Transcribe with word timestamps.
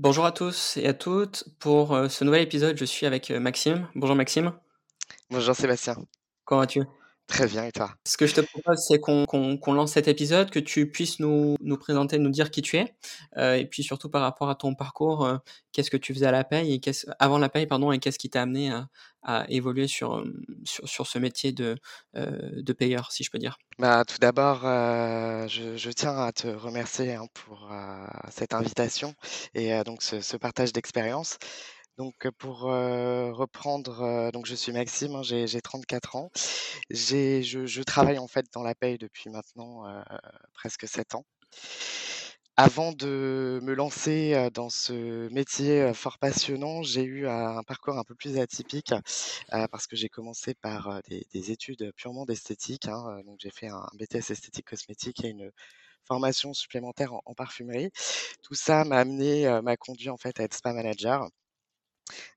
Bonjour 0.00 0.24
à 0.24 0.32
tous 0.32 0.78
et 0.78 0.86
à 0.86 0.94
toutes. 0.94 1.44
Pour 1.58 1.94
euh, 1.94 2.08
ce 2.08 2.24
nouvel 2.24 2.40
épisode, 2.40 2.74
je 2.78 2.86
suis 2.86 3.04
avec 3.04 3.30
euh, 3.30 3.38
Maxime. 3.38 3.86
Bonjour 3.94 4.16
Maxime, 4.16 4.50
Bonjour 5.28 5.54
Sébastien. 5.54 5.94
comment 6.46 6.62
vas-tu? 6.62 6.84
Très 7.30 7.46
bien 7.46 7.64
et 7.64 7.70
toi? 7.70 7.94
Ce 8.04 8.16
que 8.16 8.26
je 8.26 8.34
te 8.34 8.40
propose, 8.40 8.84
c'est 8.88 8.98
qu'on 8.98 9.72
lance 9.72 9.92
cet 9.92 10.08
épisode, 10.08 10.50
que 10.50 10.58
tu 10.58 10.90
puisses 10.90 11.20
nous, 11.20 11.54
nous 11.60 11.76
présenter, 11.76 12.18
nous 12.18 12.28
dire 12.30 12.50
qui 12.50 12.60
tu 12.60 12.76
es, 12.76 12.96
euh, 13.36 13.54
et 13.54 13.66
puis 13.66 13.84
surtout 13.84 14.10
par 14.10 14.22
rapport 14.22 14.50
à 14.50 14.56
ton 14.56 14.74
parcours, 14.74 15.24
euh, 15.24 15.36
qu'est-ce 15.70 15.92
que 15.92 15.96
tu 15.96 16.12
faisais 16.12 16.26
à 16.26 16.32
la 16.32 16.42
paye 16.42 16.74
et 16.74 16.80
avant 17.20 17.38
la 17.38 17.48
paye, 17.48 17.68
pardon, 17.68 17.92
et 17.92 18.00
qu'est-ce 18.00 18.18
qui 18.18 18.30
t'a 18.30 18.42
amené 18.42 18.72
à, 18.72 18.88
à 19.22 19.44
évoluer 19.48 19.86
sur, 19.86 20.16
euh, 20.16 20.24
sur, 20.64 20.88
sur 20.88 21.06
ce 21.06 21.18
métier 21.20 21.52
de, 21.52 21.76
euh, 22.16 22.50
de 22.52 22.72
payeur, 22.72 23.12
si 23.12 23.22
je 23.22 23.30
peux 23.30 23.38
dire. 23.38 23.58
Bah, 23.78 24.04
tout 24.04 24.18
d'abord, 24.20 24.66
euh, 24.66 25.46
je, 25.48 25.76
je 25.76 25.90
tiens 25.90 26.16
à 26.18 26.32
te 26.32 26.48
remercier 26.48 27.14
hein, 27.14 27.26
pour 27.32 27.70
euh, 27.72 28.06
cette 28.30 28.52
invitation 28.52 29.14
et 29.54 29.82
donc 29.84 30.02
ce, 30.02 30.20
ce 30.20 30.36
partage 30.36 30.72
d'expérience. 30.72 31.38
Donc 32.00 32.30
pour 32.38 32.60
reprendre, 32.60 34.30
donc 34.32 34.46
je 34.46 34.54
suis 34.54 34.72
Maxime, 34.72 35.16
hein, 35.16 35.22
j'ai 35.22 35.46
j'ai 35.46 35.60
34 35.60 36.16
ans. 36.16 36.30
Je, 36.88 37.82
travaille 37.82 38.18
en 38.18 38.26
fait 38.26 38.46
dans 38.54 38.62
la 38.62 38.74
paye 38.74 38.96
depuis 38.96 39.28
maintenant 39.28 39.84
presque 40.54 40.88
7 40.88 41.14
ans. 41.16 41.26
Avant 42.56 42.92
de 42.92 43.60
me 43.62 43.74
lancer 43.74 44.48
dans 44.54 44.70
ce 44.70 45.28
métier 45.28 45.92
fort 45.92 46.18
passionnant, 46.18 46.82
j'ai 46.82 47.02
eu 47.02 47.28
un 47.28 47.62
parcours 47.64 47.98
un 47.98 48.04
peu 48.04 48.14
plus 48.14 48.38
atypique 48.38 48.94
parce 49.50 49.86
que 49.86 49.94
j'ai 49.94 50.08
commencé 50.08 50.54
par 50.54 51.02
des, 51.06 51.26
des 51.34 51.50
études 51.50 51.92
purement 51.96 52.24
d'esthétique. 52.24 52.88
hein, 52.88 53.20
j'ai 53.38 53.50
fait 53.50 53.68
un 53.68 53.86
BTS 53.92 54.30
esthétique 54.30 54.70
cosmétique 54.70 55.22
et 55.22 55.28
une 55.28 55.50
formation 56.06 56.54
supplémentaire 56.54 57.12
en, 57.12 57.20
en 57.26 57.34
parfumerie. 57.34 57.90
Tout 58.42 58.54
ça 58.54 58.84
m'a 58.84 58.96
amené, 58.96 59.60
m'a 59.62 59.76
conduit 59.76 60.08
en 60.08 60.16
fait 60.16 60.40
à 60.40 60.44
être 60.44 60.54
spa 60.54 60.72
manager 60.72 61.28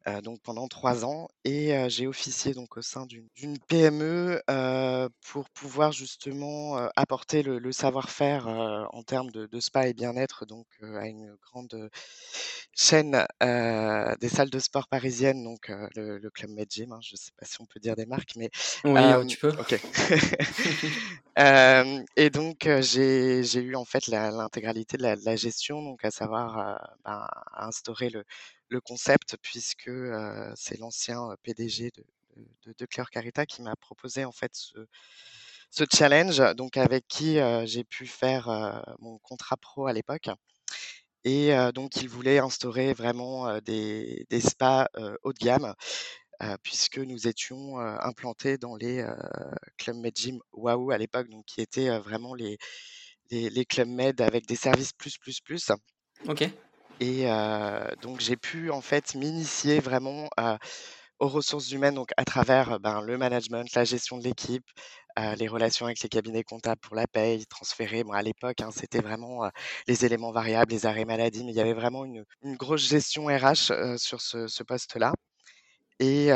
heu, 0.07 0.21
donc 0.21 0.41
pendant 0.43 0.67
3 0.67 1.05
ans 1.05 1.27
et 1.45 1.73
heu, 1.75 1.89
j'ai 1.89 2.07
officié 2.07 2.53
donc 2.53 2.77
au 2.77 2.81
sein 2.81 3.05
d'une 3.05 3.27
d'une 3.35 3.57
PME, 3.59 4.41
heu, 4.49 5.09
pour 5.21 5.49
pouvoir 5.51 5.91
justement, 5.91 6.79
heu, 6.79 6.89
apporter 6.95 7.43
le 7.43 7.59
le 7.59 7.71
savoir-faire, 7.71 8.47
heu, 8.47 8.85
en 8.91 9.03
termes 9.03 9.31
de 9.31 9.45
de 9.47 9.59
spa 9.59 9.87
et 9.87 9.93
bien-être 9.93 10.45
donc 10.45 10.67
heu, 10.81 10.97
à 10.97 11.07
une 11.07 11.35
grande, 11.41 11.73
heu, 11.73 11.89
chaîne, 12.75 13.25
heu, 13.43 14.15
des 14.19 14.29
salles 14.29 14.49
de 14.49 14.59
sport 14.59 14.87
parisiennes 14.87 15.43
donc 15.43 15.69
heu, 15.69 15.87
le 15.95 16.17
le 16.19 16.29
Club 16.31 16.51
Med 16.51 16.69
Gym, 16.71 16.91
hein. 16.93 16.99
Je 17.03 17.13
ne 17.13 17.17
sais 17.17 17.31
pas 17.37 17.45
si 17.45 17.61
on 17.61 17.65
peut 17.65 17.79
dire 17.79 17.95
des 17.95 18.05
marques 18.05 18.33
mais 18.35 18.49
Oui, 18.85 19.15
hem, 19.15 19.25
tu 19.25 19.37
peux. 19.37 19.53
OK. 19.59 19.75
Hem 21.37 22.03
et 22.15 22.29
donc 22.29 22.67
heu, 22.67 22.81
j'ai 22.81 23.43
j'ai 23.43 23.61
eu 23.61 23.75
en 23.75 23.85
fait 23.85 24.07
la 24.07 24.31
l'intégralité 24.31 24.97
de 24.97 25.03
la 25.03 25.15
de 25.15 25.21
la 25.25 25.35
gestion 25.35 25.81
donc 25.83 26.05
à 26.05 26.11
savoir, 26.11 26.59
heu, 26.59 26.77
ben, 27.05 27.27
instaurer 27.55 28.09
le 28.09 28.23
le 28.73 28.81
concept 28.81 29.37
puisque, 29.41 29.91
c'est 30.55 30.77
l'ancien, 30.79 31.29
PDG 31.43 31.91
de 31.95 32.03
de 32.65 32.85
Clear 32.87 33.09
Carita 33.11 33.45
qui 33.45 33.61
m'a 33.61 33.75
proposé 33.75 34.25
en 34.25 34.31
fait 34.31 34.51
ce 34.55 35.83
challenge, 35.93 36.41
donc 36.55 36.77
avec 36.77 37.07
qui, 37.07 37.37
j'ai 37.65 37.83
pu 37.83 38.07
faire, 38.07 38.47
mon 38.99 39.19
contrat 39.19 39.57
pro 39.57 39.85
à 39.87 39.93
l'époque. 39.93 40.29
Et 41.23 41.53
donc 41.73 41.97
il 41.97 42.09
voulait 42.09 42.39
instaurer 42.39 42.93
vraiment, 42.93 43.59
des 43.61 44.25
spas, 44.41 44.87
haut 45.23 45.33
de 45.33 45.39
gamme, 45.39 45.73
puisque 46.63 46.97
nous 46.97 47.27
étions, 47.27 47.77
implantés 47.79 48.57
dans 48.57 48.75
les, 48.75 48.99
heu, 49.01 49.15
Club 49.77 49.97
Med 49.97 50.17
Gym 50.17 50.39
Waouh 50.53 50.91
à 50.91 50.97
l'époque, 50.97 51.29
donc 51.29 51.45
qui 51.45 51.61
étaient, 51.61 51.97
vraiment 51.99 52.33
les 52.33 52.57
les 53.29 53.49
les 53.49 53.65
Club 53.65 53.87
Med 53.87 54.21
avec 54.21 54.47
des 54.47 54.55
services 54.55 54.93
plus, 54.93 55.17
plus, 55.17 55.39
plus. 55.39 55.71
Ok, 56.27 56.49
et 57.03 57.27
donc 58.01 58.19
j'ai 58.19 58.37
pu 58.37 58.71
en 58.71 58.81
fait 58.81 59.15
m'initier 59.15 59.79
vraiment, 59.79 60.29
aux 61.19 61.27
ressources 61.27 61.71
humaines, 61.71 61.95
donc 61.95 62.11
à 62.17 62.25
travers, 62.25 62.79
ben, 62.79 63.01
le 63.01 63.17
management, 63.17 63.67
la 63.75 63.83
gestion 63.83 64.17
de 64.17 64.23
l'équipe, 64.23 64.65
les 65.37 65.47
relations 65.47 65.85
avec 65.85 66.01
les 66.01 66.09
cabinets 66.09 66.43
comptables 66.43 66.81
pour 66.81 66.95
la 66.95 67.07
paye, 67.07 67.45
transférer. 67.45 68.03
Bon, 68.03 68.13
à 68.13 68.21
l'époque, 68.21 68.61
hein, 68.61 68.69
c'était 68.71 69.01
vraiment, 69.01 69.49
les 69.87 70.05
éléments 70.05 70.31
variables, 70.31 70.71
les 70.71 70.85
arrêts 70.85 71.05
maladie, 71.05 71.43
mais 71.43 71.51
il 71.51 71.57
y 71.57 71.61
avait 71.61 71.73
vraiment 71.73 72.05
une 72.05 72.25
grosse 72.55 72.87
gestion 72.87 73.25
RH, 73.27 73.97
sur 73.97 74.21
ce 74.21 74.63
poste-là 74.63 75.13
et 75.99 76.29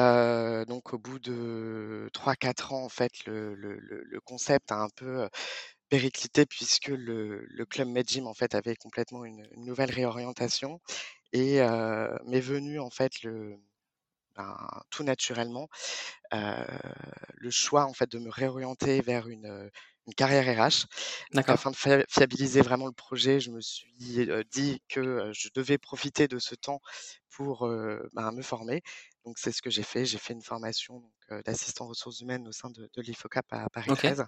donc 0.68 0.94
au 0.94 1.00
bout 1.00 1.20
de 1.20 2.10
trois 2.14 2.36
quatre 2.36 2.74
ans, 2.74 2.86
en 2.86 2.90
fait, 2.90 3.12
le 3.26 4.20
concept 4.24 4.72
a 4.72 4.76
un 4.76 4.90
peu, 4.96 5.28
périclité 5.90 6.46
puisque 6.46 6.88
le 6.90 7.46
le 7.48 7.66
club 7.66 7.88
Med 7.90 8.08
Gym, 8.10 8.28
en 8.28 8.34
fait, 8.34 8.56
avait 8.56 8.76
complètement 8.76 9.26
une 9.26 9.48
une 9.52 9.66
nouvelle 9.66 9.92
réorientation 9.92 10.82
et 11.34 11.62
heu, 11.62 12.10
m'est 12.28 12.42
venu, 12.42 12.80
en 12.80 12.90
fait, 12.92 13.24
le 13.24 13.58
ben, 14.36 14.56
tout 14.92 15.04
naturellement, 15.04 15.68
heu, 16.34 16.38
le 17.36 17.52
choix, 17.52 17.86
en 17.86 17.94
fait, 17.94 18.12
de 18.12 18.20
me 18.20 18.30
réorienter 18.30 19.02
vers 19.02 19.28
une, 19.30 19.70
une 20.08 20.14
carrière 20.16 20.46
RH. 20.68 20.86
Donc 21.34 21.50
afin 21.50 21.72
de 21.72 21.76
fia 21.76 22.04
fiabiliser 22.10 22.62
vraiment 22.62 22.88
le 22.88 22.94
projet, 22.94 23.40
je 23.40 23.52
me 23.52 23.62
suis, 23.62 23.94
dit 24.52 24.82
que, 24.90 25.32
je 25.34 25.50
devais 25.56 25.78
profiter 25.78 26.28
de 26.28 26.40
ce 26.40 26.56
temps 26.56 26.82
pour, 27.30 27.68
ben, 28.14 28.32
me 28.32 28.42
former. 28.44 28.82
Donc 29.28 29.40
c'est 29.40 29.52
ce 29.52 29.62
que 29.62 29.70
j'ai 29.70 29.84
fait. 29.84 30.06
J'ai 30.06 30.20
fait 30.20 30.32
une 30.32 30.42
formation 30.42 31.04
d'assistant 31.46 31.86
ressources 31.86 32.22
humaines 32.22 32.48
au 32.48 32.54
sein 32.54 32.70
de 32.70 32.90
de 32.96 33.02
l'IFOCAP 33.02 33.46
à 33.52 33.70
Paris 33.70 33.92
Ok, 33.92 33.98
13 33.98 34.24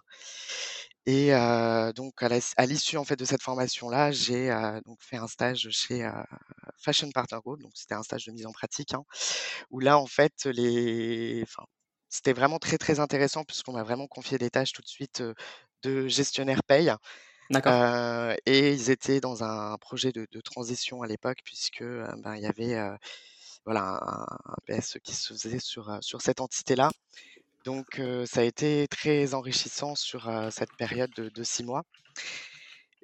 et 1.05 1.31
donc 1.95 2.21
à 2.21 2.65
l'issue, 2.65 2.97
en 2.97 3.05
fait, 3.05 3.15
de 3.15 3.23
cette 3.23 3.41
formation-là, 3.41 4.11
j'ai, 4.11 4.49
donc 4.85 4.97
fait 5.01 5.15
un 5.15 5.27
stage 5.27 5.69
chez, 5.71 6.05
Fashion 6.83 7.09
Partner 7.11 7.39
Group. 7.41 7.61
Donc 7.61 7.71
c'était 7.75 7.95
un 7.95 8.03
stage 8.03 8.25
de 8.25 8.33
mise 8.33 8.45
en 8.45 8.51
pratique, 8.51 8.93
hein, 8.93 9.05
où 9.69 9.79
là, 9.79 9.97
en 9.97 10.05
fait, 10.05 10.43
les 10.43 11.43
enfin, 11.43 11.63
c'était 12.09 12.33
vraiment 12.33 12.59
très, 12.59 12.77
très 12.77 12.99
intéressant 12.99 13.45
puisqu'on 13.45 13.71
m'a 13.71 13.83
vraiment 13.83 14.07
confié 14.07 14.37
des 14.37 14.49
tâches 14.49 14.73
tout 14.73 14.81
de 14.81 14.87
suite, 14.87 15.23
de 15.83 16.09
gestionnaire 16.09 16.61
paye, 16.65 16.91
d'accord. 17.49 18.35
et 18.45 18.73
ils 18.73 18.89
étaient 18.89 19.21
dans 19.21 19.45
un 19.45 19.77
projet 19.77 20.11
de 20.11 20.27
de 20.29 20.41
transition 20.41 21.01
à 21.03 21.07
l'époque 21.07 21.39
puisque, 21.45 21.83
ben, 21.83 22.35
il 22.35 22.41
y 22.41 22.47
avait, 22.47 22.75
voilà, 23.69 23.99
un 24.45 24.55
PS 24.65 24.97
qui 25.03 25.13
se 25.13 25.33
faisait 25.33 25.59
sur, 25.59 25.89
heu, 25.91 25.99
sur 26.01 26.21
cette 26.23 26.41
entité-là. 26.41 26.89
Donc 27.65 27.99
heu, 27.99 28.25
ça 28.25 28.41
a 28.41 28.43
été 28.45 28.87
très 28.89 29.33
enrichissant 29.35 29.95
sur, 29.95 30.29
heu, 30.29 30.49
cette 30.51 30.73
période 30.77 31.11
de 31.13 31.43
6 31.43 31.63
mois 31.63 31.83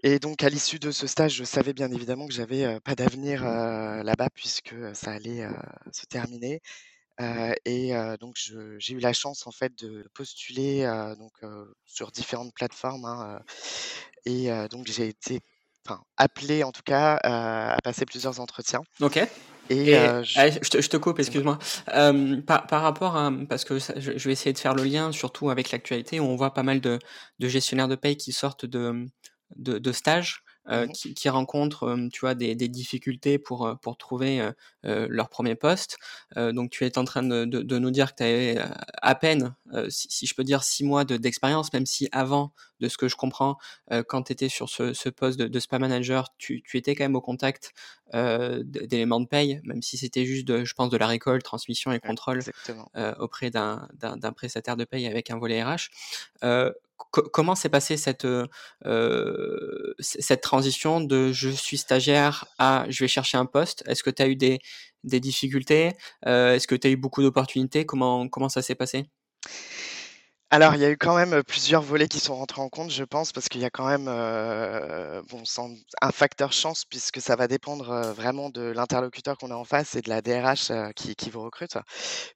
et 0.03 0.19
donc 0.19 0.43
à 0.43 0.49
l'issue 0.49 0.77
de 0.79 0.91
ce 0.91 1.07
stage, 1.07 1.33
je 1.35 1.43
savais 1.43 1.73
bien 1.73 1.91
évidemment 1.91 2.27
que 2.27 2.33
j'avais, 2.33 2.63
heu, 2.65 2.79
pas 2.79 2.95
d'avenir, 2.95 3.43
là-bas 3.43 4.29
puisque, 4.33 4.75
ça 4.93 5.11
allait, 5.11 5.47
se 5.91 6.05
terminer. 6.05 6.61
Et 7.65 7.91
donc 8.19 8.35
j'ai 8.79 8.93
eu 8.93 8.99
la 8.99 9.13
chance 9.13 9.47
en 9.47 9.51
fait 9.51 9.73
de 9.77 10.07
postuler, 10.13 10.83
donc 11.17 11.33
sur 11.85 12.11
différentes 12.11 12.53
plateformes, 12.53 13.05
hein, 13.05 13.41
et 14.25 14.49
donc 14.69 14.87
j'ai 14.87 15.07
été 15.07 15.39
appelé 16.17 16.63
en 16.63 16.71
tout 16.71 16.83
cas, 16.83 17.17
à 17.23 17.77
passer 17.83 18.05
plusieurs 18.05 18.39
entretiens 18.39 18.81
Ok. 19.01 19.17
Et 19.69 19.93
Et 19.93 19.95
heu, 19.95 20.23
je 20.23 20.41
allez, 20.41 20.51
je 20.63 20.69
te, 20.69 20.81
je 20.81 20.89
te 20.89 20.97
coupe, 20.97 21.19
excuse-moi. 21.19 21.59
Euh, 21.93 22.41
par, 22.41 22.67
par 22.67 22.81
rapport 22.81 23.15
à, 23.17 23.31
parce 23.49 23.65
que 23.65 23.79
ça- 23.79 23.93
je, 23.99 24.17
je 24.17 24.27
vais 24.27 24.33
essayer 24.33 24.53
de 24.53 24.57
faire 24.59 24.75
le 24.75 24.83
lien, 24.83 25.11
surtout 25.11 25.49
avec 25.49 25.71
l'actualité, 25.71 26.19
où 26.19 26.23
on 26.25 26.35
voit 26.35 26.53
pas 26.53 26.63
mal 26.63 26.81
de, 26.81 26.99
de 27.39 27.47
gestionnaires 27.47 27.87
de 27.87 27.95
paye 27.95 28.17
qui 28.17 28.33
sortent 28.33 28.65
de, 28.65 29.05
de, 29.57 29.77
de 29.79 29.91
stages, 29.91 30.43
euh, 30.69 30.85
Mmh 30.85 30.91
qui, 30.93 31.13
qui 31.13 31.29
rencontrent, 31.29 31.95
tu 32.11 32.21
vois, 32.21 32.35
des, 32.35 32.55
des 32.55 32.67
difficultés 32.67 33.37
pour, 33.39 33.77
pour 33.81 33.97
trouver 33.97 34.49
euh, 34.85 35.07
leur 35.09 35.29
premier 35.29 35.55
poste. 35.55 35.97
Euh, 36.37 36.51
donc, 36.51 36.69
tu 36.71 36.85
es 36.85 36.97
en 36.97 37.05
train 37.05 37.23
de, 37.23 37.45
de, 37.45 37.61
de 37.61 37.79
nous 37.79 37.91
dire 37.91 38.11
que 38.11 38.17
tu 38.17 38.23
avais 38.23 38.57
à 39.01 39.15
peine, 39.15 39.55
euh, 39.73 39.89
si, 39.89 40.07
si 40.09 40.25
je 40.27 40.35
peux 40.35 40.43
dire, 40.43 40.63
six 40.63 40.83
mois 40.83 41.05
de- 41.05 41.17
d'expérience, 41.17 41.71
même 41.73 41.85
si 41.85 42.07
avant, 42.11 42.53
de 42.79 42.87
ce 42.89 42.97
que 42.97 43.07
je 43.07 43.15
comprends, 43.15 43.57
euh, 43.91 44.03
quand 44.07 44.23
tu 44.23 44.33
étais 44.33 44.49
sur 44.49 44.69
ce, 44.69 44.93
ce 44.93 45.09
poste 45.09 45.39
de, 45.39 45.47
de 45.47 45.59
spa 45.59 45.79
manager, 45.79 46.29
tu, 46.37 46.61
tu 46.63 46.77
étais 46.77 46.95
quand 46.95 47.03
même 47.05 47.15
au 47.15 47.21
contact 47.21 47.71
euh, 48.13 48.61
d'éléments 48.63 49.19
de 49.19 49.27
paye, 49.27 49.61
même 49.63 49.81
si 49.81 49.97
c'était 49.97 50.25
juste, 50.25 50.45
de, 50.47 50.65
je 50.65 50.73
pense, 50.73 50.89
de 50.89 50.97
la 50.97 51.07
récolte, 51.07 51.43
transmission 51.43 51.91
et 51.91 51.99
contrôle 51.99 52.41
euh, 52.95 53.13
auprès 53.19 53.49
d'un 53.49 53.87
prestataire 54.35 54.77
de 54.77 54.83
paye 54.85 55.07
avec 55.07 55.29
un 55.31 55.37
volet 55.37 55.63
RH. 55.63 55.89
Co- 56.97 57.23
comment 57.23 57.55
s'est 57.55 57.69
passée 57.69 57.97
cette, 57.97 58.27
cette 59.99 60.41
transition 60.41 61.01
de 61.01 61.31
je 61.31 61.49
suis 61.49 61.77
stagiaire 61.77 62.45
à 62.57 62.85
je 62.89 63.03
vais 63.03 63.07
chercher 63.07 63.37
un 63.37 63.45
poste? 63.45 63.83
Est-ce 63.87 64.03
que 64.03 64.09
tu 64.09 64.21
as 64.21 64.27
eu 64.27 64.35
des, 64.35 64.59
des 65.03 65.19
difficultés? 65.19 65.91
Est-ce 66.25 66.67
que 66.67 66.75
tu 66.75 66.87
as 66.87 66.91
eu 66.91 66.97
beaucoup 66.97 67.21
d'opportunités? 67.21 67.85
Comment, 67.85 68.27
comment 68.29 68.49
ça 68.49 68.61
s'est 68.61 68.75
passé? 68.75 69.09
Alors, 70.51 70.75
il 70.75 70.81
y 70.81 70.85
a 70.85 70.91
eu 70.91 70.97
quand 70.97 71.15
même 71.15 71.41
plusieurs 71.43 71.81
volets 71.81 72.07
qui 72.07 72.19
sont 72.19 72.35
rentrés 72.35 72.61
en 72.61 72.69
compte, 72.69 72.91
je 72.91 73.03
pense, 73.03 73.31
parce 73.33 73.49
qu'il 73.49 73.61
y 73.61 73.65
a 73.65 73.71
quand 73.71 73.87
même, 73.87 74.05
bon, 75.27 75.43
sans 75.43 75.71
un 76.03 76.11
facteur 76.11 76.53
chance 76.53 76.85
puisque 76.85 77.19
ça 77.19 77.35
va 77.35 77.47
dépendre, 77.47 78.11
vraiment 78.13 78.51
de 78.51 78.61
l'interlocuteur 78.61 79.37
qu'on 79.39 79.49
a 79.49 79.55
en 79.55 79.63
face 79.65 79.95
et 79.95 80.01
de 80.01 80.09
la 80.09 80.21
DRH, 80.21 80.71
qui 80.95 81.15
qui 81.15 81.31
vous 81.31 81.41
recrute. 81.41 81.77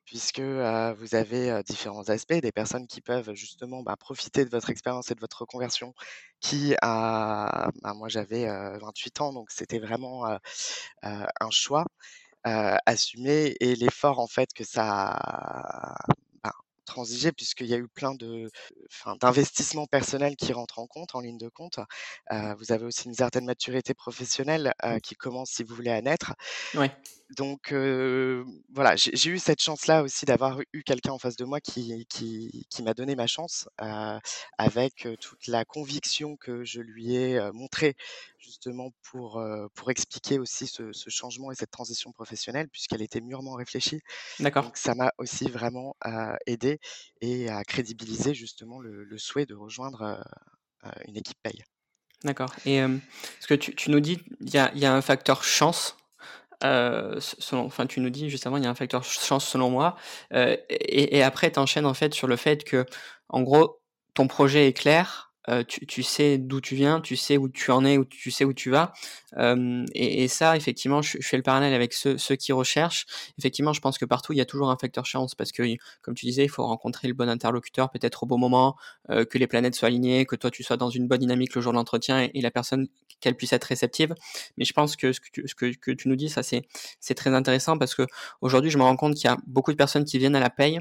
Puisque, 0.06 0.40
vous 0.42 1.16
avez, 1.16 1.62
différents 1.64 2.10
aspects, 2.10 2.34
des 2.34 2.52
personnes 2.52 2.88
qui 2.88 3.02
peuvent 3.02 3.34
justement, 3.36 3.84
bah, 3.84 3.96
profiter 3.96 4.44
de 4.44 4.50
votre 4.50 4.72
expérience 4.72 5.12
et 5.12 5.16
de 5.16 5.20
votre 5.22 5.42
reconversion 5.42 5.94
qui 6.42 6.74
bah, 6.82 7.72
moi 7.96 8.10
j'avais, 8.10 8.48
heu, 8.50 8.78
28 8.82 9.22
ans, 9.22 9.34
donc 9.34 9.52
c'était 9.52 9.80
vraiment, 9.80 10.26
un 11.04 11.50
choix, 11.52 11.86
assumé 12.46 13.56
et 13.62 13.76
l'effort 13.76 14.20
en 14.20 14.28
fait 14.28 14.54
que 14.54 14.64
ça 14.66 15.20
transigé 16.90 17.32
puisqu'il 17.32 17.68
y 17.68 17.74
a 17.76 17.78
eu 17.78 17.88
plein 17.88 18.16
de 18.16 18.50
enfin, 18.92 19.16
d'investissements 19.22 19.88
personnels 19.88 20.36
qui 20.36 20.54
rentrent 20.54 20.80
en 20.80 20.88
compte, 20.88 21.16
en 21.16 21.22
ligne 21.22 21.38
de 21.40 21.50
compte. 21.50 21.80
Heu, 22.32 22.56
vous 22.60 22.72
avez 22.74 22.86
aussi 22.86 23.08
une 23.08 23.14
certaine 23.16 23.46
maturité 23.46 23.94
professionnelle, 23.94 24.74
heu, 24.86 25.00
qui 25.02 25.16
commence, 25.16 25.52
si 25.52 25.64
vous 25.64 25.76
voulez, 25.76 25.92
à 25.92 26.02
naître. 26.02 26.34
Ouais. 26.74 26.92
Donc 27.38 27.74
voilà, 28.74 28.96
j'ai 28.96 29.30
eu 29.30 29.38
cette 29.38 29.62
chance-là 29.62 30.02
aussi 30.04 30.26
d'avoir 30.26 30.60
eu 30.74 30.84
quelqu'un 30.84 31.12
en 31.12 31.20
face 31.20 31.36
de 31.36 31.46
moi 31.46 31.60
qui 31.62 32.06
qui 32.10 32.66
qui 32.70 32.82
m'a 32.84 32.94
donné 32.94 33.16
ma 33.16 33.28
chance, 33.28 33.70
avec, 34.58 35.08
toute 35.22 35.48
la 35.48 35.64
conviction 35.64 36.38
que 36.38 36.64
je 36.64 36.82
lui 36.82 37.16
ai, 37.16 37.40
montrée 37.54 37.96
justement 38.40 38.92
pour, 39.04 39.42
expliquer 39.90 40.40
aussi 40.40 40.66
ce 40.66 40.92
ce 40.92 41.10
changement 41.10 41.52
et 41.52 41.56
cette 41.56 41.72
transition 41.72 42.12
professionnelle 42.12 42.68
puisqu'elle 42.70 43.02
était 43.02 43.22
mûrement 43.22 43.54
réfléchie. 43.54 44.02
D'accord. 44.40 44.64
Donc 44.64 44.78
ça 44.78 44.96
m'a 44.96 45.12
aussi 45.20 45.50
vraiment, 45.50 45.96
aidé 46.48 46.80
et 47.22 47.50
à 47.50 47.64
crédibiliser 47.64 48.34
justement 48.34 48.80
le 48.80 49.04
le 49.04 49.18
souhait 49.20 49.46
de 49.46 49.56
rejoindre, 49.56 50.24
une 51.08 51.18
équipe 51.18 51.38
paye. 51.44 51.64
D'accord 52.24 52.54
et 52.66 52.82
ce 53.40 53.48
que 53.48 53.54
tu 53.54 53.76
tu 53.76 53.92
nous 53.92 54.00
dis, 54.00 54.18
il 54.42 54.50
y 54.50 54.58
a 54.58 54.72
il 54.74 54.82
y 54.82 54.86
a 54.86 54.94
un 54.94 55.02
facteur 55.02 55.44
chance, 55.44 55.96
se 56.64 57.36
selon 57.40 57.66
enfin, 57.66 57.86
tu 57.88 58.00
nous 58.02 58.10
dis 58.10 58.30
juste 58.30 58.48
avant, 58.48 58.58
il 58.58 58.64
y 58.64 58.68
a 58.68 58.70
un 58.70 58.76
facteur 58.76 59.04
ch 59.06 59.20
chance 59.26 59.48
selon 59.48 59.70
moi, 59.72 59.96
heu 60.34 60.58
et 60.70 61.24
après 61.24 61.52
tu 61.52 61.60
enchaînes 61.60 61.86
en 61.86 61.94
fait 61.94 62.14
sur 62.14 62.28
le 62.28 62.36
fait 62.36 62.64
qu'en 62.70 63.42
gros, 63.42 63.82
ton 64.14 64.28
projet 64.28 64.68
est 64.68 64.74
clair, 64.74 65.29
tu 65.68 66.04
sais 66.04 66.38
d'où 66.38 66.62
tu 66.62 66.76
viens, 66.76 67.02
tu 67.02 67.16
sais 67.16 67.38
où 67.38 67.50
tu 67.50 67.72
en 67.72 67.84
es, 67.86 67.98
où 67.98 68.06
tu 68.06 68.30
sais 68.30 68.46
où 68.46 68.54
tu 68.54 68.70
vas, 68.70 68.94
et 69.96 70.28
ça 70.28 70.56
effectivement, 70.56 71.02
je 71.02 71.18
fais 71.22 71.38
le 71.38 71.44
parallèle 71.44 71.74
avec 71.74 71.94
ceux 71.94 72.36
qui 72.36 72.52
recherchent. 72.52 73.06
Effectivement, 73.38 73.74
je 73.74 73.82
pense 73.82 73.98
que 73.98 74.06
partout, 74.06 74.34
il 74.34 74.38
y 74.38 74.42
a 74.42 74.46
toujours 74.46 74.70
un 74.70 74.78
facteur 74.78 75.06
chance 75.06 75.36
parce 75.36 75.52
que, 75.52 75.64
comme 76.02 76.14
tu 76.14 76.26
disais, 76.26 76.44
il 76.44 76.50
faut 76.50 76.64
rencontrer 76.66 77.08
le 77.08 77.14
bon 77.14 77.30
interlocuteur 77.30 77.90
peut-être 77.90 78.24
au 78.24 78.26
bon 78.26 78.38
moment, 78.38 78.76
que 79.08 79.38
les 79.38 79.48
planètes 79.48 79.76
soient 79.76 79.88
alignées, 79.88 80.26
que 80.26 80.36
toi 80.36 80.52
tu 80.52 80.64
sois 80.64 80.78
dans 80.78 80.90
une 80.90 81.08
bonne 81.08 81.20
dynamique 81.20 81.56
le 81.56 81.62
jour 81.62 81.72
de 81.72 81.78
l'entretien 81.78 82.30
et 82.34 82.42
la 82.42 82.52
personne 82.52 82.88
qu'elle 83.20 83.36
puisse 83.36 83.54
être 83.54 83.66
réceptive. 83.66 84.14
Mais 84.58 84.66
je 84.66 84.74
pense 84.74 84.96
que 84.96 85.14
ce 85.14 85.20
que 85.20 85.28
tu 85.32 85.44
que 85.44 85.76
que 85.78 85.92
tu 85.92 86.10
nous 86.10 86.16
dis, 86.16 86.30
ça 86.30 86.42
c'est 86.44 87.16
très 87.16 87.34
intéressant 87.34 87.78
parce 87.78 87.96
qu'aujourd'hui, 87.96 88.72
je 88.72 88.78
me 88.78 88.84
rends 88.84 88.96
compte 88.98 89.16
qu'il 89.16 89.26
y 89.26 89.34
a 89.34 89.38
beaucoup 89.48 89.72
de 89.72 89.78
personnes 89.78 90.06
qui 90.06 90.20
viennent 90.20 90.36
à 90.36 90.40
la 90.40 90.50
paye 90.50 90.80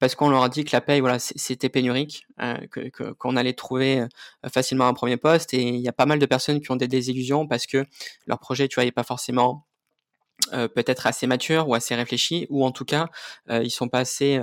parce 0.00 0.14
qu'on 0.14 0.28
leur 0.30 0.42
a 0.44 0.48
dit 0.48 0.64
que 0.64 0.70
la 0.76 0.80
paye, 0.80 1.00
voilà, 1.00 1.18
c'é 1.18 1.34
c'était 1.36 1.68
pénurique, 1.70 2.26
heu, 2.42 2.66
que 2.68 3.12
qu'on 3.14 3.36
allait 3.36 3.54
trouver, 3.54 4.00
heu, 4.02 4.08
facilement 4.52 4.86
un 4.88 4.94
1er 4.94 5.16
poste. 5.16 5.54
Et 5.54 5.62
il 5.62 5.80
y 5.80 5.88
a 5.88 5.92
pas 5.92 6.06
mal 6.06 6.18
de 6.18 6.26
personnes 6.26 6.60
qui 6.60 6.70
ont 6.72 6.76
des 6.76 6.88
désillusions 6.88 7.46
parce 7.48 7.66
que 7.66 7.84
leur 8.26 8.38
projet, 8.40 8.68
tu 8.68 8.76
vois, 8.76 8.84
est 8.84 8.92
pas 8.92 9.04
forcément, 9.04 9.66
heu, 10.54 10.68
peut-être 10.68 11.06
assez 11.06 11.26
mature 11.28 11.68
ou 11.68 11.74
assez 11.74 11.94
réfléchi 11.96 12.46
ou 12.50 12.64
en 12.66 12.72
tout 12.72 12.84
cas, 12.86 13.08
ils 13.50 13.70
sont 13.70 13.88
pas 13.88 14.00
assez, 14.00 14.40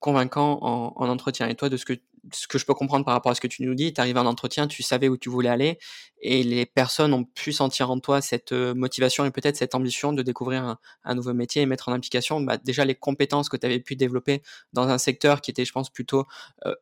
convaincants 0.00 0.58
en 0.62 0.94
en 0.96 1.08
entretien. 1.10 1.48
Et 1.48 1.56
toi, 1.56 1.68
de 1.70 1.76
ce 1.78 1.86
que 1.86 1.94
ce 2.32 2.46
que 2.48 2.58
je 2.58 2.66
peux 2.66 2.74
comprendre 2.74 3.04
par 3.04 3.14
rapport 3.14 3.32
à 3.32 3.34
ce 3.34 3.40
que 3.40 3.46
tu 3.46 3.62
nous 3.62 3.74
dis, 3.74 3.92
tu 3.92 4.00
arrives 4.00 4.18
en 4.18 4.26
entretien, 4.26 4.66
tu 4.66 4.82
savais 4.82 5.08
où 5.08 5.16
tu 5.16 5.28
voulais 5.28 5.48
aller 5.48 5.78
et 6.22 6.42
les 6.42 6.66
personnes 6.66 7.12
ont 7.12 7.24
pu 7.24 7.52
sentir 7.52 7.90
en 7.90 8.00
toi 8.00 8.20
cette, 8.20 8.52
motivation 8.52 9.24
et 9.24 9.30
peut-être 9.30 9.56
cette 9.56 9.74
ambition 9.74 10.12
de 10.12 10.22
découvrir 10.22 10.64
un 10.64 10.78
un 11.04 11.14
nouveau 11.14 11.34
métier 11.34 11.62
et 11.62 11.66
mettre 11.66 11.88
en 11.88 11.92
application, 11.92 12.40
bah, 12.40 12.56
déjà 12.58 12.84
les 12.84 12.94
compétences 12.94 13.48
que 13.48 13.56
tu 13.56 13.66
avais 13.66 13.80
pu 13.80 13.96
développer 13.96 14.42
dans 14.72 14.88
un 14.88 14.98
secteur 14.98 15.40
qui 15.40 15.50
était, 15.50 15.64
je 15.64 15.72
pense, 15.72 15.90
plutôt, 15.90 16.26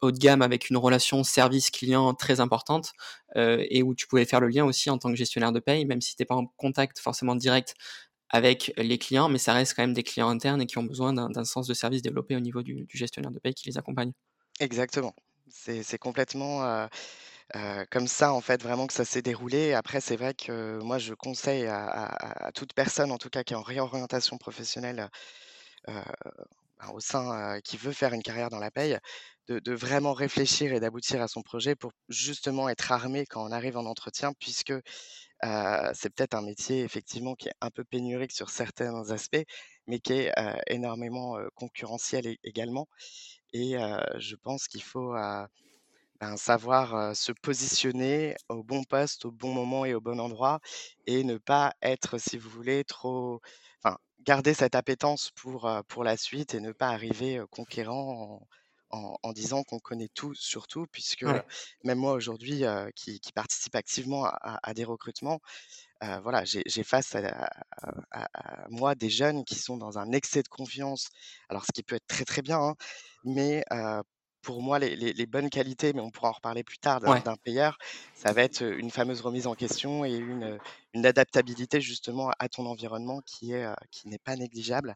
haut 0.01 0.11
de 0.11 0.19
gamme 0.19 0.43
avec 0.43 0.71
une 0.71 0.77
relation 0.77 1.23
service 1.25 1.71
client 1.71 2.15
très 2.15 2.41
importante, 2.41 2.93
et 3.37 3.83
où 3.83 3.95
tu 3.95 4.07
pouvais 4.07 4.25
faire 4.25 4.41
le 4.41 4.49
lien 4.49 4.65
aussi 4.65 4.91
en 4.91 4.99
tant 4.99 5.11
que 5.11 5.17
gestionnaire 5.17 5.53
de 5.53 5.61
paye, 5.61 5.85
même 5.85 6.01
si 6.01 6.17
tu 6.17 6.23
es 6.23 6.27
pas 6.27 6.37
en 6.37 6.47
contact 6.57 6.99
forcément 6.99 7.35
direct 7.35 7.75
avec 8.31 8.73
les 8.77 8.99
clients, 8.99 9.29
mais 9.29 9.39
ça 9.39 9.53
reste 9.53 9.75
quand 9.77 9.83
même 9.83 9.95
des 9.95 10.03
clients 10.03 10.29
internes 10.29 10.63
et 10.63 10.67
qui 10.67 10.79
ont 10.79 10.85
besoin 10.85 11.13
d'un 11.13 11.45
sens 11.45 11.67
de 11.67 11.75
service 11.75 12.03
développé 12.03 12.37
au 12.37 12.41
niveau 12.41 12.63
du 12.63 12.85
du 12.85 12.97
gestionnaire 12.97 13.31
de 13.31 13.39
paye 13.39 13.55
qui 13.55 13.69
les 13.69 13.79
accompagne. 13.79 14.13
Exactement. 14.61 15.15
C'est 15.51 15.99
complètement, 15.99 16.65
heu 16.65 16.89
heu, 17.57 17.87
comme 17.91 18.09
ça, 18.09 18.33
en 18.35 18.41
fait, 18.41 18.63
vraiment 18.63 18.87
que 18.87 18.93
ça 18.95 19.05
s'est 19.05 19.23
déroulé. 19.23 19.75
Après, 19.75 20.01
c'est 20.01 20.17
vrai 20.17 20.35
que 20.35 20.79
moi, 20.83 20.99
je 20.99 21.15
conseille 21.15 21.67
à 21.67 22.51
toute 22.55 22.73
personne, 22.75 23.13
en 23.13 23.19
tout 23.19 23.31
cas, 23.31 23.45
qui 23.45 23.55
est 23.55 23.57
en 23.57 23.63
réorientation 23.63 24.39
professionnelle, 24.39 25.09
heu, 25.89 25.95
ben, 26.81 26.91
au 26.95 27.01
sein, 27.01 27.61
qui 27.65 27.77
veut 27.79 27.93
faire 27.93 28.15
une 28.15 28.23
carrière 28.23 28.51
dans 28.51 28.61
la 28.61 28.71
paye, 28.73 28.99
de 29.49 29.75
vraiment 29.75 30.15
réfléchir 30.15 30.73
et 30.75 30.81
d'aboutir 30.81 31.23
à 31.23 31.29
son 31.29 31.43
projet 31.43 31.77
pour 31.77 31.93
justement 32.11 32.69
être 32.71 32.93
armé 32.93 33.27
quand 33.27 33.47
on 33.47 33.53
arrive 33.53 33.77
en 33.79 33.87
entretien 33.87 34.33
puisque, 34.41 34.75
c'est 35.43 36.11
peut-être 36.15 36.35
un 36.35 36.43
métier 36.43 36.83
effectivement 36.83 37.35
qui 37.35 37.49
est 37.49 37.55
un 37.61 37.71
peu 37.71 37.85
pénurique 37.85 38.33
sur 38.33 38.51
certains 38.51 39.11
aspects, 39.11 39.45
mais 39.87 40.01
qui 40.01 40.15
est, 40.15 40.33
énormément, 40.69 41.37
concurrentiel 41.55 42.37
également 42.45 42.89
et 43.53 43.77
je 44.19 44.37
pense 44.37 44.69
qu'il 44.69 44.83
faut, 44.83 45.15
ben, 46.21 46.37
savoir, 46.37 47.15
se 47.17 47.33
positionner 47.33 48.37
au 48.49 48.63
bon 48.65 48.85
poste, 48.85 49.25
au 49.27 49.31
bon 49.33 49.53
moment 49.53 49.85
et 49.85 49.95
au 49.95 50.01
bon 50.01 50.21
endroit 50.21 50.61
et 51.07 51.25
ne 51.25 51.37
pas 51.39 51.75
être, 51.83 52.19
si 52.19 52.39
vous 52.39 52.51
voulez, 52.51 52.85
trop 52.85 53.41
enfin, 53.83 53.99
garder 54.21 54.55
cette 54.55 54.75
appétence 54.75 55.31
pour, 55.37 55.71
pour 55.89 56.05
la 56.05 56.17
suite 56.17 56.55
et 56.55 56.61
ne 56.61 56.73
pas 56.73 56.89
arriver, 56.89 57.43
conquérant 57.51 58.47
en 58.95 59.17
en 59.23 59.33
disant 59.33 59.65
qu'on 59.65 59.81
connaît 59.81 60.09
tout 60.15 60.35
sur 60.35 60.67
tout 60.69 60.87
puisque, 60.93 61.25
Ouais. 61.25 61.45
même 61.85 61.99
moi 61.99 62.13
aujourd'hui, 62.15 62.65
heu, 62.65 62.91
qui 62.97 63.21
qui 63.21 63.33
participe 63.33 63.75
activement 63.77 64.25
à 64.27 64.75
des 64.75 64.85
recrutements, 64.85 65.41
heu, 66.05 66.21
voilà, 66.23 66.45
j'ai 66.45 66.65
face 66.85 67.15
à 67.17 67.51
à 68.13 68.27
à 68.35 68.69
moi 68.71 68.95
des 68.97 69.11
jeunes 69.11 69.45
qui 69.45 69.57
sont 69.57 69.77
dans 69.79 69.99
un 69.99 70.13
excès 70.13 70.43
de 70.43 70.49
confiance. 70.49 71.09
Alors 71.51 71.65
ce 71.67 71.73
qui 71.73 71.83
peut 71.85 71.97
être 71.97 72.07
très, 72.09 72.25
très 72.25 72.43
bien, 72.43 72.59
hein, 72.61 72.75
mais 73.25 73.65
heu, 73.73 74.03
pour 74.43 74.63
moi 74.63 74.79
les 74.81 74.97
les 74.97 75.13
les 75.15 75.27
bonnes 75.27 75.51
qualités, 75.51 75.93
mais 75.95 76.01
on 76.03 76.11
pourra 76.11 76.31
en 76.31 76.33
reparler 76.33 76.65
plus 76.65 76.79
tard 76.79 77.01
d'un 77.01 77.15
Ouais. 77.15 77.25
payeur, 77.45 77.79
ça 78.15 78.33
va 78.35 78.43
être, 78.45 78.63
une 78.63 78.91
fameuse 78.91 79.21
remise 79.23 79.47
en 79.49 79.55
question 79.55 80.05
et 80.07 80.15
une, 80.17 80.61
adaptabilité 81.07 81.81
justement 81.83 82.31
à 82.41 82.49
ton 82.51 82.67
environnement 82.67 83.21
qui 83.27 83.53
est, 83.55 83.65
heu, 83.67 83.75
qui 83.93 84.09
n'est 84.09 84.19
pas 84.19 84.37
négligeable. 84.37 84.95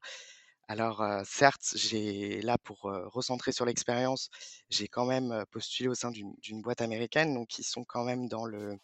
Alors, 0.70 1.00
heu, 1.02 1.22
certes, 1.24 1.72
j'ai 1.76 2.42
là 2.42 2.58
pour, 2.62 2.90
heu, 2.90 3.06
recentrer 3.08 3.52
sur 3.52 3.64
l'expérience, 3.64 4.28
j'ai 4.68 4.86
quand 4.86 5.06
même, 5.06 5.32
heu, 5.32 5.44
postulé 5.50 5.88
au 5.88 5.94
sein 5.94 6.10
d'une 6.10 6.34
d'une 6.42 6.60
boîte 6.60 6.82
américaine, 6.82 7.32
donc 7.34 7.58
ils 7.58 7.64
sont 7.64 7.84
quand 7.84 8.04
même 8.04 8.28
dans 8.28 8.44
le 8.44 8.78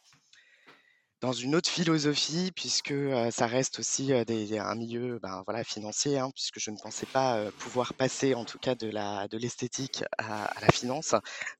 dans 1.20 1.32
une 1.32 1.54
autre 1.54 1.70
philosophie 1.70 2.50
puisque, 2.54 2.90
heu, 2.92 3.30
ça 3.30 3.46
reste 3.46 3.78
aussi, 3.78 4.12
heu, 4.12 4.24
des 4.26 4.58
un 4.58 4.74
milieu, 4.74 5.18
ben, 5.20 5.42
voilà, 5.46 5.64
financier, 5.64 6.18
hein, 6.18 6.30
puisque 6.34 6.58
je 6.60 6.70
ne 6.70 6.76
pensais 6.76 7.06
pas, 7.06 7.38
heu, 7.46 7.52
pouvoir 7.56 7.94
passer 7.94 8.34
en 8.34 8.44
tout 8.44 8.58
cas 8.58 8.74
de 8.74 8.88
la 8.90 9.26
de 9.28 9.38
l'esthétique 9.38 10.04
à 10.18 10.44
à 10.44 10.60
la 10.60 10.70
finance 10.70 11.14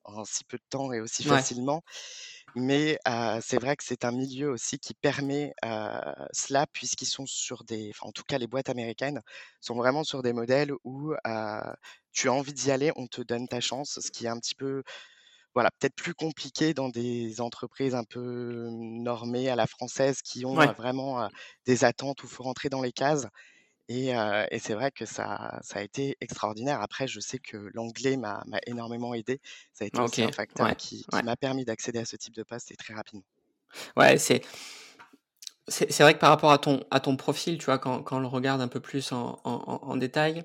en 0.04 0.24
si 0.24 0.44
peu 0.44 0.58
de 0.58 0.62
temps 0.68 0.92
et 0.92 1.00
aussi 1.00 1.24
Ouais. 1.24 1.44
facilement. 1.44 1.82
Mais 2.56 2.98
c'est 3.42 3.58
vrai 3.60 3.74
que 3.76 3.82
c'est 3.84 4.04
un 4.04 4.12
milieu 4.12 4.50
aussi 4.50 4.78
qui 4.78 4.94
permet, 4.94 5.52
cela 6.32 6.66
puisqu'ils 6.72 7.06
sont 7.06 7.26
sur 7.26 7.64
des 7.64 7.90
enfin, 7.90 8.08
en 8.08 8.12
tout 8.12 8.22
cas, 8.22 8.38
les 8.38 8.46
boîtes 8.46 8.68
américaines 8.68 9.20
sont 9.60 9.74
vraiment 9.74 10.04
sur 10.04 10.22
des 10.22 10.32
modèles 10.32 10.72
où, 10.84 11.14
tu 12.12 12.28
as 12.28 12.32
envie 12.32 12.52
d'y 12.54 12.70
aller, 12.70 12.92
on 12.96 13.06
te 13.08 13.22
donne 13.22 13.48
ta 13.48 13.60
chance, 13.60 13.98
ce 14.00 14.10
qui 14.12 14.26
est 14.26 14.28
un 14.28 14.38
petit 14.38 14.54
peu, 14.54 14.84
voilà, 15.54 15.70
peut-être 15.80 15.94
plus 15.96 16.14
compliqué 16.14 16.74
dans 16.74 16.88
des 16.90 17.40
entreprises 17.40 17.94
un 17.94 18.04
peu 18.04 18.68
normées 18.72 19.48
à 19.50 19.56
la 19.56 19.66
française 19.68 20.22
qui 20.22 20.46
ont, 20.46 20.56
Ouais. 20.56 20.74
vraiment, 20.74 21.28
des 21.66 21.84
attentes 21.84 22.22
où 22.24 22.26
il 22.26 22.32
faut 22.32 22.44
rentrer 22.44 22.68
dans 22.70 22.82
les 22.82 22.92
cases 22.92 23.26
et 23.88 24.58
c'est 24.58 24.74
vrai 24.74 24.90
que 24.92 25.04
ça 25.06 25.58
ça 25.62 25.78
a 25.80 25.82
été 25.82 26.16
extraordinaire. 26.20 26.80
Après, 26.82 27.06
je 27.08 27.20
sais 27.20 27.38
que 27.38 27.56
l'anglais 27.74 28.16
m'a 28.16 28.42
énormément 28.66 29.14
aidé. 29.14 29.40
Ça 29.72 29.84
a 29.84 29.88
été 29.88 30.00
aussi 30.02 30.22
un 30.22 30.30
facteur 30.32 30.68
Ouais. 30.68 30.76
qui 30.76 31.06
qui 31.10 31.22
Ouais. 31.22 31.24
m'a 31.24 31.36
permis 31.36 31.64
d'accéder 31.64 31.98
à 32.00 32.04
ce 32.06 32.16
type 32.16 32.34
de 32.34 32.42
poste 32.44 32.70
et 32.72 32.76
très 32.76 32.94
rapidement. 32.94 33.24
Ouais, 33.96 34.18
c'est 34.18 34.42
c'est 35.68 36.02
vrai 36.02 36.12
que 36.14 36.18
par 36.18 36.28
rapport 36.30 36.52
à 36.52 36.58
ton 36.58 36.84
à 36.90 37.00
ton 37.00 37.16
profil, 37.16 37.56
tu 37.58 37.64
vois, 37.66 37.78
quand 37.78 38.02
quand 38.02 38.18
on 38.18 38.20
le 38.20 38.26
regarde 38.26 38.60
un 38.60 38.68
peu 38.68 38.80
plus 38.80 39.12
en 39.12 39.40
en 39.44 39.52
en 39.66 39.88
en 39.90 39.96
détail, 39.96 40.44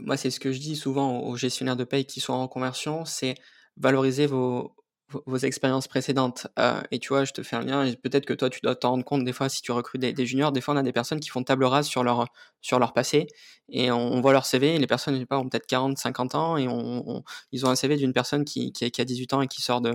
moi, 0.00 0.16
c'est 0.16 0.30
ce 0.30 0.40
que 0.40 0.52
je 0.52 0.60
dis 0.60 0.76
souvent 0.76 1.20
aux 1.20 1.36
gestionnaires 1.36 1.76
de 1.76 1.84
paye 1.84 2.06
qui 2.06 2.20
sont 2.20 2.32
en 2.34 2.42
reconversion, 2.44 3.04
c'est 3.06 3.36
valoriser 3.78 4.26
vos 4.26 4.76
vos 5.26 5.36
expériences 5.38 5.88
précédentes, 5.88 6.46
heu 6.58 6.74
et 6.90 6.98
tu 7.00 7.08
vois, 7.08 7.24
je 7.24 7.32
te 7.32 7.42
fais 7.42 7.56
un 7.56 7.62
lien 7.62 7.92
peut-être 8.02 8.26
que 8.26 8.32
toi, 8.34 8.50
tu 8.50 8.60
dois 8.62 8.74
t'en 8.76 8.90
rendre 8.90 9.04
compte 9.04 9.24
des 9.24 9.32
fois 9.32 9.48
si 9.48 9.62
tu 9.62 9.72
recrutes 9.72 10.00
des 10.02 10.26
juniors, 10.26 10.52
des 10.52 10.60
fois 10.60 10.74
on 10.74 10.76
a 10.76 10.82
des 10.82 10.92
personnes 10.92 11.20
qui 11.20 11.28
font 11.30 11.42
table 11.42 11.64
rase 11.64 11.86
sur 11.88 12.04
leur, 12.04 12.26
sur 12.60 12.78
leur 12.78 12.92
passé 12.92 13.26
et 13.68 13.90
on 13.90 14.20
voit 14.20 14.32
leur 14.32 14.46
CV 14.46 14.74
et 14.76 14.78
les 14.78 14.86
personnes, 14.86 15.14
je 15.14 15.20
sais 15.20 15.26
pas, 15.26 15.38
ont 15.38 15.48
peut-être 15.48 15.66
40-50 15.66 16.34
ans 16.34 16.56
et 16.58 16.66
ils 17.52 17.66
ont 17.66 17.70
un 17.70 17.74
CV 17.76 17.96
d'une 17.96 18.12
personne 18.12 18.44
qui 18.44 18.72
qui 18.72 18.90
qui 18.90 19.00
a 19.00 19.04
18 19.04 19.32
ans 19.32 19.42
et 19.42 19.48
qui 19.48 19.62
sort 19.62 19.80
de 19.80 19.94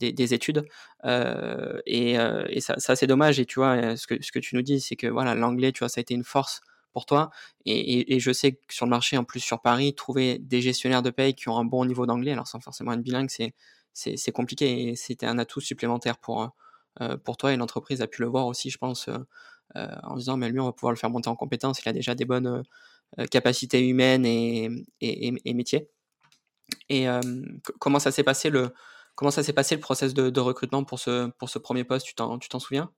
des 0.00 0.12
des 0.12 0.34
études, 0.34 0.64
heu 1.04 1.82
et 1.86 2.12
et 2.48 2.60
ça 2.60 2.96
c'est 2.96 3.06
dommage 3.06 3.40
et 3.40 3.46
tu 3.46 3.56
vois, 3.60 3.96
ce 3.96 4.06
que 4.06 4.22
ce 4.22 4.32
que 4.32 4.38
tu 4.38 4.56
nous 4.56 4.62
dis, 4.62 4.80
c'est 4.80 4.96
que 4.96 5.06
voilà, 5.06 5.34
l'anglais, 5.34 5.72
tu 5.72 5.80
vois, 5.80 5.88
ça 5.88 6.00
a 6.00 6.02
été 6.02 6.14
une 6.14 6.24
force 6.24 6.60
pour 6.92 7.06
toi 7.06 7.30
et 7.66 8.14
et 8.14 8.20
je 8.20 8.32
sais 8.32 8.52
que 8.52 8.74
sur 8.74 8.86
le 8.86 8.90
marché, 8.90 9.16
en 9.18 9.24
plus 9.24 9.40
sur 9.40 9.60
Paris, 9.62 9.94
trouver 9.94 10.38
des 10.38 10.60
gestionnaires 10.62 11.02
de 11.02 11.10
paye 11.10 11.34
qui 11.34 11.48
ont 11.48 11.58
un 11.58 11.64
bon 11.64 11.84
niveau 11.84 12.06
d'anglais, 12.06 12.32
alors 12.32 12.46
sans 12.48 12.60
forcément 12.60 12.92
être 12.92 13.02
bilingue, 13.02 13.30
c'est 13.30 13.54
c'est 13.94 14.32
compliqué 14.32 14.88
et 14.90 14.96
c'était 14.96 15.26
un 15.26 15.38
atout 15.38 15.60
supplémentaire 15.62 16.18
pour, 16.18 16.42
heu 16.44 16.48
heu, 17.02 17.18
pour 17.18 17.36
toi 17.38 17.52
et 17.54 17.56
l'entreprise 17.56 18.02
a 18.02 18.06
pu 18.08 18.22
le 18.22 18.28
voir 18.28 18.46
aussi, 18.48 18.70
je 18.70 18.78
pense, 18.78 19.08
heu, 19.08 19.26
en 20.04 20.16
disant: 20.16 20.36
«Mais 20.38 20.50
lui, 20.50 20.60
on 20.60 20.66
va 20.66 20.72
pouvoir 20.72 20.92
le 20.92 20.98
faire 20.98 21.10
monter 21.10 21.28
en 21.30 21.36
compétences, 21.36 21.82
il 21.84 21.88
a 21.90 21.92
déjà 21.94 22.14
des 22.16 22.24
bonnes, 22.26 22.64
capacités 23.32 23.86
humaines 23.88 24.26
et 24.26 24.70
et 25.02 25.54
métiers» 25.54 25.90
et 26.90 27.06
comment 27.80 27.98
ça 27.98 28.10
s'est 28.12 28.24
passé 28.24 28.50
le 28.50 28.70
comment 29.16 29.30
ça 29.30 29.42
s'est 29.42 29.52
passé 29.54 29.74
le 29.76 29.80
process 29.80 30.14
de 30.14 30.40
recrutement 30.40 30.84
pour 30.84 30.98
ce 30.98 31.28
pour 31.38 31.48
ce 31.50 31.58
1er 31.58 31.84
poste, 31.84 32.06
tu 32.06 32.14
t'en 32.14 32.38
souviens? 32.60 32.92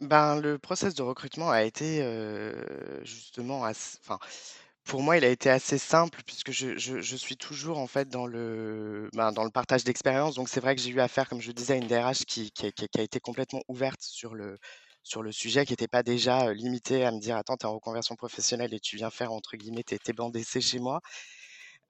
Ben, 0.00 0.40
le 0.40 0.58
process 0.58 0.94
de 0.94 1.02
recrutement 1.02 1.50
a 1.50 1.62
été, 1.62 2.02
heu, 2.02 3.00
justement 3.04 3.60
enfin, 3.62 4.18
pour 4.84 5.02
moi, 5.02 5.16
il 5.16 5.24
a 5.24 5.28
été 5.28 5.48
assez 5.50 5.78
simple 5.78 6.20
puisque 6.26 6.52
je 6.52 6.76
je 6.78 7.16
suis 7.16 7.36
toujours, 7.36 7.78
en 7.78 7.86
fait, 7.86 8.08
dans 8.08 8.26
le, 8.26 9.08
ben, 9.14 9.32
dans 9.32 9.44
le 9.44 9.50
partage 9.50 9.84
d'expérience. 9.84 10.34
Donc 10.34 10.48
c'est 10.48 10.60
vrai 10.60 10.74
que 10.76 10.82
j'ai 10.82 10.90
eu 10.90 11.00
affaire, 11.00 11.28
comme 11.28 11.40
je 11.40 11.48
le 11.48 11.54
disais, 11.54 11.74
à 11.74 11.76
une 11.76 11.86
DRH 11.86 12.24
qui 12.26 12.50
qui 12.52 12.66
a 12.98 13.02
été 13.02 13.20
complètement 13.20 13.62
ouverte 13.68 14.02
sur 14.02 14.34
le 14.34 14.58
sur 15.02 15.22
le 15.22 15.32
sujet, 15.32 15.66
qui 15.66 15.72
était 15.74 15.88
pas 15.88 16.02
déjà, 16.02 16.46
heu, 16.48 16.52
limitée 16.52 17.04
à 17.04 17.10
me 17.12 17.20
dire: 17.20 17.36
«Attends, 17.36 17.56
tu 17.58 17.66
es 17.66 17.68
en 17.68 17.74
reconversion 17.74 18.14
professionnelle 18.16 18.72
et 18.74 18.80
tu 18.80 18.96
viens 18.96 19.10
faire, 19.10 19.32
entre 19.32 19.56
guillemets, 19.56 19.82
tes 19.84 19.98
tes 19.98 20.12
bancs 20.14 20.32
d'essai 20.32 20.60
chez 20.60 20.78
moi». 20.78 21.00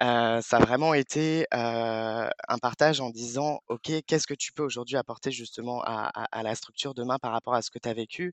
Heu, 0.03 0.41
ça 0.43 0.59
a 0.59 0.61
vraiment 0.61 0.95
été, 0.95 1.43
heu, 1.55 2.29
un 2.49 2.59
partage 2.63 3.01
en 3.01 3.11
disant: 3.11 3.61
«OK, 3.69 3.91
qu'est-ce 4.07 4.27
que 4.27 4.35
tu 4.35 4.53
peux 4.53 4.63
aujourd'hui 4.65 4.97
apporter 4.97 5.31
justement 5.33 5.83
à 5.85 6.11
à 6.15 6.25
à 6.41 6.43
la 6.43 6.55
structure 6.57 6.95
demain 6.95 7.19
par 7.21 7.33
rapport 7.33 7.55
à 7.55 7.63
ce 7.63 7.71
que 7.71 7.79
tu 7.79 7.89
as 7.89 7.95
vécu?» 7.95 8.33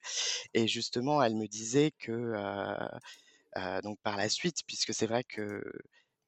et 0.55 0.67
justement, 0.67 1.23
elle 1.23 1.35
me 1.35 1.47
disait 1.47 1.91
que, 1.99 2.11
donc 3.83 3.99
par 4.03 4.17
la 4.17 4.29
suite, 4.29 4.57
puisque 4.67 4.93
c'est 4.93 5.07
vrai 5.07 5.23
que, 5.23 5.63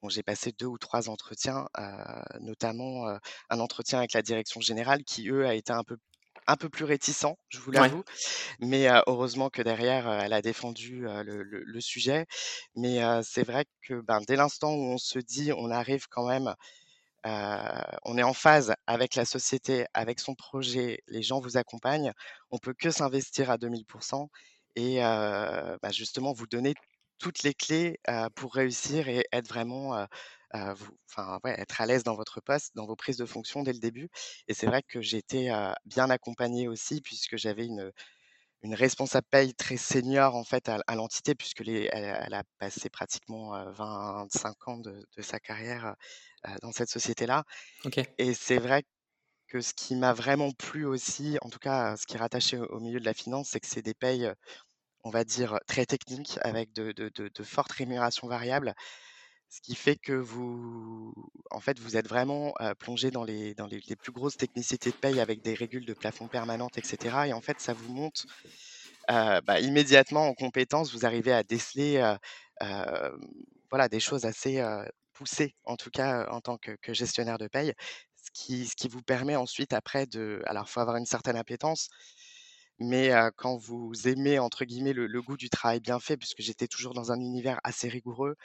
bon, 0.02 0.08
j'ai 0.10 0.22
passé 0.22 0.52
2 0.58 0.66
ou 0.66 0.78
3 0.78 1.08
entretiens, 1.10 1.66
heu, 1.78 1.82
notamment, 2.40 3.08
heu, 3.10 3.18
un 3.50 3.60
entretien 3.60 3.98
avec 3.98 4.12
la 4.14 4.22
direction 4.22 4.60
générale 4.60 5.04
qui, 5.04 5.28
eux, 5.30 5.46
a 5.46 5.54
été 5.54 5.72
un 5.72 5.84
peu 5.84 5.96
un 6.46 6.56
peu 6.56 6.68
plus 6.68 6.84
réticent, 6.84 7.26
je 7.48 7.58
vous 7.60 7.70
Ouais. 7.74 7.90
l'avoue. 7.90 8.04
Mais, 8.60 8.88
heu, 8.90 9.02
heureusement 9.08 9.50
que 9.50 9.62
derrière, 9.62 10.08
elle 10.10 10.32
a 10.34 10.42
défendu, 10.42 11.02
le 11.02 11.42
le 11.44 11.64
le 11.64 11.80
sujet. 11.82 12.26
Mais, 12.76 13.00
c'est 13.24 13.44
vrai 13.44 13.66
que, 13.82 14.00
ben, 14.02 14.20
dès 14.28 14.36
l'instant 14.36 14.74
où 14.74 14.82
on 14.94 14.98
se 14.98 15.18
dit: 15.20 15.52
«On 15.54 15.70
arrive 15.70 16.08
quand 16.10 16.28
même, 16.28 16.54
on 17.24 18.18
est 18.18 18.22
en 18.24 18.34
phase 18.34 18.74
avec 18.88 19.14
la 19.16 19.24
société, 19.26 19.86
avec 19.94 20.20
son 20.20 20.34
projet, 20.36 21.00
les 21.08 21.22
gens 21.22 21.40
vous 21.40 21.56
accompagnent», 21.58 22.12
on 22.52 22.58
peut 22.58 22.74
que 22.78 22.90
s'investir 22.92 23.50
à 23.50 23.58
2000 23.58 23.86
et 24.76 25.02
heu, 25.04 25.78
bah, 25.82 25.90
justement 25.92 26.32
vous 26.34 26.46
donner 26.48 26.76
toutes 27.18 27.42
les 27.42 27.54
clés, 27.54 27.98
pour 28.34 28.54
réussir 28.54 29.08
et 29.08 29.26
être 29.32 29.48
vraiment, 29.48 30.06
vous 30.54 30.96
enfin, 31.10 31.38
ouais, 31.44 31.54
être 31.60 31.80
à 31.80 31.86
l'aise 31.86 32.04
dans 32.04 32.14
votre 32.16 32.40
poste, 32.40 32.72
dans 32.76 32.86
vos 32.86 32.96
prises 32.96 33.16
de 33.16 33.26
fonction 33.26 33.62
dès 33.62 33.72
le 33.72 33.78
début 33.80 34.08
et 34.48 34.54
c'est 34.54 34.66
vrai 34.66 34.82
que 34.82 35.00
j'ai 35.00 35.18
été, 35.18 35.50
heu, 35.50 35.72
bien 35.84 36.10
accompagné 36.10 36.68
aussi 36.68 37.00
puisque 37.00 37.36
j'avais 37.36 37.66
une, 37.66 37.90
une 38.62 38.74
responsable 38.74 39.26
paye 39.30 39.54
très 39.54 39.76
senior, 39.76 40.36
en 40.36 40.44
fait, 40.44 40.68
à 40.68 40.80
à 40.86 40.94
l'entité 40.96 41.34
puisque 41.34 41.60
les 41.60 41.88
elle 41.92 42.04
elle 42.26 42.34
a 42.34 42.44
passé 42.58 42.90
pratiquement, 42.90 43.56
heu, 43.56 43.70
25 43.72 44.68
ans 44.68 44.78
de 44.78 45.04
de 45.16 45.22
sa 45.22 45.40
carrière, 45.40 45.96
dans 46.62 46.72
cette 46.72 46.90
société-là 46.90 47.44
OK. 47.84 48.14
et 48.18 48.34
c'est 48.34 48.58
vrai 48.58 48.82
que 49.48 49.60
ce 49.60 49.74
qui 49.74 49.96
m'a 49.96 50.12
vraiment 50.14 50.52
plu 50.52 50.86
aussi, 50.86 51.38
en 51.42 51.50
tout 51.50 51.58
cas, 51.60 51.96
ce 51.96 52.06
qui 52.06 52.16
est 52.16 52.20
rattaché 52.20 52.58
au 52.58 52.66
au 52.66 52.80
milieu 52.80 53.00
de 53.00 53.04
la 53.06 53.14
finance, 53.14 53.48
c'est 53.50 53.60
que 53.60 53.66
c'est 53.68 53.82
des 53.82 53.94
payes, 53.94 54.30
on 55.04 55.10
va 55.10 55.24
dire, 55.24 55.58
très 55.66 55.86
techniques 55.86 56.38
avec 56.42 56.72
de 56.72 57.44
fortes 57.44 57.72
rémunérations 57.72 58.28
variables. 58.28 58.74
Ce 59.50 59.60
qui 59.60 59.76
fait 59.76 59.96
que 59.96 60.12
vous 60.12 61.14
en 61.52 61.60
fait, 61.60 61.78
vous 61.78 61.96
êtes 61.96 62.08
vraiment, 62.08 62.54
heu, 62.60 62.74
plongé 62.76 63.10
dans 63.12 63.24
les 63.24 63.54
plus 64.02 64.12
grosses 64.12 64.36
technicités 64.36 64.90
de 64.92 64.96
paye 65.00 65.20
avec 65.20 65.42
des 65.42 65.54
régules 65.54 65.86
de 65.86 65.94
plafond 65.94 66.28
permanentes 66.28 66.78
et 66.78 66.82
cetera 66.84 67.28
et 67.28 67.32
en 67.32 67.40
fait, 67.40 67.60
ça 67.60 67.72
vous 67.74 67.92
monte, 67.92 68.24
heu, 69.10 69.40
bah, 69.46 69.60
immédiatement 69.60 70.28
en 70.28 70.34
compétences. 70.34 70.92
Vous 70.92 71.06
arrivez 71.06 71.32
à 71.32 71.42
déceler, 71.44 71.98
heu, 71.98 72.16
hem, 72.60 73.18
voilà, 73.70 73.88
des 73.88 74.00
choses 74.00 74.24
assez, 74.26 74.60
poussées, 75.12 75.54
en 75.64 75.76
tout 75.76 75.90
cas, 75.90 76.26
en 76.30 76.40
tant 76.40 76.58
que 76.58 76.72
que 76.82 76.94
gestionnaire 76.94 77.38
de 77.38 77.48
paye. 77.48 77.72
Ce 78.16 78.30
qui 78.34 78.66
ce 78.66 78.74
qui 78.76 78.88
vous 78.88 79.02
permet 79.02 79.36
ensuite 79.36 79.72
après 79.74 80.06
de 80.06 80.42
alors, 80.46 80.64
il 80.68 80.70
faut 80.72 80.80
avoir 80.80 80.96
une 80.96 81.06
certaine 81.06 81.36
appétence, 81.36 81.88
mais, 82.80 83.10
quand 83.36 83.56
vous 83.56 83.92
aimez, 84.08 84.38
entre 84.38 84.64
guillemets, 84.64 84.92
le 84.94 85.06
le 85.06 85.22
goût 85.22 85.36
du 85.36 85.50
travail 85.50 85.80
bien 85.80 86.00
fait, 86.00 86.16
puisque 86.16 86.42
j'étais 86.42 86.68
toujours 86.68 86.94
dans 86.94 87.12
un 87.12 87.20
univers 87.20 87.60
assez 87.64 87.88
rigoureux. 87.88 88.36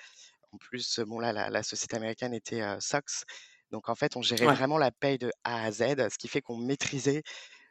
En 0.51 0.57
plus, 0.57 0.99
bon, 1.01 1.19
là, 1.19 1.33
la 1.33 1.49
la 1.49 1.63
société 1.63 1.97
américaine 1.97 2.33
était, 2.33 2.61
heu, 2.61 2.77
SOX. 2.81 3.23
Donc 3.71 3.89
en 3.89 3.95
fait, 3.95 4.15
on 4.17 4.21
gérait 4.23 4.47
Ouais. 4.47 4.57
vraiment 4.57 4.77
la 4.79 4.91
paye 4.91 5.17
de 5.19 5.31
A 5.43 5.63
à 5.65 5.71
Z, 5.71 6.09
ce 6.11 6.17
qui 6.19 6.27
fait 6.29 6.41
qu'on 6.41 6.57
maîtrisait, 6.57 7.23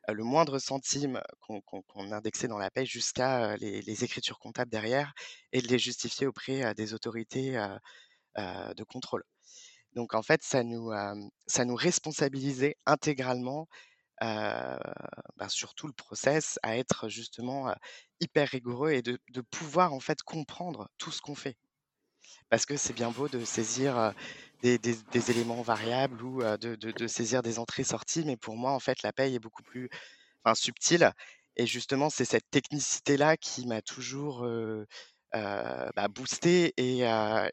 le 0.08 0.24
moindre 0.24 0.58
centime 0.60 1.22
qu'on 1.40 2.12
indexait 2.12 2.48
dans 2.48 2.58
la 2.58 2.70
paye 2.70 2.86
jusqu'à, 2.86 3.56
les 3.58 3.82
les 3.82 4.04
écritures 4.04 4.38
comptables 4.40 4.70
derrière 4.72 5.12
et 5.52 5.62
de 5.62 5.68
les 5.68 5.78
justifier 5.80 6.26
auprès, 6.28 6.74
des 6.74 6.94
autorités, 6.94 7.52
de 8.36 8.84
contrôle. 8.84 9.24
Donc 9.94 10.14
en 10.14 10.22
fait, 10.22 10.42
ça 10.44 10.62
nous, 10.64 10.90
ça 11.46 11.64
nous 11.66 11.76
responsabilisait 11.76 12.76
intégralement, 12.86 13.68
heu, 14.22 14.78
bah, 15.36 15.48
sur 15.48 15.74
tout 15.74 15.86
le 15.86 15.92
process 15.92 16.58
à 16.62 16.76
être 16.78 17.08
justement, 17.08 17.70
heu, 17.70 17.74
hyper 18.20 18.48
rigoureux 18.48 18.92
et 18.92 19.02
de 19.02 19.40
pouvoir, 19.42 19.92
en 19.94 20.00
fait, 20.00 20.22
comprendre 20.22 20.88
tout 20.98 21.12
ce 21.12 21.20
qu'on 21.22 21.34
fait. 21.36 21.56
Parce 22.50 22.66
que 22.66 22.76
c'est 22.76 22.92
bien 22.94 23.10
beau 23.10 23.28
de 23.28 23.44
saisir, 23.44 23.98
heu, 23.98 24.12
des 24.62 24.78
éléments 25.30 25.62
variables 25.62 26.22
ou, 26.22 26.42
heu, 26.42 26.58
de 26.58 26.74
de 26.76 27.06
saisir 27.06 27.42
des 27.42 27.58
entrées-sorties, 27.58 28.24
mais 28.26 28.36
pour 28.36 28.56
moi, 28.56 28.72
en 28.72 28.80
fait, 28.80 29.02
la 29.02 29.12
paye 29.12 29.34
est 29.36 29.38
beaucoup 29.40 29.62
plus, 29.62 29.88
subtile 30.54 31.12
et 31.56 31.66
justement, 31.66 32.10
c'est 32.10 32.24
cette 32.26 32.50
technicité-là 32.50 33.36
qui 33.36 33.66
m'a 33.66 33.82
toujours, 33.82 34.46
heu, 35.34 35.90
bah, 35.96 36.08
boosté 36.08 36.72
et 36.76 37.00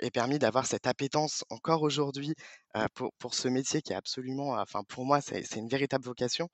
et 0.02 0.12
permis 0.12 0.40
d'avoir 0.40 0.66
cette 0.68 0.88
appétence 0.88 1.44
encore 1.50 1.82
aujourd'hui, 1.84 2.34
heu, 2.78 2.86
pour 2.96 3.12
pour 3.20 3.34
ce 3.36 3.48
métier 3.48 3.82
qui 3.82 3.94
est 3.94 3.96
absolument, 3.96 4.54
enfin, 4.60 4.84
pour 4.88 5.06
moi, 5.06 5.22
c'est 5.22 5.44
une 5.56 5.70
véritable 5.70 6.06
vocation 6.06 6.50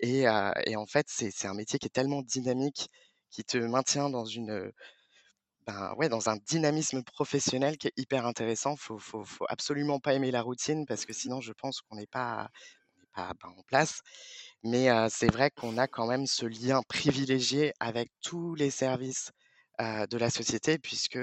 et 0.00 0.26
heu 0.28 0.52
et 0.66 0.76
en 0.76 0.86
fait, 0.86 1.06
c'est 1.10 1.46
un 1.46 1.54
métier 1.54 1.78
qui 1.78 1.86
est 1.86 1.90
tellement 1.90 2.22
dynamique, 2.22 2.88
qui 3.30 3.44
te 3.44 3.58
maintient 3.58 4.10
dans 4.10 4.24
une, 4.26 4.72
ben, 5.66 5.94
ouais, 5.96 6.08
dans 6.08 6.28
un 6.28 6.36
dynamisme 6.36 7.02
professionnel 7.02 7.76
qui 7.78 7.88
est 7.88 7.92
hyper 7.96 8.26
intéressant. 8.26 8.76
Faut 8.76 8.98
faut 8.98 9.24
faut 9.24 9.46
absolument 9.48 9.98
pas 10.00 10.14
aimer 10.14 10.30
la 10.30 10.42
routine 10.42 10.86
parce 10.86 11.04
que 11.06 11.12
sinon, 11.12 11.40
je 11.40 11.52
pense 11.52 11.80
qu'on 11.82 11.96
n'est 11.96 12.06
pas 12.06 12.48
pas, 13.14 13.32
ben, 13.42 13.50
en 13.58 13.62
place. 13.64 14.00
Mais, 14.64 14.90
heu, 14.90 15.08
c'est 15.10 15.30
vrai 15.30 15.50
qu'on 15.52 15.78
a 15.78 15.88
quand 15.88 16.06
même 16.08 16.26
ce 16.26 16.46
lien 16.46 16.82
privilégié 16.88 17.72
avec 17.80 18.10
tous 18.22 18.54
les 18.56 18.70
services, 18.70 19.32
de 19.80 20.16
la 20.18 20.30
société 20.30 20.78
puisque, 20.78 21.18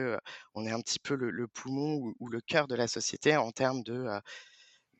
on 0.56 0.66
est 0.66 0.72
un 0.72 0.82
petit 0.82 1.00
peu 1.00 1.16
le 1.16 1.48
poumon 1.48 2.14
ou 2.20 2.28
le 2.30 2.42
cœur 2.42 2.68
de 2.68 2.76
la 2.76 2.88
société 2.88 3.36
en 3.38 3.52
termes 3.52 3.84
de, 3.84 3.94
heu, 3.94 4.20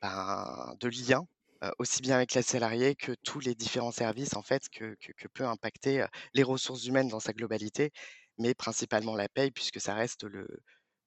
ben, 0.02 0.76
de 0.80 0.88
lien, 0.88 1.22
heu, 1.64 1.70
aussi 1.78 2.02
bien 2.02 2.16
avec 2.16 2.34
les 2.34 2.42
salariés 2.42 2.96
que 2.96 3.12
tous 3.24 3.40
les 3.40 3.54
différents 3.56 3.92
services, 3.92 4.34
en 4.36 4.42
fait, 4.42 4.68
que 4.70 4.96
que 5.00 5.28
peut 5.28 5.46
impacter, 5.46 6.06
les 6.34 6.42
ressources 6.44 6.86
humaines 6.86 7.08
dans 7.08 7.20
sa 7.20 7.32
globalité, 7.34 7.92
mais 8.38 8.54
principalement 8.54 9.16
la 9.16 9.28
paye 9.30 9.50
puisque 9.52 9.80
ça 9.80 9.94
reste 9.94 10.24
le 10.24 10.46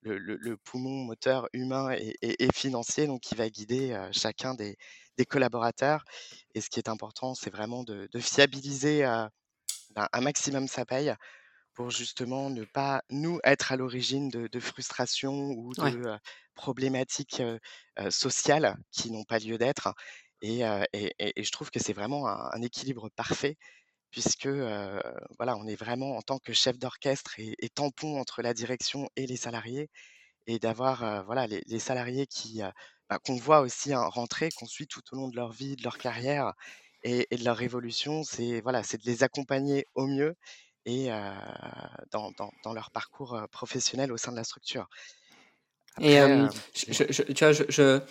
le 0.04 0.58
poumon 0.58 1.06
moteur 1.06 1.48
humain 1.54 1.92
et 2.22 2.50
financier, 2.56 3.08
donc 3.08 3.22
qui 3.22 3.36
va 3.36 3.50
guider, 3.50 3.98
chacun 4.14 4.54
des 4.56 4.78
des 5.18 5.26
collaborateurs. 5.26 6.04
Et 6.56 6.62
ce 6.62 6.70
qui 6.70 6.80
est 6.80 6.90
important, 6.90 7.36
c'est 7.36 7.52
vraiment 7.52 7.84
de 7.84 8.08
de 8.12 8.20
fiabiliser, 8.20 9.04
ben, 9.96 10.08
un 10.14 10.22
maximum 10.22 10.68
sa 10.68 10.86
paye 10.86 11.14
pour 11.78 11.92
justement 11.92 12.50
ne 12.52 12.66
pas, 12.66 13.04
nous, 13.12 13.40
être 13.46 13.72
à 13.74 13.78
l'origine 13.78 14.30
de 14.30 14.48
de 14.48 14.60
frustrations 14.62 15.52
ou 15.52 15.76
de, 15.76 15.78
Ouais. 15.78 15.98
problématiques, 16.56 17.42
sociales 18.12 18.78
qui 18.92 19.12
n'ont 19.12 19.26
pas 19.26 19.40
lieu 19.40 19.58
d'être 19.60 19.94
et 20.42 20.60
je 21.44 21.52
trouve 21.52 21.72
que 21.72 21.80
c'est 21.80 21.94
vraiment 21.94 22.28
un 22.30 22.52
un 22.54 22.62
équilibre 22.64 23.10
parfait 23.16 23.58
puisque, 24.12 24.48
voilà, 24.48 25.58
on 25.58 25.68
est 25.68 25.76
vraiment 25.76 26.18
en 26.18 26.22
tant 26.22 26.40
que 26.40 26.54
chef 26.54 26.78
d'orchestre 26.80 27.40
et 27.40 27.56
et 27.60 27.70
tampon 27.70 28.20
entre 28.20 28.42
la 28.42 28.54
direction 28.54 29.10
et 29.16 29.28
les 29.28 29.38
salariés 29.38 29.90
et 30.48 30.60
d'avoir, 30.60 31.26
voilà, 31.26 31.48
les 31.48 31.62
les 31.68 31.80
salariés 31.80 32.28
qui, 32.28 32.62
bah, 33.10 33.20
qu'on 33.26 33.38
voit 33.38 33.62
aussi, 33.62 33.94
hein, 33.94 34.04
rentrer, 34.08 34.50
qu'on 34.52 34.68
suit 34.68 34.88
tout 34.88 35.02
au 35.14 35.18
long 35.18 35.30
de 35.30 35.36
leur 35.38 35.52
vie, 35.54 35.76
de 35.78 35.84
leur 35.84 35.98
carrière 36.00 36.54
et 37.04 37.28
et 37.32 37.38
de 37.38 37.46
leur 37.46 37.62
évolution. 37.62 38.24
C'est 38.24 38.62
voilà, 38.62 38.84
c'est 38.84 39.00
de 39.04 39.06
les 39.12 39.24
accompagner 39.24 39.86
au 39.96 40.08
mieux 40.08 40.36
et 40.88 41.10
dans 42.12 42.32
dans 42.38 42.52
dans 42.64 42.74
leur 42.74 42.92
parcours, 42.92 43.40
professionnel 43.52 44.12
au 44.12 44.18
sein 44.18 44.32
de 44.32 44.38
la 44.38 44.44
structure. 44.44 44.88
Et 46.00 46.18
Après, 46.20 46.48
je 46.76 46.94
je 46.94 47.04
je 47.12 47.24
tu 47.24 47.44
vois, 47.44 47.54
je 47.54 47.64
je 47.70 48.02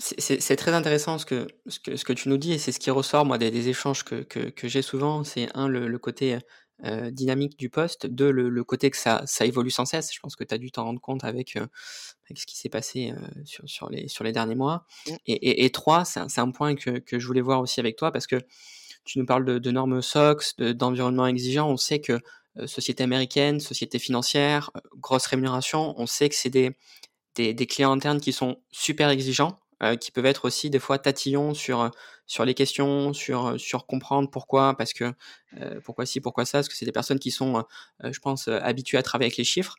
c'est 0.00 0.56
très 0.56 0.72
intéressant 0.74 1.18
ce 1.18 1.26
que 1.26 1.48
ce 1.66 1.80
que 1.80 1.96
ce 1.96 2.04
que 2.04 2.12
tu 2.12 2.28
nous 2.28 2.38
dis 2.38 2.52
et 2.52 2.58
c'est 2.58 2.72
ce 2.72 2.80
qui 2.80 2.90
ressort 2.90 3.24
moi 3.26 3.36
des 3.38 3.50
des 3.50 3.68
échanges 3.68 4.04
que 4.04 4.22
que 4.22 4.50
que 4.50 4.68
j'ai 4.68 4.82
souvent. 4.82 5.24
C'est 5.24 5.48
1 5.56 5.68
le 5.68 5.88
le 5.88 5.98
côté, 5.98 6.38
dynamique 7.10 7.58
du 7.58 7.68
poste, 7.70 8.06
2 8.06 8.30
le 8.30 8.48
le 8.48 8.64
côté 8.64 8.90
que 8.90 8.96
ça 8.96 9.22
ça 9.26 9.44
évolue 9.46 9.70
sans 9.70 9.84
cesse. 9.86 10.14
Je 10.14 10.20
pense 10.20 10.36
que 10.36 10.44
tu 10.44 10.54
as 10.54 10.58
dû 10.58 10.70
t'en 10.70 10.84
rendre 10.84 11.00
compte 11.00 11.24
avec, 11.24 11.56
avec 11.56 12.38
ce 12.38 12.46
qui 12.46 12.56
s'est 12.58 12.68
passé, 12.70 13.12
sur 13.44 13.68
sur 13.68 13.90
les 13.90 14.08
sur 14.08 14.24
les 14.24 14.32
derniers 14.32 14.54
mois 14.56 14.86
Mmh. 15.06 15.18
et 15.26 15.34
et 15.34 15.64
et 15.66 15.70
3, 15.72 16.04
c'est 16.04 16.20
un 16.20 16.28
un 16.38 16.50
point 16.52 16.74
que 16.76 16.98
que 17.00 17.18
je 17.18 17.26
voulais 17.26 17.40
voir 17.42 17.60
aussi 17.60 17.80
avec 17.80 17.96
toi 17.96 18.12
parce 18.12 18.26
que 18.28 18.36
tu 19.08 19.18
nous 19.20 19.26
parles 19.26 19.44
de 19.46 19.58
de 19.58 19.70
normes 19.72 20.02
SOX, 20.02 20.56
de 20.58 20.72
d'environnement 20.72 21.26
exigeant. 21.26 21.68
On 21.70 21.76
sait 21.78 22.00
que, 22.00 22.20
heu, 22.58 22.66
société 22.68 23.04
américaine, 23.04 23.60
société 23.60 23.98
financière, 23.98 24.70
heu, 24.76 24.80
grosse 24.98 25.26
rémunération, 25.26 25.94
on 25.98 26.06
sait 26.06 26.28
que 26.30 26.36
c'est 26.36 26.50
des 26.50 27.66
clients 27.66 27.92
internes 27.92 28.20
qui 28.20 28.32
sont 28.32 28.58
super 28.70 29.10
exigeants, 29.10 29.60
heu, 29.82 29.96
qui 29.96 30.10
peuvent 30.10 30.26
être 30.26 30.44
aussi 30.46 30.70
des 30.70 30.78
fois 30.80 30.98
tatillons 30.98 31.54
sur, 31.54 31.82
heu, 31.82 31.90
sur 32.26 32.44
les 32.44 32.54
questions, 32.54 33.12
sur, 33.14 33.58
sur 33.60 33.86
comprendre 33.86 34.30
pourquoi, 34.30 34.76
parce 34.76 34.92
que, 34.92 35.12
pourquoi 35.84 36.06
ci, 36.06 36.20
pourquoi 36.20 36.44
ça, 36.44 36.58
parce 36.58 36.68
que 36.68 36.74
c'est 36.76 36.84
des 36.86 36.92
personnes 36.92 37.18
qui 37.18 37.30
sont, 37.30 37.64
je 38.04 38.18
pense, 38.20 38.48
habituées 38.48 38.98
à 38.98 39.02
travailler 39.02 39.26
avec 39.28 39.36
les 39.38 39.44
chiffres. 39.44 39.76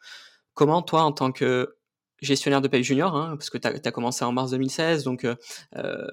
Comment 0.55 0.81
toi, 0.83 1.03
en 1.03 1.11
tant 1.13 1.31
que 1.31 1.77
gestionnaire 2.21 2.61
de 2.61 2.67
paye 2.67 2.83
junior, 2.83 3.15
hein, 3.15 3.35
parce 3.37 3.49
que 3.49 3.57
tu 3.57 3.67
as 3.67 3.91
commencé 3.91 4.25
en 4.25 4.31
mars 4.31 4.51
2016 4.51 5.03
donc 5.03 5.25
heu 5.25 5.37
heu 5.77 6.07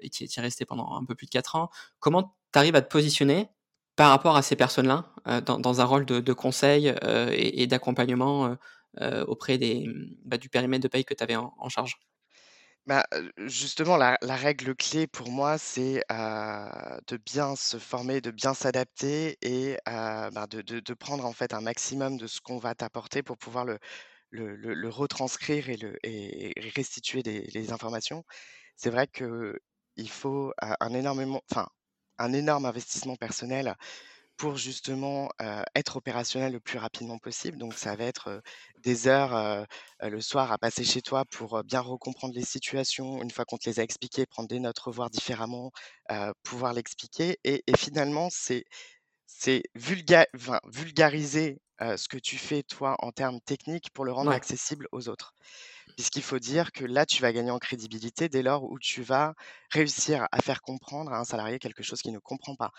et 0.00 0.10
tu 0.10 0.24
es 0.24 0.40
resté 0.40 0.64
pendant 0.64 0.94
un 0.96 1.04
peu 1.04 1.14
plus 1.14 1.26
de 1.26 1.30
4 1.30 1.56
ans. 1.56 1.70
Comment 2.00 2.36
tu 2.52 2.58
arrives 2.58 2.76
à 2.76 2.82
te 2.82 2.88
positionner 2.90 3.48
par 3.96 4.10
rapport 4.10 4.36
à 4.36 4.42
ces 4.42 4.56
personnes-là, 4.56 5.12
heu, 5.28 5.40
dans 5.42 5.80
un 5.80 5.84
rôle 5.84 6.06
de 6.06 6.32
conseil, 6.32 6.94
et 7.32 7.66
d'accompagnement, 7.66 8.56
auprès 9.26 9.58
des, 9.58 9.86
bah, 10.24 10.38
du 10.38 10.48
périmètre 10.48 10.82
de 10.84 10.88
paye 10.88 11.04
que 11.04 11.14
tu 11.14 11.22
avais 11.24 11.36
en 11.36 11.68
charge? 11.68 11.98
Bah, 12.86 13.04
justement 13.36 13.98
la 13.98 14.16
règle 14.22 14.74
clé 14.74 15.06
pour 15.06 15.30
moi, 15.30 15.58
c'est, 15.58 16.02
de 16.08 17.16
bien 17.18 17.54
se 17.56 17.78
former, 17.78 18.20
de 18.22 18.30
bien 18.30 18.54
s'adapter 18.54 19.36
et 19.42 19.76
bah, 19.86 20.46
de 20.48 20.62
de 20.62 20.80
de 20.80 20.94
prendre 20.94 21.26
en 21.26 21.32
fait 21.34 21.52
un 21.52 21.60
maximum 21.60 22.16
de 22.16 22.26
ce 22.26 22.40
qu'on 22.40 22.58
va 22.58 22.74
t'apporter 22.74 23.22
pour 23.22 23.36
pouvoir 23.36 23.64
le 23.66 23.78
le 24.30 24.88
retranscrire 24.88 25.68
et 25.70 26.54
restituer 26.76 27.22
les 27.22 27.72
informations. 27.72 28.24
C'est 28.76 28.90
vrai 28.90 29.08
qu'il 29.08 30.10
faut, 30.10 30.52
un 30.60 30.94
énormément 30.94 31.42
enfin, 31.50 31.68
un 32.18 32.32
énorme 32.34 32.66
investissement 32.66 33.16
personnel 33.16 33.76
pour 34.36 34.56
justement, 34.56 35.30
heu, 35.42 35.62
être 35.76 35.96
opérationnel 35.96 36.52
le 36.52 36.60
plus 36.60 36.78
rapidement 36.78 37.18
possible. 37.18 37.58
Donc 37.58 37.74
ça 37.74 37.96
va 37.96 38.04
être, 38.04 38.28
heu, 38.30 38.42
des 38.80 39.08
heures, 39.08 39.34
heu 39.36 39.66
heu, 40.04 40.10
le 40.10 40.20
soir 40.20 40.52
à 40.52 40.58
passer 40.58 40.84
chez 40.84 41.02
toi 41.02 41.24
pour, 41.26 41.62
bien 41.64 41.80
recomprendre 41.80 42.34
les 42.34 42.44
situations. 42.44 43.22
Une 43.22 43.30
fois 43.32 43.44
qu'on 43.46 43.58
te 43.58 43.68
les 43.70 43.80
a 43.80 43.84
expliquées, 43.84 44.26
prendre 44.26 44.48
des 44.48 44.60
notes, 44.60 44.78
revoir 44.80 45.10
différemment, 45.10 45.72
pouvoir 46.44 46.74
l'expliquer 46.74 47.38
et 47.44 47.62
finalement 47.76 48.28
c'est 48.30 48.64
vulgariser, 49.76 51.58
heu, 51.82 51.96
ce 51.96 52.08
que 52.08 52.18
tu 52.18 52.38
fais 52.38 52.62
toi 52.62 52.96
en 53.00 53.12
termes 53.12 53.40
techniques 53.40 53.90
pour 53.92 54.04
le 54.04 54.12
rendre 54.12 54.30
Ouais. 54.30 54.34
accessible 54.34 54.88
aux 54.92 55.08
autres. 55.08 55.34
Puisqu'il 55.96 56.22
faut 56.22 56.38
dire 56.40 56.72
que 56.72 56.84
là, 56.84 57.06
tu 57.06 57.22
vas 57.22 57.32
gagner 57.32 57.50
en 57.52 57.58
crédibilité 57.58 58.28
dès 58.28 58.42
lors 58.42 58.64
où 58.64 58.78
tu 58.80 59.02
vas 59.02 59.34
réussir 59.70 60.26
à 60.32 60.40
faire 60.40 60.62
comprendre 60.62 61.12
à 61.12 61.18
un 61.20 61.24
salarié 61.24 61.58
quelque 61.58 61.82
chose 61.84 62.02
qu'il 62.02 62.12
ne 62.14 62.18
comprend 62.20 62.56
pas. 62.56 62.70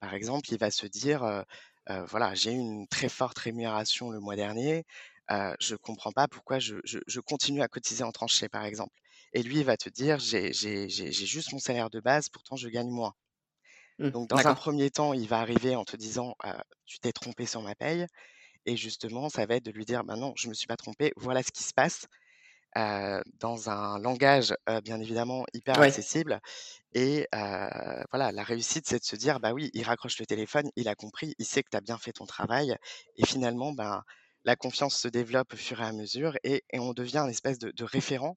Par 0.00 0.14
exemple, 0.14 0.52
il 0.52 0.58
va 0.58 0.70
se 0.72 0.86
dire, 0.86 1.24
heu 1.24 1.44
heu: 1.90 2.04
«Voilà, 2.08 2.34
j'ai 2.34 2.52
eu 2.52 2.56
une 2.58 2.88
très 2.88 3.08
forte 3.10 3.38
rémunération 3.38 4.10
le 4.10 4.20
mois 4.20 4.36
dernier, 4.36 4.84
je 5.30 5.76
comprends 5.76 6.12
pas 6.12 6.28
pourquoi 6.28 6.58
je 6.60 6.76
je 6.84 6.98
je 7.08 7.20
continue 7.20 7.62
à 7.62 7.68
cotiser 7.68 8.04
en 8.04 8.12
tranchée», 8.12 8.48
par 8.50 8.64
exemple. 8.66 8.94
Et 9.34 9.42
lui, 9.44 9.58
il 9.60 9.64
va 9.66 9.76
te 9.78 9.88
dire: 9.90 10.18
«J'ai 10.20 10.52
juste 10.54 11.52
mon 11.52 11.58
salaire 11.60 11.90
de 11.90 12.00
base, 12.00 12.28
pourtant 12.30 12.56
je 12.56 12.68
gagne 12.68 12.90
moins». 12.90 13.14
Mmh, 13.98 14.12
Donc 14.12 14.28
dans 14.28 14.46
un. 14.48 14.56
1er 14.56 14.90
temps, 14.90 15.12
il 15.14 15.28
va 15.28 15.40
arriver 15.40 15.76
en 15.76 15.84
te 15.84 15.96
disant: 15.96 16.34
«Heu, 16.44 16.52
tu 16.86 16.98
t'es 17.00 17.12
trompé 17.12 17.46
sur 17.46 17.62
ma 17.62 17.74
paye» 17.74 18.06
et 18.66 18.76
justement, 18.76 19.28
ça 19.28 19.46
va 19.46 19.56
être 19.56 19.64
de 19.64 19.70
lui 19.72 19.84
dire: 19.84 20.04
«Bah 20.04 20.16
non, 20.16 20.34
je 20.36 20.48
me 20.48 20.54
suis 20.54 20.66
pas 20.66 20.76
trompé, 20.76 21.12
voilà 21.16 21.42
ce 21.42 21.52
qui 21.52 21.62
se 21.64 21.72
passe», 21.74 22.06
dans 23.40 23.70
un 23.70 23.98
langage, 24.00 24.54
bien 24.84 25.00
évidemment 25.00 25.44
hyper 25.54 25.76
Ouais. 25.76 25.94
accessible 25.94 26.40
et 26.94 27.28
voilà, 28.12 28.32
la 28.32 28.42
réussite, 28.44 28.86
c'est 28.88 29.00
de 29.00 29.04
se 29.04 29.16
dire: 29.16 29.40
«Bah 29.40 29.52
oui, 29.52 29.70
il 29.74 29.84
raccroche 29.84 30.18
le 30.20 30.26
téléphone, 30.26 30.70
il 30.76 30.88
a 30.88 30.94
compris, 30.96 31.34
il 31.38 31.46
sait 31.46 31.62
que 31.62 31.70
tu 31.70 31.76
as 31.76 31.80
bien 31.82 31.98
fait 31.98 32.12
ton 32.12 32.26
travail» 32.26 32.76
et 33.16 33.26
finalement, 33.26 33.72
ben, 33.72 34.02
la 34.44 34.56
confiance 34.56 34.98
se 34.98 35.08
développe 35.08 35.54
au 35.54 35.56
fur 35.56 35.80
et 35.82 35.84
à 35.86 35.92
mesure 35.92 36.36
et 36.44 36.64
et 36.72 36.78
on 36.80 36.92
devient 36.94 37.18
un 37.18 37.28
espèce 37.28 37.58
de 37.58 37.70
de 37.72 37.84
référent 37.84 38.36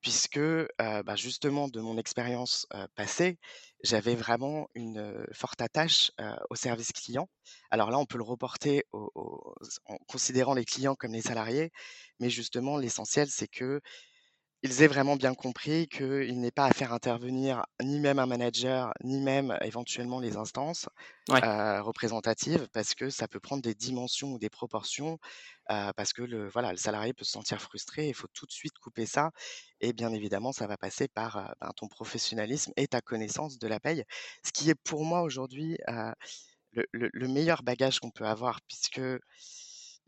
puisque, 0.00 0.40
bah, 0.78 1.16
justement 1.16 1.68
de 1.68 1.80
mon 1.80 1.98
expérience, 1.98 2.66
passée, 2.94 3.38
j'avais 3.84 4.14
vraiment 4.14 4.68
une, 4.74 5.24
forte 5.32 5.60
attache, 5.60 6.10
au 6.50 6.54
service 6.54 6.92
client. 6.92 7.28
Alors 7.70 7.90
là, 7.90 7.98
on 7.98 8.06
peut 8.06 8.18
le 8.18 8.24
reporter 8.24 8.84
en 8.92 9.96
considérant 10.06 10.54
les 10.54 10.64
clients 10.64 10.94
comme 10.94 11.12
les 11.12 11.22
salariés, 11.22 11.70
mais 12.20 12.30
justement 12.30 12.76
l'essentiel, 12.76 13.28
c'est 13.30 13.48
qu'ils 14.62 14.82
aient 14.82 14.86
vraiment 14.88 15.16
bien 15.16 15.34
compris 15.34 15.88
qu'ils 15.88 16.40
n'aient 16.40 16.50
pas 16.50 16.66
à 16.66 16.72
faire 16.72 16.92
intervenir 16.92 17.64
ni 17.82 18.00
même 18.00 18.18
un 18.18 18.26
manager, 18.26 18.92
ni 19.04 19.20
même 19.20 19.56
éventuellement 19.62 20.20
les 20.20 20.36
instances, 20.36 20.88
Ouais. 21.30 21.42
heu, 21.44 21.80
représentatives 21.82 22.68
parce 22.72 22.94
que 22.94 23.10
ça 23.10 23.28
peut 23.28 23.40
prendre 23.40 23.62
des 23.62 23.74
dimensions 23.74 24.32
ou 24.32 24.38
des 24.38 24.50
proportions, 24.50 25.18
heu, 25.70 25.92
parce 25.96 26.12
que 26.12 26.22
le 26.22 26.48
voilà, 26.48 26.72
le 26.72 26.78
salarié 26.78 27.12
peut 27.14 27.24
se 27.24 27.32
sentir 27.32 27.60
frustré. 27.62 28.08
Il 28.08 28.14
faut 28.14 28.28
tout 28.32 28.46
de 28.46 28.52
suite 28.52 28.78
couper 28.80 29.06
ça 29.06 29.30
et 29.80 29.92
bien 29.92 30.12
évidemment, 30.12 30.52
ça 30.52 30.66
va 30.66 30.76
passer 30.76 31.08
par, 31.08 31.38
heu, 31.38 31.52
ben, 31.60 31.70
ton 31.76 31.88
professionnalisme 31.88 32.72
et 32.76 32.88
ta 32.88 33.00
connaissance 33.00 33.58
de 33.58 33.68
la 33.68 33.80
paye. 33.80 34.04
Ce 34.44 34.52
qui 34.52 34.70
est 34.70 34.74
pour 34.76 35.04
moi 35.04 35.22
aujourd'hui, 35.22 35.78
le 36.72 36.86
le 36.92 37.10
le 37.12 37.28
meilleur 37.28 37.62
bagage 37.62 38.00
qu'on 38.00 38.10
peut 38.10 38.26
avoir 38.26 38.60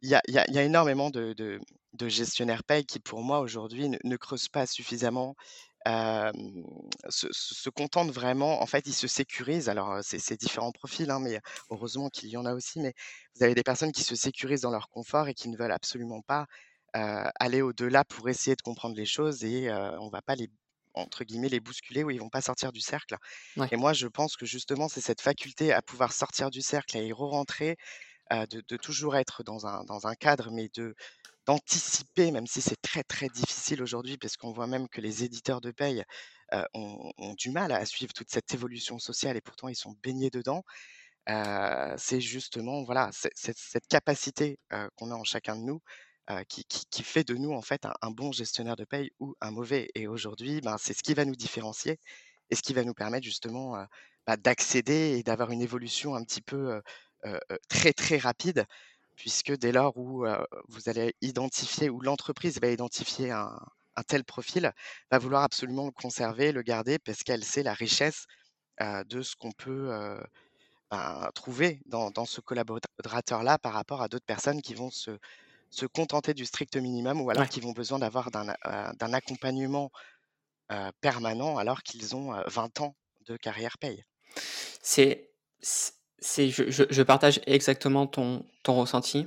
puisqu'il 0.00 0.10
y 0.10 0.14
a 0.16 0.22
il 0.28 0.34
y 0.34 0.38
a 0.38 0.46
il 0.48 0.54
y 0.54 0.58
a 0.58 0.62
énormément 0.64 1.10
de 1.10 1.32
de 1.34 1.60
de 1.94 2.08
gestionnaires 2.08 2.64
paye 2.64 2.84
qui 2.86 3.00
pour 3.00 3.22
moi 3.22 3.40
aujourd'hui 3.40 3.88
ne 3.88 3.98
ne 4.04 4.16
creusent 4.16 4.48
pas 4.48 4.66
suffisamment, 4.66 5.34
se 7.08 7.70
contentent 7.70 8.10
vraiment 8.10 8.60
en 8.62 8.66
fait, 8.66 8.86
ils 8.86 8.94
se 8.94 9.06
sécurisent. 9.08 9.68
Alors, 9.68 9.98
c'est 10.02 10.36
différents 10.38 10.72
profils, 10.72 11.10
hein, 11.10 11.20
mais 11.20 11.40
heureusement 11.70 12.08
qu'il 12.08 12.28
y 12.30 12.36
en 12.36 12.46
a 12.46 12.54
aussi, 12.54 12.80
mais 12.80 12.94
vous 13.36 13.42
avez 13.44 13.54
des 13.54 13.62
personnes 13.62 13.92
qui 13.92 14.02
se 14.04 14.14
sécurisent 14.16 14.62
dans 14.62 14.70
leur 14.70 14.88
confort 14.88 15.28
et 15.28 15.34
qui 15.34 15.48
ne 15.48 15.56
veulent 15.56 15.72
absolument 15.72 16.22
pas, 16.22 16.46
aller 16.92 17.62
au-delà 17.62 18.04
pour 18.04 18.28
essayer 18.28 18.56
de 18.56 18.62
comprendre 18.62 18.96
les 18.96 19.06
choses 19.06 19.44
et 19.44 19.68
heu, 19.70 19.98
on 20.00 20.08
va 20.10 20.22
pas 20.22 20.34
les 20.34 20.48
entre 20.94 21.22
guillemets 21.22 21.48
«les 21.48 21.60
bousculer» 21.60 22.02
ou 22.02 22.10
ils 22.10 22.18
vont 22.18 22.30
pas 22.30 22.40
sortir 22.40 22.72
du 22.72 22.80
cercle 22.80 23.14
Ouais. 23.56 23.72
et 23.72 23.76
moi, 23.76 23.92
je 23.92 24.06
pense 24.08 24.36
que 24.36 24.46
justement, 24.46 24.88
c'est 24.88 25.00
cette 25.00 25.20
faculté 25.20 25.72
à 25.72 25.82
pouvoir 25.82 26.12
sortir 26.12 26.50
du 26.50 26.62
cercle 26.62 26.96
et 26.98 27.06
y 27.06 27.12
re-rentrer, 27.12 27.76
de 28.30 28.76
toujours 28.76 29.16
être 29.16 29.42
dans 29.44 29.66
un 29.66 29.84
dans 29.84 30.06
un 30.06 30.14
cadre, 30.14 30.50
mais 30.52 30.68
de 30.74 30.94
d'anticiper, 31.46 32.30
même 32.32 32.46
si 32.46 32.60
c'est 32.62 32.80
très, 32.82 33.02
très 33.04 33.28
difficile 33.30 33.82
aujourd'hui 33.82 34.18
parce 34.18 34.36
qu'on 34.36 34.52
voit 34.52 34.66
même 34.68 34.88
que 34.88 35.00
les 35.00 35.24
éditeurs 35.24 35.60
de 35.62 35.72
paye, 35.72 36.04
heu, 36.54 36.64
ont 36.74 37.34
du 37.38 37.50
mal 37.50 37.72
à 37.72 37.84
suivre 37.86 38.12
toute 38.14 38.30
cette 38.30 38.52
évolution 38.54 38.98
sociale 38.98 39.36
et 39.36 39.40
pourtant 39.40 39.68
ils 39.68 39.76
sont 39.76 39.96
baignés 40.02 40.30
dedans. 40.30 40.64
Heu, 41.28 41.94
c'est 41.98 42.20
justement, 42.20 42.82
voilà, 42.84 43.10
cette 43.12 43.86
capacité, 43.88 44.58
heu, 44.72 44.88
qu'on 44.96 45.10
a 45.10 45.14
en 45.14 45.24
chacun 45.24 45.56
de 45.56 45.62
nous, 45.62 45.80
qui 46.48 46.64
qui 46.64 47.02
fait 47.02 47.24
de 47.24 47.34
nous 47.34 47.52
en 47.52 47.62
fait 47.62 47.84
un 48.02 48.10
bon 48.12 48.30
gestionnaire 48.32 48.76
de 48.76 48.84
paye 48.84 49.10
ou 49.20 49.34
un 49.40 49.50
mauvais 49.50 49.88
et 49.96 50.06
aujourd'hui, 50.06 50.60
ben, 50.60 50.76
c'est 50.78 50.94
ce 50.94 51.02
qui 51.02 51.14
va 51.14 51.24
nous 51.24 51.34
différencier 51.34 51.98
et 52.50 52.56
ce 52.56 52.62
qui 52.62 52.72
va 52.74 52.84
nous 52.84 52.94
permettre 52.94 53.24
justement, 53.24 53.76
bah, 54.26 54.36
d'accéder 54.36 55.16
et 55.18 55.22
d'avoir 55.24 55.50
une 55.52 55.62
évolution 55.62 56.14
un 56.16 56.24
petit 56.24 56.42
peu, 56.42 56.80
très, 57.68 57.92
très 57.92 58.18
rapide 58.18 58.66
puisque 59.16 59.52
dès 59.56 59.72
lors 59.72 59.96
où, 59.98 60.26
vous 60.68 60.88
allez 60.88 61.14
identifier 61.22 61.90
ou 61.90 62.00
l'entreprise 62.00 62.60
va 62.60 62.68
identifier 62.68 63.30
un 63.32 63.58
un 63.96 64.02
tel 64.04 64.24
profil, 64.24 64.72
va 65.10 65.18
vouloir 65.18 65.42
absolument 65.42 65.84
le 65.86 65.90
conserver, 65.92 66.52
le 66.52 66.62
garder 66.62 66.98
parce 66.98 67.24
qu'elle 67.24 67.44
sait 67.44 67.62
la 67.64 67.74
richesse, 67.74 68.26
de 68.80 69.22
ce 69.22 69.36
qu'on 69.36 69.52
peut, 69.52 69.90
ben, 70.90 71.30
trouver 71.34 71.80
dans 71.86 72.10
dans 72.10 72.26
ce 72.26 72.40
collaborateur-là 72.40 73.58
par 73.58 73.72
rapport 73.74 74.02
à 74.02 74.08
d'autres 74.08 74.26
personnes 74.26 74.62
qui 74.62 74.74
vont 74.74 74.90
se 74.90 75.18
se 75.70 75.86
contenter 75.86 76.34
du 76.34 76.46
strict 76.46 76.76
minimum 76.76 77.20
ou 77.22 77.30
alors 77.30 77.46
Ouais. 77.46 77.50
qui 77.50 77.60
vont 77.60 77.72
besoin 77.72 77.98
d'avoir 78.00 78.30
d'un 78.32 79.12
accompagnement, 79.14 79.90
permanent 81.00 81.58
alors 81.58 81.82
qu'ils 81.82 82.16
ont, 82.16 82.34
heu, 82.34 82.42
20 82.46 82.80
ans 82.80 82.96
de 83.20 83.36
carrière 83.36 83.78
paye. 83.78 84.04
C'est 84.82 85.30
je 86.22 86.84
je 86.90 87.02
partage 87.02 87.40
exactement 87.46 88.06
ton 88.06 88.44
ton 88.62 88.74
ressenti. 88.74 89.26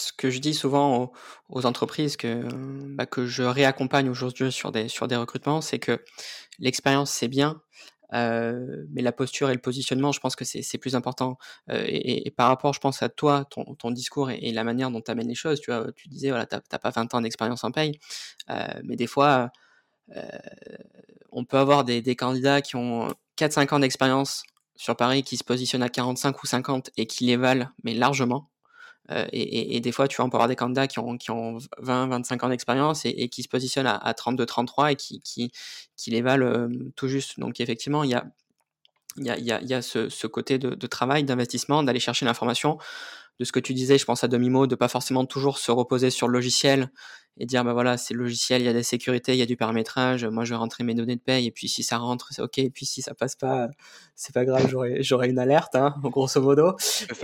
Ce 0.00 0.12
que 0.12 0.30
je 0.30 0.38
dis 0.38 0.54
souvent 0.54 1.12
aux 1.48 1.66
entreprises 1.66 2.16
que, 2.16 2.44
bah, 2.94 3.04
que 3.06 3.26
je 3.26 3.42
réaccompagne 3.42 4.08
aujourd'hui 4.08 4.52
sur 4.52 4.70
des 4.70 4.88
sur 4.88 5.08
des 5.08 5.16
recrutements, 5.16 5.60
c'est 5.60 5.80
que 5.80 6.04
l'expérience, 6.60 7.10
c'est 7.10 7.26
bien, 7.28 7.60
mais 8.12 9.02
la 9.02 9.12
posture 9.12 9.50
et 9.50 9.54
le 9.54 9.60
positionnement, 9.60 10.12
je 10.12 10.20
pense 10.20 10.36
que 10.36 10.44
c'est 10.44 10.78
plus 10.78 10.94
important. 10.96 11.36
Et 11.70 12.30
par 12.36 12.48
rapport, 12.48 12.72
je 12.74 12.80
pense 12.80 13.02
à 13.02 13.08
toi, 13.08 13.44
ton 13.50 13.74
ton 13.74 13.90
discours 13.90 14.30
et 14.30 14.52
la 14.52 14.64
manière 14.64 14.90
dont 14.90 15.00
tu 15.02 15.10
amènes 15.10 15.28
les 15.28 15.34
choses, 15.34 15.60
tu 15.60 15.72
vois? 15.72 15.92
Tu 15.94 16.08
disais, 16.08 16.30
voilà, 16.30 16.46
tu 16.46 16.54
as 16.56 16.60
tu 16.60 16.74
as 16.76 16.78
pas 16.78 16.90
20 16.90 17.12
ans 17.14 17.20
d'expérience 17.22 17.64
en 17.64 17.72
paye, 17.72 17.98
mais 18.84 18.96
des 18.96 19.06
fois, 19.08 19.50
on 21.32 21.44
peut 21.44 21.58
avoir 21.58 21.84
des 21.84 22.02
des 22.02 22.16
candidats 22.16 22.62
qui 22.62 22.76
ont 22.76 23.14
4-5 23.36 23.72
ans 23.72 23.78
d'expérience 23.80 24.42
sur 24.78 24.96
Paris, 24.96 25.22
qui 25.24 25.36
se 25.36 25.44
positionnent 25.44 25.82
à 25.84 25.90
45 25.90 26.42
ou 26.42 26.46
50 26.46 26.90
et 26.96 27.06
qui 27.06 27.26
les 27.26 27.36
valent, 27.36 27.68
mais 27.84 27.94
largement. 27.94 28.50
Heu, 29.12 29.26
et 29.32 29.80
des 29.80 29.92
fois, 29.92 30.08
tu 30.08 30.16
vois, 30.16 30.26
on 30.26 30.30
peut 30.30 30.36
avoir 30.36 30.48
des 30.48 30.56
candidats 30.56 30.86
qui 30.88 30.98
ont 31.00 31.16
qui 31.18 31.30
ont 31.32 31.58
20-25 31.80 32.44
ans 32.44 32.50
d'expérience 32.50 33.04
et 33.06 33.28
qui 33.30 33.42
se 33.42 33.48
positionnent 33.48 33.86
à 33.88 33.96
à 33.96 34.14
32-33 34.14 34.92
et 34.92 34.96
qui 34.96 35.20
qui 35.96 36.10
les 36.10 36.22
valent, 36.22 36.66
hem, 36.66 36.92
tout 36.96 37.08
juste. 37.08 37.40
Donc 37.40 37.60
effectivement, 37.60 38.04
il 38.04 38.10
y 38.10 38.14
a 38.14 38.26
y 39.18 39.30
a 39.30 39.60
y 39.62 39.82
ce 39.82 40.26
côté 40.26 40.58
de 40.58 40.86
travail, 40.86 41.24
d'investissement, 41.24 41.82
d'aller 41.82 42.00
chercher 42.00 42.26
l'information. 42.26 42.78
De 43.38 43.44
ce 43.44 43.52
que 43.52 43.60
tu 43.60 43.72
disais, 43.74 43.98
je 43.98 44.04
pense 44.04 44.24
à 44.24 44.28
demi-mot, 44.28 44.66
de 44.66 44.74
pas 44.74 44.88
forcément 44.88 45.24
toujours 45.24 45.58
se 45.58 45.70
reposer 45.70 46.10
sur 46.10 46.26
le 46.28 46.32
logiciel 46.34 46.90
et 47.40 47.46
dire: 47.46 47.64
«Bah, 47.64 47.72
voilà, 47.72 47.96
c'est 47.96 48.14
le 48.14 48.22
logiciel, 48.24 48.62
il 48.62 48.64
y 48.64 48.68
a 48.68 48.72
des 48.72 48.82
sécurités, 48.82 49.32
il 49.32 49.38
y 49.38 49.42
a 49.42 49.46
du 49.46 49.56
paramétrage, 49.56 50.24
moi 50.26 50.44
je 50.44 50.50
vais 50.50 50.56
rentrer 50.56 50.82
mes 50.84 50.94
données 50.94 51.14
de 51.16 51.20
paye 51.20 51.46
et 51.46 51.50
puis 51.52 51.68
si 51.68 51.84
ça 51.84 51.98
rentre, 51.98 52.28
c'est 52.32 52.42
OK 52.42 52.58
et 52.58 52.70
puis 52.70 52.84
si 52.86 53.00
ça 53.02 53.14
passe 53.14 53.36
pas, 53.36 53.68
c'est 54.16 54.34
pas 54.34 54.44
grave, 54.44 54.66
j'aurai 54.68 55.02
j'aurai 55.02 55.28
une 55.28 55.38
alerte», 55.38 55.74
hein, 55.76 55.94
grosso 56.02 56.40
modo. 56.42 56.74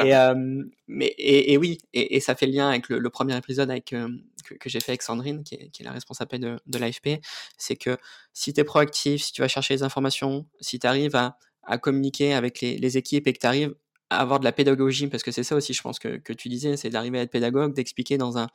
Et 0.04 0.08
hem, 0.10 0.70
mais 0.86 1.06
et 1.18 1.52
et 1.52 1.56
oui 1.58 1.78
et 1.92 2.16
et 2.16 2.20
ça 2.20 2.34
fait 2.36 2.46
le 2.46 2.52
lien 2.52 2.68
avec 2.68 2.88
le 2.88 2.98
le 3.00 3.10
1er 3.10 3.36
épisode 3.38 3.70
avec, 3.70 3.92
hem, 3.92 4.20
que 4.44 4.54
que 4.54 4.68
j'ai 4.70 4.80
fait 4.80 4.92
avec 4.92 5.02
Sandrine, 5.02 5.42
qui 5.44 5.56
est 5.56 5.70
qui 5.70 5.82
est 5.82 5.84
la 5.86 5.92
responsable 5.92 6.38
de 6.38 6.58
de 6.66 6.78
l'AFP. 6.78 7.20
C'est 7.58 7.76
que 7.76 7.96
si 8.32 8.52
tu 8.52 8.60
es 8.60 8.64
proactif, 8.64 9.22
si 9.22 9.32
tu 9.32 9.42
vas 9.42 9.48
chercher 9.48 9.74
les 9.74 9.82
informations, 9.82 10.46
si 10.60 10.78
tu 10.78 10.86
arrives 10.86 11.16
à 11.16 11.38
à 11.64 11.78
communiquer 11.78 12.34
avec 12.34 12.60
les 12.60 12.78
les 12.78 12.98
équipes 12.98 13.26
et 13.26 13.32
que 13.32 13.38
tu 13.40 13.46
arrives 13.46 13.74
avoir 14.18 14.40
de 14.40 14.44
la 14.44 14.52
pédagogie, 14.52 15.08
parce 15.08 15.22
que 15.22 15.30
c'est 15.32 15.44
ça 15.44 15.56
aussi, 15.56 15.74
je 15.74 15.82
pense 15.82 15.98
que 15.98 16.18
que 16.18 16.32
tu 16.32 16.48
disais, 16.48 16.76
c'est 16.76 16.90
d'arriver 16.90 17.18
à 17.20 17.22
être 17.22 17.30
pédagogue, 17.30 17.74
d'expliquer 17.74 18.18
dans 18.18 18.38
un 18.38 18.48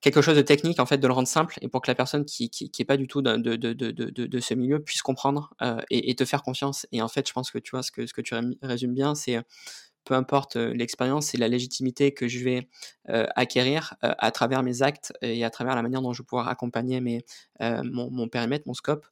quelque 0.00 0.20
chose 0.22 0.36
de 0.36 0.42
technique, 0.42 0.80
en 0.80 0.86
fait, 0.86 0.98
de 0.98 1.06
le 1.06 1.12
rendre 1.12 1.28
simple 1.28 1.58
et 1.62 1.68
pour 1.68 1.80
que 1.82 1.90
la 1.90 1.94
personne 1.94 2.24
qui 2.24 2.50
qui 2.50 2.70
qui 2.70 2.82
est 2.82 2.84
pas 2.84 2.96
du 2.96 3.06
tout 3.06 3.22
de 3.22 3.36
de 3.36 3.56
de 3.56 3.72
de 4.26 4.40
ce 4.40 4.54
milieu 4.54 4.80
puisse 4.82 5.02
comprendre, 5.02 5.54
heu, 5.62 5.76
et 5.90 6.14
te 6.16 6.24
faire 6.24 6.42
confiance. 6.42 6.86
Et 6.92 7.02
en 7.02 7.08
fait, 7.08 7.26
je 7.28 7.32
pense 7.32 7.50
que 7.50 7.58
tu 7.58 7.70
vois, 7.72 7.82
ce 7.82 7.92
que 7.92 8.06
ce 8.06 8.12
que 8.14 8.20
tu 8.22 8.34
résumes 8.62 8.94
bien, 8.94 9.14
c'est, 9.14 9.36
heu, 9.38 9.42
peu 10.04 10.14
importe, 10.14 10.56
heu, 10.56 10.72
l'expérience, 10.72 11.26
c'est 11.28 11.38
la 11.38 11.48
légitimité 11.48 12.12
que 12.14 12.28
je 12.28 12.40
vais, 12.44 12.68
acquérir, 13.36 13.94
à 14.02 14.30
travers 14.32 14.62
mes 14.62 14.82
actes 14.82 15.12
et 15.22 15.44
à 15.44 15.50
travers 15.50 15.76
la 15.76 15.82
manière 15.82 16.02
dont 16.02 16.12
je 16.12 16.22
vais 16.22 16.26
pouvoir 16.26 16.48
accompagner 16.48 17.00
mes, 17.00 17.24
mon 17.60 18.28
périmètre, 18.28 18.64
mon 18.66 18.74
scope. 18.74 19.06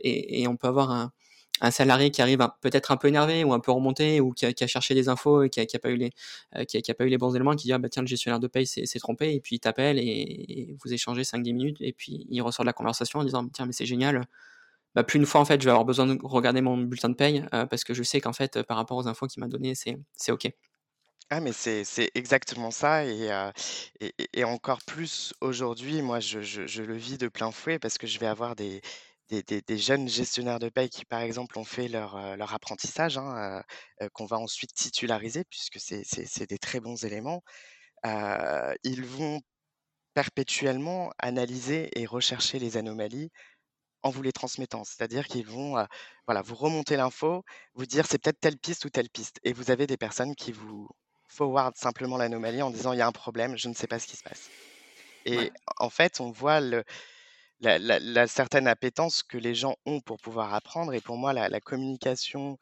Et 0.00 0.46
on 0.48 0.56
peut 0.56 0.68
avoir 0.68 0.90
un 0.92 1.12
un 1.60 1.70
salarié 1.70 2.10
qui 2.10 2.22
arrive 2.22 2.38
peut-être 2.62 2.90
un 2.92 2.96
peu 2.96 3.08
énervé 3.08 3.44
ou 3.44 3.52
un 3.52 3.60
peu 3.60 3.72
remonté 3.72 4.20
ou 4.20 4.32
qui 4.32 4.46
a 4.46 4.66
cherché 4.66 4.94
des 4.94 5.08
infos 5.08 5.42
et 5.44 5.50
qui 5.50 5.60
a 5.60 5.66
qui 5.66 5.76
a 5.76 5.78
pas 5.80 5.90
eu 5.90 5.96
les, 5.96 6.10
heu, 6.56 6.64
qui 6.64 6.78
a 6.90 6.94
pas 6.94 7.04
eu 7.04 7.08
les 7.08 7.18
bons 7.18 7.34
éléments, 7.34 7.54
qui 7.56 7.66
dit: 7.68 7.72
«Ah 7.72 7.78
bah 7.78 7.88
tiens, 7.90 8.02
le 8.02 8.08
gestionnaire 8.08 8.40
de 8.40 8.46
paye 8.48 8.66
s'est 8.66 8.98
trompé» 9.00 9.34
et 9.34 9.40
puis 9.40 9.56
il 9.56 9.60
t'appelle 9.60 9.98
et 9.98 10.74
vous 10.82 10.92
échangez 10.92 11.24
5-10 11.24 11.52
minutes 11.54 11.78
et 11.80 11.92
puis 11.92 12.26
il 12.30 12.40
ressort 12.42 12.64
de 12.64 12.68
la 12.68 12.72
conversation 12.74 13.20
en 13.20 13.24
disant: 13.24 13.48
«Tiens, 13.48 13.66
mais 13.66 13.72
c'est 13.72 13.86
génial, 13.86 14.22
bah, 14.96 15.04
plus 15.04 15.18
une 15.20 15.26
fois, 15.26 15.40
en 15.42 15.44
fait, 15.46 15.60
je 15.62 15.66
vais 15.66 15.72
avoir 15.72 15.84
besoin 15.86 16.06
de 16.06 16.18
regarder 16.24 16.62
mon 16.62 16.78
bulletin 16.78 17.10
de 17.10 17.14
paye, 17.16 17.40
heu, 17.54 17.66
parce 17.70 17.84
que 17.84 17.94
je 17.94 18.02
sais 18.04 18.20
qu'en 18.22 18.32
fait, 18.34 18.62
par 18.64 18.76
rapport 18.78 18.98
aux 18.98 19.08
infos 19.08 19.26
qu'il 19.28 19.40
m'a 19.42 19.48
données, 19.48 19.74
c'est 19.76 20.32
OK». 20.32 20.52
Ah 21.32 21.38
mais 21.40 21.52
c'est 21.52 22.10
exactement 22.16 22.72
ça 22.72 23.04
et 23.04 23.30
heu, 23.30 23.52
et 24.00 24.12
et 24.32 24.42
encore 24.44 24.80
plus 24.84 25.32
aujourd'hui, 25.40 26.02
moi 26.02 26.18
je 26.18 26.82
le 26.82 26.96
vis 26.96 27.18
de 27.18 27.28
plein 27.28 27.52
fouet 27.52 27.78
parce 27.78 27.98
que 27.98 28.08
je 28.08 28.18
vais 28.18 28.26
avoir 28.26 28.56
des 28.56 28.80
des 29.30 29.42
des 29.42 29.62
des 29.62 29.78
jeunes 29.78 30.08
gestionnaires 30.08 30.58
de 30.58 30.68
paie 30.68 30.88
qui, 30.88 31.04
par 31.06 31.20
exemple, 31.20 31.58
ont 31.58 31.64
fait 31.64 31.88
leur, 31.88 32.36
leur 32.36 32.54
apprentissage, 32.54 33.18
hein, 33.18 33.62
heu, 34.00 34.06
heu, 34.06 34.10
qu'on 34.14 34.26
va 34.26 34.38
ensuite 34.38 34.72
titulariser 34.74 35.44
puisque 35.50 35.80
c'est 35.80 36.02
c'est 36.04 36.26
c'est 36.26 36.48
des 36.48 36.58
très 36.58 36.80
bons 36.80 37.04
éléments. 37.04 37.42
Ils 38.84 39.04
vont 39.04 39.40
perpétuellement 40.14 41.12
analyser 41.18 41.90
et 42.00 42.06
rechercher 42.06 42.58
les 42.60 42.76
anomalies 42.76 43.30
en 44.02 44.10
vous 44.10 44.22
les 44.22 44.32
transmettant. 44.32 44.84
C'est-à-dire 44.84 45.26
qu'ils 45.28 45.46
vont, 45.46 45.76
voilà, 46.26 46.42
vous 46.42 46.56
remonter 46.56 46.96
l'info, 46.96 47.44
vous 47.74 47.86
dire: 47.86 48.06
«C'est 48.08 48.18
peut-être 48.22 48.40
telle 48.40 48.58
piste 48.58 48.84
ou 48.86 48.90
telle 48.90 49.10
piste» 49.10 49.38
et 49.44 49.52
vous 49.54 49.70
avez 49.72 49.86
des 49.86 49.98
personnes 49.98 50.34
qui 50.36 50.52
vous 50.52 50.88
forward 51.28 51.76
simplement 51.76 52.18
l'anomalie 52.18 52.62
en 52.62 52.70
disant: 52.70 52.92
«Il 52.94 52.98
y 52.98 53.02
a 53.02 53.08
un 53.08 53.12
problème, 53.12 53.56
je 53.58 53.68
ne 53.68 53.74
sais 53.74 53.88
pas 53.88 53.98
ce 54.00 54.06
qui 54.08 54.16
se 54.18 54.22
passe» 54.24 54.52
Ouais. 55.32 55.48
et 55.48 55.52
en 55.78 55.90
fait, 55.90 56.20
on 56.20 56.30
voit 56.30 56.60
le 56.60 56.84
la 57.60 58.26
certaine 58.26 58.66
appétence 58.68 59.22
que 59.22 59.38
les 59.38 59.54
gens 59.54 59.76
ont 59.86 60.00
pour 60.00 60.18
pouvoir 60.18 60.54
apprendre 60.54 60.94
et 60.94 61.00
pour 61.00 61.16
moi 61.18 61.32
la 61.32 61.60
communication, 61.60 62.58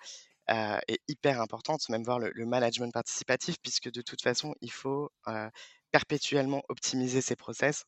heu, 0.51 0.79
est 0.89 1.01
hyper 1.09 1.41
importante, 1.43 1.89
même 1.91 2.05
voir 2.05 2.21
le 2.21 2.47
management 2.47 2.93
participatif 2.93 3.57
puisque 3.63 3.91
de 3.93 4.03
toute 4.03 4.23
façon, 4.23 4.55
il 4.63 4.73
faut, 4.73 5.11
heu, 5.29 5.51
perpétuellement 5.93 6.63
optimiser 6.71 7.23
ses 7.23 7.37
process. 7.37 7.85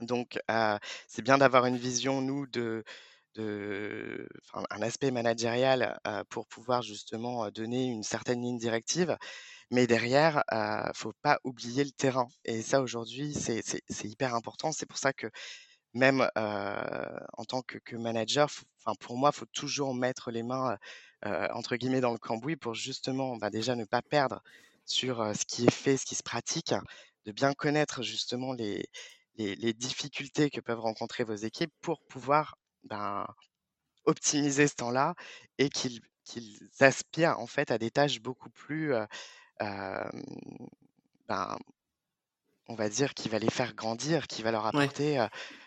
Donc 0.00 0.38
heu, 0.50 0.78
c'est 1.08 1.22
bien 1.22 1.38
d'avoir 1.38 1.66
une 1.66 1.78
vision, 1.78 2.20
nous, 2.22 2.46
de 2.48 2.84
un 4.70 4.82
aspect 4.82 5.10
managérial, 5.10 5.98
pour 6.30 6.46
pouvoir 6.46 6.82
justement, 6.82 7.50
donner 7.50 7.86
une 7.86 8.02
certaine 8.02 8.42
ligne 8.42 8.58
directive. 8.58 9.16
Mais 9.70 9.86
derrière, 9.86 10.44
heu, 10.52 10.90
faut 10.94 11.12
pas 11.22 11.38
oublier 11.44 11.84
le 11.84 11.92
terrain 11.92 12.28
et 12.44 12.62
ça 12.62 12.82
aujourd'hui, 12.82 13.34
c'est 13.34 13.62
hyper 14.04 14.34
important. 14.34 14.72
C'est 14.72 14.86
pour 14.86 14.98
ça 14.98 15.12
que 15.14 15.28
même, 15.94 16.28
en 16.36 17.44
tant 17.46 17.62
que 17.62 17.96
manager, 17.96 18.50
f 18.50 18.64
enfin 18.86 18.94
pour 19.00 19.16
moi, 19.18 19.32
faut 19.32 19.46
toujours 19.46 19.94
mettre 19.94 20.30
les 20.30 20.42
mains, 20.44 20.76
entre 21.24 21.76
guillemets 21.76 22.00
«dans 22.02 22.12
le 22.12 22.18
cambouis» 22.18 22.56
pour 22.56 22.74
justement, 22.74 23.36
bah, 23.38 23.50
déjà 23.50 23.76
ne 23.76 23.84
pas 23.84 24.02
perdre 24.02 24.42
sur, 24.86 25.18
ce 25.36 25.44
qui 25.46 25.66
est 25.66 25.70
fait, 25.72 25.96
ce 25.96 26.06
qui 26.06 26.14
se 26.16 26.22
pratique, 26.24 26.74
de 27.26 27.32
bien 27.32 27.54
connaître 27.54 28.02
justement 28.02 28.52
les 28.54 28.86
les 29.36 29.72
difficultés 29.74 30.50
que 30.50 30.60
peuvent 30.60 30.80
rencontrer 30.80 31.24
vos 31.24 31.34
équipes 31.34 31.72
pour 31.82 32.00
pouvoir, 32.08 32.56
ben, 32.84 33.26
optimiser 34.06 34.68
ce 34.68 34.76
temps-là 34.76 35.14
et 35.58 35.70
qu'ils 35.70 36.00
qu'ils 36.24 36.58
aspirent 36.80 37.38
en 37.40 37.46
fait 37.48 37.70
à 37.72 37.78
des 37.78 37.90
tâches 37.92 38.20
beaucoup 38.22 38.50
plus, 38.50 38.94
ben 41.28 41.58
on 42.68 42.74
va 42.74 42.88
dire 42.88 43.14
qui 43.14 43.28
va 43.28 43.38
les 43.38 43.50
faire 43.50 43.74
grandir, 43.74 44.26
qui 44.26 44.42
va 44.42 44.50
leur 44.52 44.66
apporter, 44.66 45.18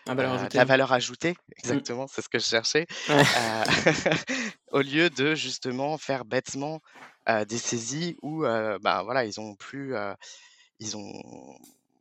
valeur 0.06 0.32
de 0.32 0.32
ajoutée, 0.32 0.58
la 0.58 0.64
valeur 0.64 0.92
ajoutée, 0.92 1.36
Mmh. 1.64 1.80
exactement, 1.80 2.06
c'est 2.08 2.22
ce 2.22 2.28
que 2.28 2.38
je 2.38 2.44
cherchais, 2.46 2.86
Ouais. 3.08 3.24
heu, 3.36 3.64
au 4.72 4.80
lieu 4.80 5.10
de 5.10 5.34
justement 5.34 5.98
faire 5.98 6.24
bêtement, 6.24 6.80
des 7.48 7.58
saisies 7.58 8.16
où, 8.22 8.42
bah, 8.42 9.02
voilà, 9.04 9.24
ils 9.24 9.38
ont 9.40 9.54
plus, 9.56 9.94
ils 10.80 10.96
ont 10.96 11.12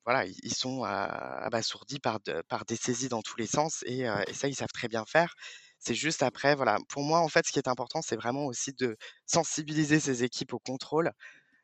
voilà, 0.05 0.25
ils 0.25 0.53
sont, 0.55 0.83
abasourdis 0.83 1.99
par 1.99 2.19
de 2.21 2.41
par 2.47 2.65
des 2.65 2.77
saisies 2.77 3.09
dans 3.09 3.21
tous 3.21 3.37
les 3.37 3.47
sens 3.47 3.83
et 3.85 4.05
ça, 4.33 4.47
ils 4.47 4.55
savent 4.55 4.69
très 4.73 4.87
bien 4.87 5.05
faire. 5.05 5.33
C'est 5.79 5.95
juste 5.95 6.23
après, 6.23 6.55
voilà, 6.55 6.77
pour 6.89 7.03
moi, 7.03 7.19
en 7.19 7.27
fait, 7.29 7.45
ce 7.45 7.51
qui 7.51 7.59
est 7.59 7.67
important, 7.67 8.01
c'est 8.01 8.15
vraiment 8.15 8.45
aussi 8.47 8.73
de 8.73 8.97
sensibiliser 9.25 9.99
ces 9.99 10.23
équipes 10.23 10.53
au 10.53 10.59
contrôle, 10.59 11.11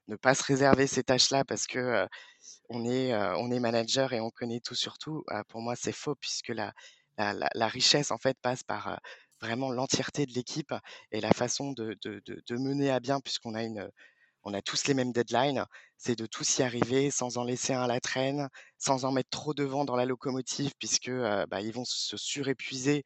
ne 0.07 0.15
pas 0.15 0.35
se 0.35 0.43
réserver 0.43 0.87
ces 0.87 1.03
tâches-là 1.03 1.45
parce 1.45 1.67
que, 1.67 2.07
on 2.69 2.85
est, 2.85 3.13
on 3.15 3.51
est 3.51 3.59
manager 3.59 4.13
et 4.13 4.19
on 4.21 4.29
connaît 4.31 4.59
tout 4.61 4.75
sur 4.75 4.97
tout. 4.97 5.23
Heu, 5.31 5.43
pour 5.49 5.61
moi, 5.61 5.75
c'est 5.75 5.91
faux 5.93 6.15
puisque 6.15 6.49
la 6.49 6.73
la 7.17 7.67
richesse, 7.67 8.11
en 8.11 8.17
fait, 8.17 8.37
passe 8.41 8.63
par, 8.63 8.99
vraiment 9.41 9.71
l'entièreté 9.71 10.25
de 10.25 10.33
l'équipe 10.33 10.73
et 11.11 11.21
la 11.21 11.31
façon 11.33 11.71
de 11.73 11.97
de 12.03 12.21
de 12.25 12.57
mener 12.57 12.91
à 12.91 12.99
bien 13.01 13.19
puisqu'on 13.21 13.55
a 13.55 13.63
une, 13.63 13.89
on 14.43 14.53
a 14.53 14.61
tous 14.61 14.87
les 14.87 14.93
mêmes 14.95 15.13
deadlines, 15.13 15.65
c'est 15.97 16.17
de 16.17 16.25
tous 16.27 16.59
y 16.59 16.63
arriver 16.63 17.11
sans 17.11 17.37
en 17.37 17.43
laisser 17.45 17.73
un 17.73 17.83
à 17.83 17.87
la 17.87 17.99
traîne, 18.01 18.49
sans 18.79 19.05
en 19.05 19.11
mettre 19.13 19.29
trop 19.31 19.53
devant 19.55 19.85
dans 19.85 19.95
la 19.97 20.05
locomotive 20.05 20.73
puisque, 20.79 21.11
bah, 21.11 21.61
ils 21.61 21.73
vont 21.73 21.85
se 21.85 22.17
surépuiser. 22.17 23.05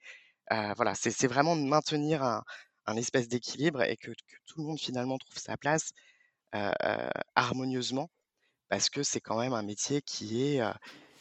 Voilà, 0.52 0.96
c'est 0.96 1.28
vraiment 1.28 1.56
de 1.58 1.64
maintenir 1.64 2.24
un 2.24 2.44
un 2.88 2.96
espèce 2.98 3.28
d'équilibre 3.30 3.84
et 3.84 3.98
que 3.98 4.12
tout 4.48 4.60
le 4.62 4.66
monde 4.66 4.80
finalement 4.80 5.18
trouve 5.18 5.38
sa 5.38 5.58
place, 5.58 5.92
harmonieusement 7.36 8.10
parce 8.70 8.90
que 8.90 9.04
c'est 9.04 9.22
quand 9.22 9.40
même 9.40 9.54
un 9.54 9.64
métier 9.64 10.02
qui 10.02 10.44
est, 10.44 10.62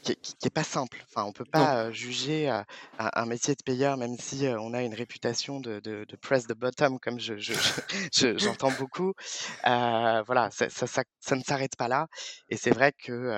qui 0.02 0.12
est 0.12 0.16
qui 0.20 0.46
est 0.46 0.50
pas 0.50 0.64
simple. 0.64 1.04
Enfin, 1.08 1.24
on 1.26 1.32
peut 1.32 1.44
pas, 1.44 1.92
juger, 1.92 2.48
un 2.48 2.64
un 2.98 3.26
métier 3.26 3.54
de 3.54 3.62
payeur 3.64 3.96
même 3.96 4.16
si, 4.18 4.46
on 4.48 4.74
a 4.74 4.82
une 4.82 4.94
réputation 4.94 5.60
de 5.60 5.80
de 5.80 6.04
de 6.08 6.16
press 6.16 6.46
the 6.46 6.54
bottom 6.54 6.98
comme 7.00 7.20
je 7.20 7.36
je 7.38 7.54
je 7.54 7.58
je 8.14 8.38
j'entends 8.38 8.72
beaucoup. 8.72 9.12
Voilà, 9.64 10.50
ça 10.52 10.68
ça 10.70 10.86
ça 10.86 11.04
ça 11.20 11.36
ne 11.36 11.42
s'arrête 11.42 11.76
pas 11.76 11.88
là 11.88 12.08
et 12.48 12.56
c'est 12.56 12.70
vrai 12.72 12.92
que, 12.92 13.32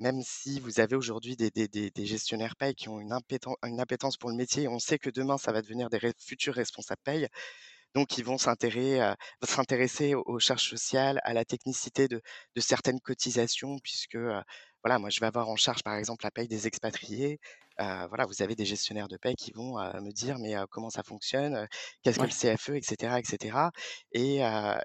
même 0.00 0.20
si 0.22 0.60
vous 0.60 0.80
avez 0.80 0.96
aujourd'hui 0.96 1.36
des 1.36 1.50
des 1.50 1.68
des 1.68 1.90
des 1.90 2.06
gestionnaires 2.06 2.56
paie 2.56 2.74
qui 2.74 2.88
ont 2.88 3.00
une 3.00 3.12
impéten 3.12 3.54
une 3.64 3.80
appétence 3.80 4.16
pour 4.16 4.30
le 4.30 4.36
métier, 4.36 4.68
on 4.68 4.78
sait 4.78 4.98
que 4.98 5.10
demain 5.10 5.38
ça 5.38 5.52
va 5.52 5.62
devenir 5.62 5.90
des 5.90 6.00
futurs 6.18 6.54
responsables 6.54 7.02
paie. 7.04 7.28
Donc 7.94 8.18
ils 8.18 8.24
vont 8.24 8.38
s'intéresser 8.38 10.14
aux 10.14 10.38
charges 10.38 10.68
sociales, 10.68 11.20
à 11.24 11.32
la 11.34 11.44
technicité 11.44 12.08
de 12.08 12.20
de 12.56 12.60
certaines 12.60 13.00
cotisations 13.00 13.78
puisque, 13.82 14.16
voilà, 14.84 14.98
moi 14.98 15.10
je 15.10 15.20
vais 15.20 15.26
avoir 15.26 15.48
en 15.48 15.56
charge 15.56 15.82
par 15.82 15.96
exemple 15.96 16.24
la 16.24 16.30
paye 16.30 16.48
des 16.48 16.66
expatriés. 16.66 17.38
Voilà, 17.78 18.26
vous 18.26 18.42
avez 18.42 18.56
des 18.56 18.64
gestionnaires 18.66 19.08
de 19.08 19.16
paye 19.16 19.36
qui 19.36 19.52
vont, 19.52 19.74
me 20.02 20.10
dire: 20.12 20.38
«Mais, 20.40 20.54
comment 20.70 20.90
ça 20.90 21.02
fonctionne? 21.04 21.66
Qu'est-ce 22.02 22.18
que 22.18 22.24
le. 22.24 22.28
CFE?» 22.56 22.70
et 22.76 22.82
cetera 22.82 23.70
et 24.12 24.36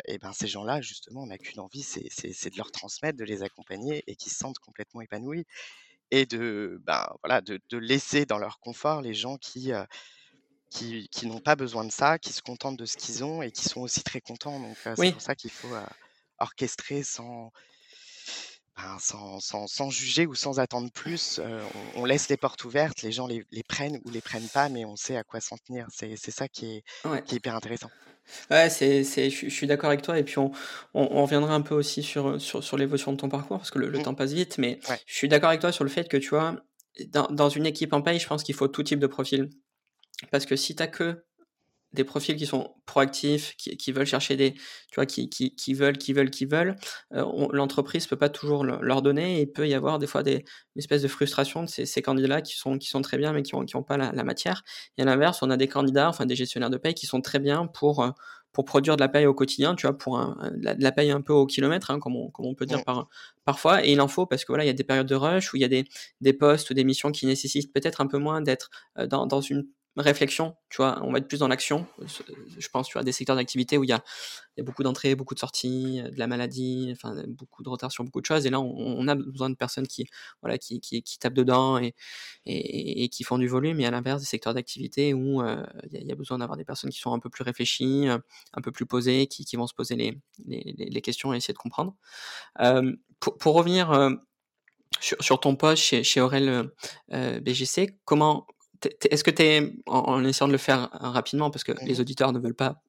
et 0.05 0.17
ben, 0.19 0.33
ces 0.33 0.47
gens-là 0.47 0.81
justement, 0.81 1.23
on 1.23 1.27
n'a 1.27 1.37
qu'une 1.37 1.59
envie, 1.59 1.83
c'est 1.83 2.07
c'est 2.09 2.33
c'est 2.33 2.49
de 2.51 2.57
leur 2.57 2.71
transmettre, 2.71 3.17
de 3.17 3.23
les 3.25 3.43
accompagner 3.43 4.03
et 4.07 4.15
qu'ils 4.15 4.31
se 4.31 4.37
sentent 4.39 4.59
complètement 4.59 5.01
épanouis 5.01 5.45
et 6.11 6.25
de, 6.27 6.79
ben, 6.85 7.07
voilà, 7.23 7.41
de 7.41 7.59
de 7.69 7.77
laisser 7.77 8.25
dans 8.25 8.37
leur 8.39 8.59
confort 8.59 9.01
les 9.01 9.13
gens 9.15 9.37
qui, 9.37 9.71
qui 10.73 11.07
qui 11.11 11.27
n'ont 11.27 11.39
pas 11.41 11.55
besoin 11.55 11.85
de 11.85 11.91
ça, 11.91 12.19
qui 12.19 12.33
se 12.33 12.41
contentent 12.41 12.77
de 12.79 12.85
ce 12.85 12.97
qu'ils 12.97 13.23
ont 13.23 13.41
et 13.43 13.51
qui 13.51 13.65
sont 13.65 13.81
aussi 13.81 14.03
très 14.03 14.21
contents 14.21 14.59
donc 14.59 14.77
c'est 14.95 14.95
Oui. 14.97 15.13
pour 15.13 15.21
ça 15.21 15.35
qu'il 15.35 15.51
faut, 15.51 15.75
orchestrer 16.39 17.03
sans 17.03 17.51
ben, 18.77 18.97
sans 18.99 19.39
sans 19.39 19.67
sans 19.67 19.89
juger 19.91 20.25
ou 20.25 20.33
sans 20.35 20.59
attendre 20.59 20.89
plus, 20.91 21.39
on 21.43 21.91
on 22.01 22.05
laisse 22.05 22.29
les 22.29 22.37
portes 22.37 22.63
ouvertes, 22.65 23.01
les 23.03 23.11
gens 23.11 23.27
les 23.27 23.43
les 23.51 23.63
prennent 23.63 23.99
ou 24.03 24.09
les 24.09 24.21
prennent 24.21 24.49
pas, 24.49 24.69
mais 24.69 24.85
on 24.85 24.95
sait 24.95 25.15
à 25.17 25.23
quoi 25.23 25.39
s'en 25.41 25.57
tenir. 25.57 25.87
C'est 25.91 26.15
c'est 26.17 26.31
ça 26.31 26.47
qui 26.47 26.65
est 26.77 26.83
Ouais. 27.05 27.23
qui 27.25 27.35
est 27.35 27.37
hyper 27.37 27.55
intéressant. 27.55 27.91
Ouais, 28.49 28.69
c'est 28.69 29.03
c'est 29.03 29.29
je 29.29 29.49
suis 29.49 29.67
d'accord 29.67 29.89
avec 29.89 30.01
toi 30.01 30.17
et 30.17 30.23
puis 30.23 30.37
on 30.37 30.51
on 30.93 31.07
on 31.11 31.23
reviendra 31.23 31.53
un 31.53 31.61
peu 31.61 31.75
aussi 31.75 32.03
sur, 32.03 32.39
sur 32.41 32.63
sur 32.63 32.77
l'évolution 32.77 33.11
de 33.11 33.17
ton 33.17 33.29
parcours 33.29 33.57
parce 33.57 33.71
que 33.71 33.79
le 33.79 33.89
le 33.89 33.99
Mmh. 33.99 34.01
temps 34.01 34.15
passe 34.15 34.31
vite, 34.33 34.57
mais 34.57 34.79
Ouais. 34.87 35.03
je 35.05 35.13
suis 35.15 35.27
d'accord 35.27 35.49
avec 35.49 35.61
toi 35.61 35.71
sur 35.71 35.83
le 35.83 35.89
fait 35.89 36.07
que, 36.09 36.17
tu 36.17 36.29
vois, 36.29 36.55
dans 37.07 37.27
dans 37.27 37.49
une 37.49 37.65
équipe 37.65 37.93
en 37.93 38.01
paye, 38.01 38.19
je 38.19 38.27
pense 38.27 38.43
qu'il 38.43 38.55
faut 38.55 38.67
tout 38.67 38.83
type 38.83 38.99
de 38.99 39.07
profil. 39.07 39.49
Parce 40.31 40.45
que 40.45 40.55
si 40.55 40.75
tu 40.75 40.83
as 40.83 40.87
que 40.87 41.23
des 41.93 42.03
profils 42.03 42.35
qui 42.35 42.47
sont 42.47 42.75
proactifs, 42.87 43.55
qui 43.57 43.77
qui 43.77 43.91
veulent 43.91 44.07
chercher 44.07 44.35
des 44.35 44.53
tu 44.53 44.95
vois, 44.95 45.05
qui 45.05 45.29
qui 45.29 45.55
qui 45.55 45.73
veulent, 45.75 45.97
qui 45.97 46.13
veulent, 46.13 46.31
qui 46.31 46.45
veulent, 46.45 46.75
on 47.11 47.49
l'entreprise 47.51 48.07
peut 48.07 48.17
pas 48.17 48.29
toujours 48.29 48.63
le 48.65 48.79
leur 48.81 49.01
donner 49.03 49.39
et 49.39 49.41
il 49.43 49.51
peut 49.53 49.67
y 49.67 49.75
avoir 49.75 49.99
des 49.99 50.07
fois 50.07 50.23
des 50.23 50.37
une 50.75 50.79
espèce 50.79 51.03
de 51.03 51.07
frustration 51.07 51.63
de 51.63 51.69
ces 51.69 51.85
ces 51.85 52.01
candidats 52.01 52.41
qui 52.41 52.55
sont 52.57 52.77
qui 52.79 52.89
sont 52.89 53.01
très 53.03 53.17
bien, 53.17 53.33
mais 53.33 53.43
qui 53.43 53.55
ont 53.55 53.65
qui 53.65 53.75
ont 53.75 53.83
pas 53.83 53.97
la 53.97 54.11
la 54.11 54.23
matière 54.23 54.63
et 54.97 55.03
à 55.03 55.05
l'inverse, 55.05 55.43
on 55.43 55.51
a 55.51 55.57
des 55.57 55.67
candidats, 55.67 56.09
enfin 56.09 56.25
des 56.25 56.35
gestionnaires 56.35 56.71
de 56.71 56.77
paye 56.77 56.95
qui 56.95 57.05
sont 57.07 57.21
très 57.21 57.39
bien 57.39 57.67
pour, 57.67 58.03
heu, 58.03 58.11
pour 58.51 58.65
produire 58.65 58.95
de 58.97 59.01
la 59.01 59.09
paye 59.09 59.25
au 59.25 59.33
quotidien, 59.33 59.75
tu 59.75 59.87
vois? 59.87 59.97
Pour 59.97 60.17
un 60.19 60.51
de 60.55 60.83
la 60.83 60.91
paye 60.91 61.11
un 61.11 61.21
peu 61.21 61.33
au 61.33 61.45
kilomètre, 61.47 61.91
hein, 61.91 61.99
comme 61.99 62.15
on 62.15 62.29
comme 62.31 62.45
on 62.45 62.55
peut 62.55 62.65
dire 62.65 62.83
par 62.83 63.07
parfois 63.45 63.85
et 63.85 63.91
il 63.91 64.01
en 64.01 64.07
faut 64.07 64.25
parce 64.25 64.45
que 64.45 64.51
voilà, 64.51 64.63
il 64.63 64.67
y 64.67 64.69
a 64.69 64.73
des 64.73 64.83
périodes 64.83 65.07
de 65.07 65.15
rush 65.15 65.53
où 65.53 65.57
il 65.57 65.61
y 65.61 65.65
a 65.65 65.67
des 65.67 65.85
des 66.21 66.33
postes 66.33 66.69
ou 66.69 66.73
des 66.73 66.83
missions 66.83 67.11
qui 67.11 67.25
nécessitent 67.25 67.73
peut-être 67.73 68.01
un 68.01 68.07
peu 68.07 68.17
moins 68.19 68.41
d'être, 68.41 68.69
heu, 68.99 69.07
dans 69.07 69.25
dans 69.27 69.41
une 69.41 69.67
réflexion, 70.01 70.55
tu 70.69 70.77
vois? 70.77 70.99
On 71.03 71.11
va 71.11 71.19
être 71.19 71.27
plus 71.27 71.39
dans 71.39 71.47
l'action, 71.47 71.85
je 72.57 72.67
pense, 72.69 72.87
tu 72.87 72.93
vois, 72.93 73.03
des 73.03 73.11
secteurs 73.11 73.35
d'activité 73.35 73.77
où 73.77 73.83
il 73.83 73.89
y 73.89 73.93
a 73.93 74.03
beaucoup 74.59 74.83
d'entrées, 74.83 75.15
beaucoup 75.15 75.35
de 75.35 75.39
sorties, 75.39 76.01
de 76.03 76.17
la 76.19 76.27
maladie, 76.27 76.89
enfin, 76.93 77.15
beaucoup 77.27 77.63
de 77.63 77.69
retard 77.69 77.91
sur 77.91 78.03
beaucoup 78.03 78.21
de 78.21 78.25
choses 78.25 78.45
et 78.45 78.49
là, 78.49 78.59
on 78.61 79.07
a 79.07 79.15
besoin 79.15 79.49
de 79.49 79.55
personnes 79.55 79.87
qui, 79.87 80.07
voilà, 80.41 80.57
qui 80.57 80.79
qui 80.81 81.03
tapent 81.19 81.33
dedans 81.33 81.77
et 81.79 81.93
et 82.45 83.09
qui 83.09 83.23
font 83.23 83.37
du 83.37 83.47
volume 83.47 83.79
et 83.79 83.85
à 83.85 83.91
l'inverse 83.91 84.21
des 84.21 84.27
secteurs 84.27 84.53
d'activité 84.53 85.13
où, 85.13 85.41
heu, 85.41 85.63
il 85.91 86.07
y 86.07 86.11
a 86.11 86.15
besoin 86.15 86.37
d'avoir 86.39 86.57
des 86.57 86.65
personnes 86.65 86.89
qui 86.91 86.99
sont 86.99 87.13
un 87.13 87.19
peu 87.19 87.29
plus 87.29 87.43
réfléchies, 87.43 88.07
un 88.07 88.61
peu 88.61 88.71
plus 88.71 88.85
posées, 88.85 89.27
qui 89.27 89.45
qui 89.45 89.55
vont 89.55 89.67
se 89.67 89.73
poser 89.73 89.95
les 89.95 90.19
les 90.47 91.01
questions 91.01 91.33
et 91.33 91.37
essayer 91.37 91.53
de 91.53 91.57
comprendre. 91.59 91.95
Hem, 92.59 92.97
pour 93.19 93.37
pour 93.37 93.55
revenir, 93.55 93.91
heu, 93.93 94.19
sur 94.99 95.17
sur 95.23 95.39
ton 95.39 95.55
poste 95.55 95.83
chez 95.83 96.03
chez 96.03 96.21
Aurel, 96.21 96.71
BGC, 97.09 97.99
comment 98.05 98.47
est-ce 99.09 99.23
que 99.23 99.31
tu 99.31 99.43
es 99.43 99.73
en 99.87 99.99
en 99.99 100.23
essayant 100.23 100.47
de 100.47 100.53
le 100.53 100.57
faire 100.57 100.89
rapidement 100.93 101.49
parce 101.51 101.63
que 101.63 101.71
Mmh 101.71 101.85
les 101.85 101.99
auditeurs 101.99 102.31
ne 102.31 102.39
veulent 102.39 102.55
pas 102.55 102.81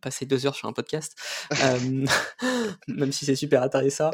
passer 0.00 0.26
2 0.26 0.46
heures 0.46 0.54
sur 0.54 0.68
un 0.68 0.72
podcast, 0.72 1.16
hem, 1.62 2.06
même 2.88 3.12
si 3.12 3.24
c'est 3.24 3.34
super 3.34 3.62
intéressant. 3.62 4.10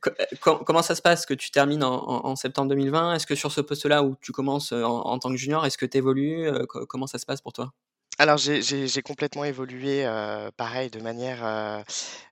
Co 0.00 0.10
com 0.40 0.62
comment 0.64 0.82
ça 0.82 0.94
se 0.94 1.02
passe 1.02 1.26
que 1.26 1.34
tu 1.34 1.50
termines 1.50 1.82
en 1.82 1.94
en 1.94 2.26
en 2.26 2.36
septembre 2.36 2.68
2020? 2.68 3.14
Est-ce 3.14 3.26
que 3.26 3.34
sur 3.34 3.50
ce 3.52 3.60
poste-là 3.60 4.02
où 4.04 4.16
tu 4.20 4.32
commences, 4.32 4.72
en 4.72 5.18
tant 5.18 5.30
que 5.30 5.36
junior, 5.36 5.66
est-ce 5.66 5.78
que 5.78 5.86
tu 5.86 5.98
évolues? 5.98 6.48
Comment 6.88 7.06
ça 7.06 7.18
se 7.18 7.26
passe 7.26 7.40
pour 7.40 7.52
toi? 7.52 7.72
Alors 8.18 8.36
j'ai 8.36 9.02
complètement 9.02 9.44
évolué, 9.44 10.04
heu, 10.06 10.50
pareil 10.56 10.90
de 10.90 11.00
manière, 11.00 11.42
heu, 11.44 11.82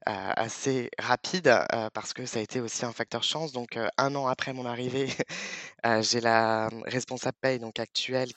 a 0.06 0.32
assez 0.40 0.90
rapide, 0.98 1.48
heu, 1.48 1.88
parce 1.94 2.12
que 2.12 2.26
ça 2.26 2.38
a 2.38 2.42
été 2.42 2.60
aussi 2.60 2.84
un 2.84 2.92
facteur 2.92 3.22
chance. 3.22 3.52
Donc 3.52 3.76
heu, 3.76 3.88
1 3.98 4.14
an 4.14 4.26
après 4.26 4.52
mon 4.52 4.66
arrivée, 4.66 5.08
j'ai 6.02 6.20
la, 6.20 6.68
mmh, 6.72 6.82
responsable 6.86 7.36
paye 7.40 7.58
donc 7.58 7.78
actuelle 7.80 8.34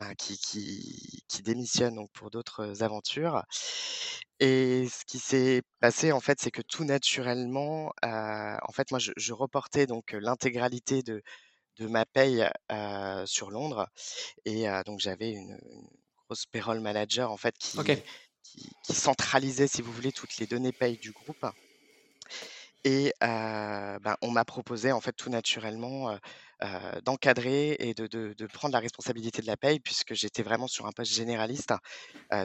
bah, 0.00 0.14
qui 0.16 0.38
qui 1.28 1.42
démissionne 1.42 1.94
donc 1.96 2.10
pour 2.12 2.30
d'autres 2.30 2.82
aventures. 2.82 3.44
Et 4.40 4.88
ce 4.88 5.04
qui 5.06 5.18
s'est 5.18 5.62
passé 5.80 6.12
en 6.12 6.20
fait, 6.20 6.40
c'est 6.40 6.50
que 6.50 6.62
tout 6.62 6.84
naturellement, 6.84 7.92
en 8.62 8.72
fait 8.72 8.90
moi 8.90 9.00
je 9.16 9.32
reportais 9.34 9.86
donc 9.86 10.12
l'intégralité 10.12 11.02
de 11.02 11.22
de 11.78 11.86
ma 11.88 12.06
paye, 12.06 12.46
sur 13.26 13.50
Londres. 13.50 13.88
Et 14.46 14.66
donc 14.86 15.00
j'avais 15.00 15.32
une 15.32 15.58
grosse 16.30 16.46
payroll 16.46 16.80
manager 16.80 17.30
en 17.32 17.36
fait 17.36 17.56
qui 17.58 17.76
OK. 17.76 18.04
qui 18.42 18.76
qui 18.82 18.94
centralisait 18.94 19.68
si 19.68 19.82
vous 19.82 19.92
voulez 19.92 20.12
toutes 20.12 20.38
les 20.38 20.46
données 20.46 20.72
paye 20.72 20.98
du 20.98 21.12
groupe 21.12 21.44
et 22.84 23.12
heu, 23.22 23.98
ben, 24.00 24.16
on 24.22 24.30
m'a 24.30 24.44
proposé 24.44 24.92
en 24.92 25.00
fait 25.00 25.12
tout 25.12 25.30
naturellement, 25.30 26.12
heu 26.12 26.18
heu, 26.62 27.00
d'encadrer 27.02 27.76
et 27.78 27.94
de 27.94 28.06
de 28.06 28.34
de 28.36 28.46
prendre 28.46 28.72
la 28.74 28.80
responsabilité 28.80 29.42
de 29.42 29.46
la 29.46 29.56
paye 29.56 29.80
puisque 29.80 30.14
j'étais 30.14 30.42
vraiment 30.42 30.66
sur 30.68 30.86
un 30.86 30.92
poste 30.92 31.12
généraliste. 31.12 31.72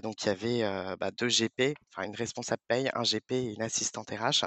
Donc 0.03 0.23
il 0.23 0.27
y 0.27 0.29
avait, 0.31 0.97
bah, 0.97 1.11
2 1.11 1.29
GP, 1.29 1.75
enfin 1.93 2.07
une 2.07 2.15
responsable 2.15 2.61
paye, 2.67 2.89
un 2.95 3.03
GP 3.03 3.35
et 3.35 3.53
une 3.53 3.61
assistante 3.61 4.09
RH 4.11 4.45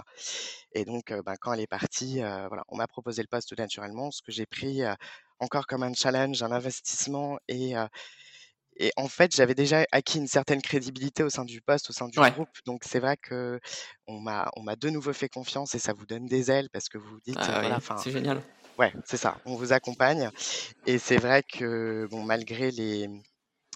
et 0.74 0.84
donc 0.84 1.12
bah, 1.24 1.36
quand 1.40 1.52
elle 1.54 1.60
est 1.60 1.66
partie, 1.68 2.16
voilà, 2.20 2.64
on 2.68 2.76
m'a 2.76 2.88
proposé 2.88 3.22
le 3.22 3.28
poste 3.28 3.48
tout 3.50 3.56
naturellement, 3.58 4.10
ce 4.10 4.22
que 4.22 4.32
j'ai 4.32 4.46
pris, 4.46 4.82
encore 5.40 5.66
comme 5.66 5.82
un 5.84 5.94
challenge, 5.94 6.42
un 6.42 6.52
investissement 6.52 7.38
et 7.48 7.74
et 8.78 8.92
en 8.96 9.08
fait, 9.08 9.34
j'avais 9.34 9.54
déjà 9.54 9.84
acquis 9.92 10.18
une 10.18 10.26
certaine 10.28 10.62
crédibilité 10.62 11.22
au 11.24 11.30
sein 11.30 11.44
du 11.44 11.60
poste, 11.62 11.90
au 11.90 11.92
sein 11.92 12.08
du 12.08 12.20
Ouais. 12.20 12.32
groupe 12.32 12.50
donc 12.66 12.82
c'est 12.84 13.00
vrai 13.00 13.16
qu'on 13.16 14.20
m'a 14.20 14.50
on 14.56 14.62
m'a 14.62 14.76
de 14.76 14.90
nouveau 14.90 15.12
fait 15.12 15.28
confiance 15.28 15.74
et 15.74 15.78
ça 15.78 15.92
vous 15.94 16.06
donne 16.06 16.26
des 16.26 16.50
ailes 16.50 16.68
parce 16.72 16.88
que 16.88 16.98
vous 16.98 17.10
vous 17.10 17.20
dites, 17.24 17.50
Ah 17.50 17.60
voilà, 17.60 17.80
oui, 17.80 17.82
c'est 17.94 18.10
génial. 18.10 18.44
ouais, 18.78 18.92
c'est 19.04 19.16
ça, 19.18 19.38
on 19.44 19.56
vous 19.56 19.72
accompagne 19.72 20.30
et 20.86 20.98
c'est 20.98 21.18
vrai 21.18 21.42
que, 21.44 22.08
bon, 22.10 22.22
malgré 22.24 22.70
les, 22.72 23.08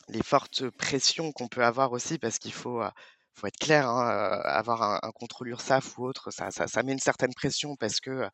les 0.08 0.22
fortes 0.22 0.68
pressions 0.70 1.32
qu'on 1.32 1.48
peut 1.48 1.64
avoir 1.64 1.92
aussi 1.92 2.18
parce 2.18 2.38
qu'il 2.38 2.52
faut, 2.52 2.82
heu, 2.82 2.90
faut 3.34 3.46
être 3.46 3.58
clair, 3.58 3.88
hein, 3.88 4.10
heu, 4.38 4.46
avoir 4.46 4.82
un 4.82 4.98
un 5.02 5.10
contrôle 5.12 5.48
URSSAF 5.48 5.98
ou 5.98 6.04
autre, 6.06 6.30
ça 6.30 6.50
ça 6.50 6.66
ça 6.68 6.82
met 6.82 6.92
une 6.92 6.98
certaine 7.00 7.34
pression 7.34 7.76
parce 7.76 8.00
que, 8.00 8.10
heu, 8.10 8.28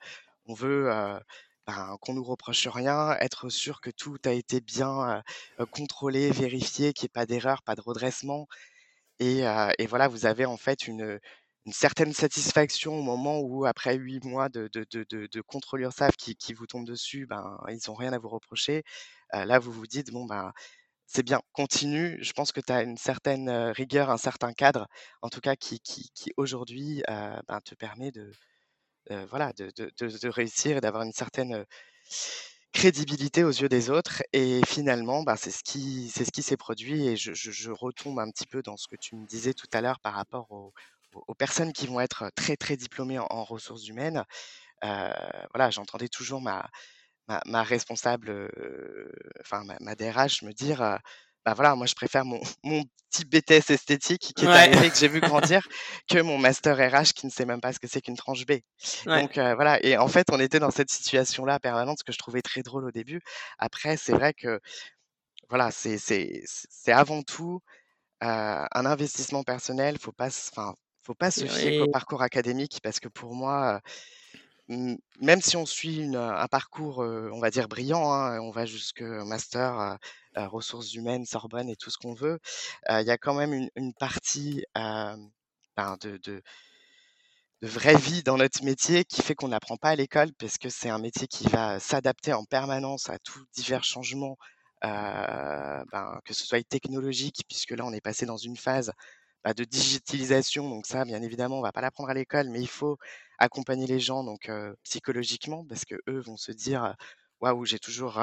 on 0.47 0.55
veut, 0.55 0.91
ben, 1.69 1.99
qu'on 2.03 2.15
nous 2.15 2.25
reproche 2.25 2.67
rien, 2.69 3.17
être 3.21 3.51
sûr 3.51 3.81
que 3.83 3.91
tout 3.93 4.19
a 4.27 4.33
été 4.33 4.61
bien, 4.63 5.23
contrôlé, 5.73 6.33
vérifié, 6.33 6.95
qu'il 6.95 7.05
y 7.05 7.09
ait 7.09 7.11
pas 7.11 7.27
d'erreur, 7.27 7.63
pas 7.65 7.77
de 7.77 7.83
redressement 7.83 8.49
et 9.21 9.87
voilà, 9.89 10.09
vous 10.09 10.27
avez 10.27 10.45
en 10.47 10.57
fait 10.57 10.87
une, 10.87 11.19
certaine 11.71 12.13
satisfaction 12.15 12.95
au 12.99 13.03
moment 13.03 13.41
où 13.41 13.67
après 13.67 13.95
8 13.97 14.25
mois 14.25 14.49
de 14.49 14.69
de 14.73 14.87
de 14.91 15.43
qui 16.39 16.55
vous 16.55 16.67
tombent 16.67 16.87
dessus, 16.87 17.27
ben, 17.27 17.59
ils 17.69 17.91
ont 17.91 17.95
rien 17.95 18.13
à 18.15 18.19
vous 18.19 18.29
reprocher. 18.31 18.83
Là, 19.33 19.59
vous 19.59 19.73
vous 19.73 19.87
dites: 19.87 20.11
«Bon, 20.13 20.25
ben, 20.27 20.53
c'est 21.07 21.23
bien, 21.25 21.41
continue». 21.53 22.19
Je 22.23 22.33
pense 22.35 22.53
que 22.53 22.61
tu 22.61 22.73
as 22.73 22.83
une 22.83 22.97
certaine, 22.99 23.51
rigueur, 23.51 24.11
un 24.11 24.19
certain 24.19 24.53
cadre, 24.55 24.89
en 25.23 25.29
tout 25.31 25.41
cas 25.41 25.57
qui 25.57 25.81
aujourd'hui, 26.39 27.03
ben, 27.09 27.61
te 27.65 27.75
permet 27.77 28.13
de, 28.13 28.33
voilà, 29.31 29.53
de 29.55 29.71
de 29.77 30.29
réussir 30.29 30.77
et 30.77 30.81
d'avoir 30.81 31.03
une 31.05 31.13
certaine, 31.13 31.55
heu, 31.55 31.65
crédibilité 32.73 33.45
aux 33.45 33.51
yeux 33.51 33.69
des 33.69 33.91
autres 33.91 34.23
et 34.33 34.61
finalement, 34.67 35.23
bah, 35.23 35.37
c'est 35.37 35.51
ce 35.51 35.63
qui 35.65 36.11
c'est 36.15 36.25
ce 36.25 36.31
qui 36.33 36.43
s'est 36.43 36.57
produit 36.57 37.07
et 37.09 37.17
je 37.17 37.33
je 37.35 37.71
retombe 37.71 38.19
un 38.21 38.31
petit 38.31 38.47
peu 38.47 38.63
dans 38.63 38.77
ce 38.77 38.87
que 38.89 38.97
tu 38.97 39.17
me 39.17 39.27
disais 39.27 39.55
tout 39.55 39.67
à 39.73 39.81
l'heure 39.81 40.01
par 40.01 40.15
rapport 40.15 40.47
aux 40.51 41.35
personnes 41.35 41.73
qui 41.73 41.87
vont 41.87 42.01
être 42.01 42.31
très, 42.37 42.57
très 42.57 42.77
diplômées 42.77 43.19
en 43.19 43.43
ressources 43.45 43.89
humaines. 43.89 44.25
Heu, 44.85 44.89
voilà, 45.55 45.71
j'entendais 45.71 46.09
toujours 46.09 46.43
ma 46.43 46.69
ma 47.47 47.63
responsable, 47.63 48.51
enfin 49.41 49.65
ma 49.65 49.77
ma 49.81 49.95
DRH 49.95 50.43
me 50.43 50.53
dire, 50.53 50.99
«Bah, 51.47 51.55
voilà, 51.55 51.75
moi 51.77 51.87
je 51.87 51.95
préfère 51.95 52.25
mon 52.25 52.41
mon 52.65 52.85
petit 53.11 53.25
BTS 53.25 53.71
esthétique 53.71 54.33
qui 54.37 54.45
est 54.47 54.49
Ouais. 54.49 54.55
arrivé, 54.57 54.91
que 54.91 54.99
j'ai 54.99 55.09
vu 55.09 55.21
grandir, 55.23 55.67
que 56.11 56.21
mon 56.21 56.37
master 56.39 56.77
RH 56.77 57.15
qui 57.15 57.27
ne 57.27 57.31
sait 57.31 57.47
même 57.47 57.61
pas 57.61 57.73
ce 57.73 57.79
que 57.81 57.87
c'est 57.89 58.01
qu'une 58.03 58.17
tranche 58.17 58.45
B». 58.47 58.53
Ouais. 59.07 59.25
Donc 59.25 59.35
voilà 59.37 59.83
et 59.85 59.97
en 59.99 60.09
fait, 60.09 60.27
on 60.33 60.41
était 60.41 60.59
dans 60.61 60.71
cette 60.71 60.91
situation-là 60.91 61.59
permanente, 61.61 61.99
ce 62.01 62.05
que 62.05 62.13
je 62.13 62.19
trouvais 62.19 62.43
très 62.43 62.63
drôle 62.63 62.85
au 62.87 62.91
début. 62.93 63.21
Après, 63.59 63.97
c'est 63.97 64.13
vrai 64.13 64.35
que, 64.35 64.61
voilà, 65.51 65.71
c'est 65.73 66.03
avant 66.93 67.23
tout, 67.23 67.61
un 68.21 68.87
investissement 68.87 69.45
personnel. 69.45 69.99
Faut 70.01 70.13
pas 70.13 70.29
enfin, 70.29 70.75
faut 71.03 71.15
pas 71.15 71.31
se 71.33 71.47
fier 71.47 71.73
oui. 71.73 71.89
parcours 71.93 72.23
académique 72.23 72.81
parce 72.83 73.01
que 73.01 73.09
pour 73.09 73.35
moi, 73.35 73.81
même 74.69 75.41
si 75.41 75.57
on 75.57 75.67
suit 75.67 76.15
un 76.15 76.47
parcours, 76.49 76.99
on 76.99 77.41
va 77.41 77.51
dire 77.51 77.69
brillant, 77.69 78.13
hein, 78.13 78.39
on 78.41 78.51
va 78.51 78.67
jusque 78.67 79.03
master, 79.03 79.99
ressources 80.37 80.95
humaines, 80.95 81.25
Sorbonne 81.27 81.69
et 81.69 81.77
tout 81.77 81.91
ce 81.91 81.99
qu'on 81.99 82.15
veut, 82.15 82.39
il 82.91 83.07
y 83.07 83.11
a 83.11 83.19
quand 83.19 83.35
même 83.35 83.69
une 83.77 83.95
partie, 83.95 84.65
ben, 84.75 85.19
de 86.03 86.43
vraie 87.63 87.97
vie 87.97 88.23
dans 88.23 88.37
notre 88.37 88.63
métier 88.65 89.05
qui 89.05 89.23
fait 89.23 89.35
qu'on 89.35 89.49
n'apprend 89.49 89.77
pas 89.77 89.91
à 89.91 89.97
l'école 89.97 90.33
parce 90.35 90.59
que 90.59 90.69
c'est 90.69 90.91
un 90.91 90.99
métier 90.99 91.27
qui 91.27 91.49
va 91.49 91.81
s'adapter 91.81 92.33
en 92.33 92.45
permanence 92.45 93.09
à 93.11 93.19
tous 93.19 93.45
divers 93.55 93.85
changements, 93.85 94.37
ben, 94.83 96.21
que 96.25 96.35
ce 96.35 96.45
soit 96.47 96.67
technologique 96.69 97.43
puisque 97.49 97.73
là 97.73 97.85
on 97.85 97.93
est 97.93 98.01
passé 98.01 98.27
dans 98.27 98.37
une 98.37 98.57
phase, 98.57 98.93
bah, 99.45 99.55
de 99.55 99.65
digitalisation 99.65 100.69
donc 100.69 100.87
ça 100.87 101.05
bien 101.05 101.23
évidemment 101.23 101.59
on 101.59 101.63
va 101.63 101.73
pas 101.73 101.81
l'apprendre 101.81 102.11
à 102.11 102.15
l'école 102.15 102.49
mais 102.51 102.61
il 102.61 102.69
faut 102.69 102.97
accompagner 103.39 103.87
les 103.87 104.01
gens 104.01 104.25
donc 104.25 104.51
psychologiquement 104.85 105.65
parce 105.69 105.85
qu'eux 105.85 106.21
vont 106.21 106.37
se 106.37 106.53
dire, 106.53 106.95
«Waouh 107.41 107.65
j'ai 107.65 107.79
toujours, 107.79 108.21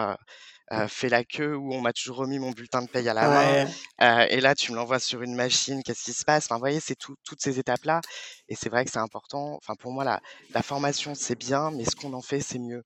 fait 0.89 1.09
la 1.09 1.23
queue» 1.23 1.55
ou 1.55 1.73
«On 1.73 1.79
m'a 1.81 1.93
toujours 1.93 2.17
remis 2.17 2.37
mon 2.39 2.51
bulletin 2.51 2.81
de 2.81 2.87
paye 2.89 3.07
à 3.07 3.13
la 3.13 3.29
main, 3.29 3.65
Ouais. 3.99 4.27
et 4.29 4.41
là 4.41 4.55
tu 4.55 4.71
me 4.71 4.75
l'envoies 4.77 4.99
sur 4.99 5.21
une 5.21 5.35
machine, 5.35 5.81
qu'est-ce 5.83 6.03
qui 6.03 6.13
se 6.13 6.25
passe?» 6.25 6.45
enfin 6.45 6.55
vous 6.55 6.59
voyez 6.61 6.79
c'est 6.81 6.95
tout 6.97 7.15
toutes 7.23 7.41
ces 7.41 7.59
étapes-là 7.59 8.01
et 8.49 8.55
c'est 8.55 8.69
vrai 8.69 8.83
que 8.85 8.91
c'est 8.91 8.99
important. 8.99 9.55
Enfin 9.55 9.75
pour 9.75 9.91
moi 9.93 10.03
la 10.03 10.19
la 10.53 10.61
formation 10.63 11.15
c'est 11.15 11.35
bien 11.39 11.71
mais 11.71 11.85
ce 11.85 11.95
qu'on 11.95 12.13
en 12.13 12.21
fait 12.21 12.41
c'est 12.41 12.59
mieux. 12.59 12.83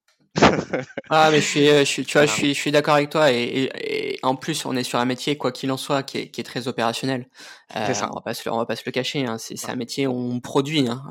Ah 1.12 1.32
mais 1.32 1.42
je 1.42 1.48
suis, 1.48 1.68
heu, 1.68 1.80
je 1.80 1.84
suis 1.86 2.06
tu 2.06 2.13
vois, 2.18 2.26
je 2.28 2.32
Voilà. 2.32 2.34
suis 2.34 2.54
je 2.54 2.60
suis 2.60 2.72
d'accord 2.72 2.94
avec 2.96 3.10
toi 3.10 3.32
et 3.32 3.38
et 3.44 4.13
et 4.15 4.20
en 4.24 4.36
plus 4.36 4.63
on 4.65 4.76
est 4.76 4.84
sur 4.84 5.00
un 5.00 5.06
métier 5.06 5.38
quoi 5.38 5.52
qu'il 5.52 5.72
en 5.72 5.78
soit 5.78 6.04
qui 6.04 6.20
est 6.20 6.30
qui 6.30 6.39
est 6.42 6.44
très 6.44 6.68
opérationnel. 6.68 7.28
C'est 7.82 7.94
ça. 7.94 8.10
on 8.12 8.15
va 8.15 8.22
pas 8.22 8.34
se 8.36 8.48
on 8.50 8.58
va 8.58 8.65
pas 8.68 8.76
se 8.76 8.84
le 8.86 8.92
cacher, 8.92 9.26
hein, 9.26 9.38
c'est 9.39 9.70
un 9.70 9.76
métier 9.76 10.06
où 10.08 10.13
on 10.13 10.39
produit, 10.39 10.88
hein, 10.88 11.04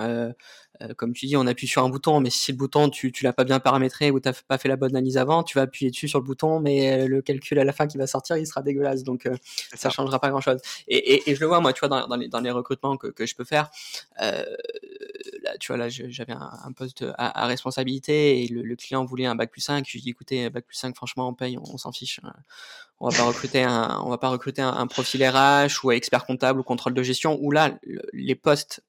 heu, 0.80 0.94
comme 0.96 1.12
tu 1.12 1.26
dis 1.26 1.36
on 1.36 1.46
appuie 1.48 1.66
sur 1.66 1.82
un 1.84 1.88
bouton 1.88 2.20
mais 2.20 2.30
si 2.30 2.52
le 2.52 2.56
bouton 2.58 2.90
tu 2.90 3.10
tu 3.12 3.24
l'as 3.24 3.32
pas 3.32 3.42
bien 3.44 3.58
paramétré 3.60 4.10
ou 4.12 4.20
tu 4.20 4.28
as 4.28 4.32
f 4.32 4.42
pas 4.44 4.58
fait 4.58 4.68
la 4.68 4.76
bonne 4.76 4.90
analyse 4.96 5.18
avant, 5.18 5.42
tu 5.42 5.56
vas 5.58 5.62
appuyer 5.62 5.90
dessus 5.90 6.06
sur 6.08 6.20
le 6.20 6.24
bouton 6.24 6.60
mais 6.60 7.06
le 7.08 7.20
calcul 7.22 7.58
à 7.58 7.64
la 7.64 7.72
fin 7.72 7.86
qui 7.88 7.98
va 7.98 8.06
sortir 8.06 8.36
il 8.36 8.46
sera 8.46 8.62
dégueulasse 8.62 9.02
donc 9.02 9.28
ça 9.74 9.90
ça. 9.90 9.90
changera 9.90 10.20
pas 10.20 10.30
grand 10.30 10.40
chose 10.40 10.58
et 10.88 11.14
et 11.14 11.30
et 11.30 11.34
je 11.34 11.40
le 11.40 11.46
vois 11.46 11.60
moi 11.60 11.72
tu 11.72 11.80
vois 11.80 11.88
dans 11.88 12.06
dans 12.06 12.16
les 12.16 12.28
dans 12.28 12.40
les 12.40 12.50
recrutements 12.52 12.96
que 12.96 13.08
que 13.08 13.26
je 13.26 13.34
peux 13.34 13.44
faire, 13.44 13.70
là 15.48 15.58
tu 15.58 15.68
vois 15.72 15.78
là 15.78 15.88
j'avais 15.88 16.34
un 16.34 16.72
poste 16.72 17.04
à 17.18 17.46
responsabilité 17.46 18.42
et 18.44 18.48
le 18.48 18.76
client 18.76 19.04
voulait 19.04 19.26
un 19.26 19.34
bac+5, 19.36 19.84
je 19.86 19.92
lui 19.94 20.00
dis: 20.02 20.10
«Écoutez 20.10 20.50
bac+5 20.50 20.94
franchement 20.96 21.28
on 21.28 21.34
paye, 21.34 21.58
on 21.58 21.78
s'en 21.78 21.92
fiche, 21.92 22.20
heu, 22.24 22.28
on 23.00 23.08
va 23.10 23.16
pas 23.18 23.24
recruter 23.24 23.62
un 23.64 24.00
on 24.04 24.10
va 24.10 24.18
pas 24.18 24.30
recruter 24.30 24.62
un 24.62 24.86
profil 24.88 25.24
RH 25.24 25.84
ou 25.84 25.92
expert 25.92 26.26
comptable 26.26 26.60
ou 26.60 26.64
contrôle 26.64 26.94
de 26.94 27.02
gestion» 27.02 27.38
où 27.42 27.50
là 27.52 27.78
le 27.84 28.02
les 28.12 28.34
postes 28.36 28.82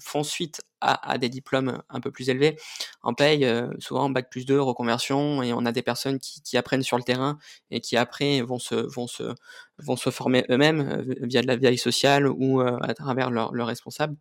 font 0.00 0.22
suite 0.24 0.62
à 0.82 1.18
des 1.18 1.28
diplômes 1.28 1.82
un 1.90 2.00
peu 2.00 2.10
plus 2.10 2.30
élevés. 2.30 2.56
En 3.02 3.12
paye, 3.12 3.44
heu, 3.44 3.70
souvent 3.80 4.08
bac+2 4.08 4.60
reconversion 4.60 5.42
et 5.42 5.52
on 5.52 5.66
a 5.66 5.72
des 5.72 5.82
personnes 5.82 6.18
qui 6.18 6.56
apprennent 6.56 6.82
sur 6.82 6.96
le 6.96 7.02
terrain 7.02 7.38
et 7.70 7.80
qui 7.82 7.98
après 7.98 8.40
vont 8.40 8.58
se 8.58 8.74
vont 8.76 9.06
se 9.06 9.34
vont 9.78 9.96
se 9.96 10.08
former 10.10 10.44
eux-mêmes, 10.50 10.80
heu, 11.06 11.16
via 11.26 11.42
de 11.42 11.46
la 11.48 11.56
veille 11.56 11.76
sociale 11.78 12.26
ou 12.28 12.62
heu, 12.62 12.78
à 12.82 12.94
travers 12.94 13.30
leurs 13.30 13.52
leurs 13.54 13.66
responsables 13.66 14.16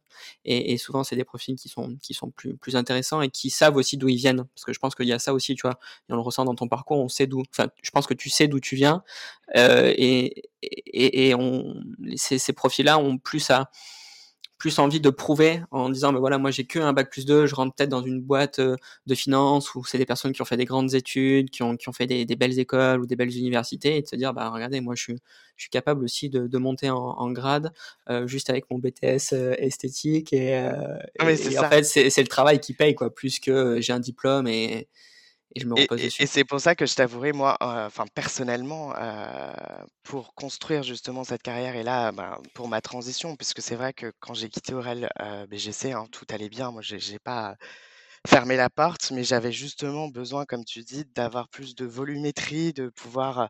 et 0.46 0.78
souvent 0.78 1.04
c'est 1.06 1.16
des 1.16 1.24
profils 1.24 1.56
qui 1.56 1.70
sont 1.70 1.96
qui 2.02 2.14
sont 2.14 2.30
plus 2.32 2.58
plus 2.58 2.76
intéressants 2.76 3.22
et 3.22 3.30
qui 3.30 3.50
savent 3.50 3.78
aussi 3.78 3.96
d'où 3.98 4.10
ils 4.10 4.18
viennent. 4.18 4.44
Parce 4.56 4.66
que 4.66 4.74
je 4.74 4.80
pense 4.80 4.96
qu'il 4.96 5.08
y 5.08 5.14
a 5.14 5.20
ça 5.20 5.34
aussi 5.34 5.56
tu 5.56 5.62
vois? 5.62 5.80
Et 6.10 6.14
on 6.14 6.16
le 6.18 6.22
ressent 6.22 6.44
dans 6.46 6.56
ton 6.56 6.68
parcours, 6.68 7.00
on 7.00 7.08
sait 7.10 7.28
d'où 7.28 7.42
enfin 7.56 7.70
je 7.82 7.92
pense 7.92 8.06
que 8.08 8.14
tu 8.14 8.30
sais 8.30 8.48
d'où 8.50 8.60
tu 8.60 8.76
viens, 8.76 9.04
et 9.56 10.44
et 10.64 11.30
et 11.30 11.36
on 11.36 11.76
ces 12.18 12.38
ces 12.40 12.54
profils-là 12.54 13.00
ont 13.00 13.18
plus 13.18 13.50
à 13.50 13.70
plus 14.60 14.78
envie 14.80 15.02
de 15.02 15.10
prouver 15.10 15.62
en 15.72 15.90
disant: 15.90 16.14
«Bah 16.14 16.20
voilà 16.20 16.38
moi 16.38 16.52
j'ai 16.52 16.66
qu'un 16.66 16.94
bac+2, 16.94 17.48
je 17.48 17.56
rentre 17.56 17.76
peut-être 17.76 17.90
dans 17.90 18.04
une 18.04 18.22
boîte, 18.22 18.60
heu, 18.60 18.76
de 19.08 19.16
finance» 19.16 19.74
où 19.76 19.86
c'est 19.86 19.98
des 19.98 20.06
personnes 20.06 20.34
qui 20.34 20.42
ont 20.44 20.46
fait 20.46 20.58
des 20.58 20.66
grandes 20.66 20.94
études, 20.96 21.50
qui 21.50 21.64
ont 21.64 21.78
qui 21.78 21.90
ont 21.90 21.94
fait 21.94 22.08
des 22.08 22.26
des 22.26 22.36
belles 22.36 22.60
écoles 22.60 23.02
ou 23.02 23.08
des 23.08 23.16
belles 23.16 23.36
universités 23.38 23.98
et 23.98 24.02
de 24.04 24.08
se 24.08 24.16
dire: 24.18 24.34
«Bah 24.36 24.50
regardez 24.52 24.82
moi 24.82 24.96
je 24.96 25.04
suis 25.04 25.16
je 25.58 25.64
suis 25.64 25.70
capable 25.72 26.04
aussi 26.04 26.30
de 26.30 26.48
de 26.48 26.58
monter 26.60 26.90
en 26.92 26.98
en 27.00 27.32
grade, 27.32 27.72
heu, 28.10 28.28
juste 28.28 28.50
avec 28.52 28.70
mon 28.72 28.78
BTS, 28.80 29.34
heu, 29.34 29.56
esthétique» 29.58 30.34
et 30.34 30.70
et 31.50 31.58
en 31.60 31.66
fait 31.66 31.84
c'est 31.84 32.10
c'est 32.10 32.22
le 32.22 32.28
travail 32.28 32.60
qui 32.60 32.74
paye 32.74 32.96
quoi 32.96 33.14
plus 33.14 33.40
que 33.40 33.82
j'ai 33.82 33.94
un 33.94 34.00
diplôme 34.00 34.48
et 34.48 34.88
et 35.56 35.60
je 35.62 35.68
me 35.68 35.76
repose 35.76 36.02
et 36.02 36.14
et 36.18 36.26
dessus. 36.26 36.28
c'est 36.28 36.44
pour 36.46 36.60
ça 36.62 36.76
que 36.76 36.86
je 36.86 36.96
t'avouerai 36.96 37.32
moi, 37.34 37.58
heu, 37.62 37.66
enfin 37.86 38.06
personnellement, 38.14 38.94
heu, 38.96 39.52
pour 40.04 40.34
construire 40.36 40.84
justement 40.84 41.24
cette 41.24 41.42
carrière 41.44 41.76
et 41.76 41.84
là, 41.84 42.12
ben, 42.12 42.38
pour 42.54 42.68
ma 42.68 42.82
transition 42.82 43.36
puisque 43.36 43.62
c'est 43.62 43.76
vrai 43.76 43.94
que 43.94 44.12
quand 44.20 44.34
j'ai 44.34 44.50
quitté 44.50 44.74
Aurel, 44.74 45.10
heu, 45.22 45.48
BGC, 45.48 45.92
hein, 45.94 46.08
tout 46.12 46.26
allait 46.32 46.50
bien. 46.50 46.72
Moi 46.72 46.82
j'ai 46.82 47.20
pas 47.20 47.56
fermé 48.28 48.58
la 48.58 48.70
porte 48.70 49.12
mais 49.12 49.24
j'avais 49.24 49.52
justement 49.52 50.08
besoin 50.10 50.46
comme 50.46 50.66
tu 50.66 50.84
dis 50.84 51.06
d'avoir 51.16 51.50
plus 51.50 51.76
de 51.76 51.86
volumétrie, 51.86 52.74
de 52.74 52.90
pouvoir, 52.90 53.50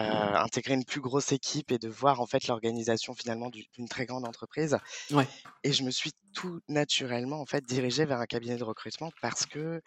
intégrer 0.00 0.74
une 0.74 0.84
plus 0.84 1.00
grosse 1.00 1.32
équipe 1.32 1.72
et 1.72 1.78
de 1.78 1.88
voir 1.88 2.20
en 2.20 2.26
fait 2.26 2.46
l'organisation 2.48 3.14
finalement 3.14 3.50
d'u 3.50 3.64
d'une 3.74 3.88
très 3.88 4.06
grande 4.06 4.26
entreprise 4.26 4.78
Ouais. 5.10 5.28
et 5.64 5.72
je 5.72 5.82
me 5.82 5.90
suis 5.90 6.12
tout 6.32 6.60
naturellement 6.68 7.40
en 7.40 7.46
fait 7.46 7.64
dirigé 7.64 8.04
vers 8.04 8.20
un 8.20 8.26
cabinet 8.26 8.56
de 8.56 8.64
recrutement 8.64 9.10
parce 9.20 9.46
que 9.46 9.80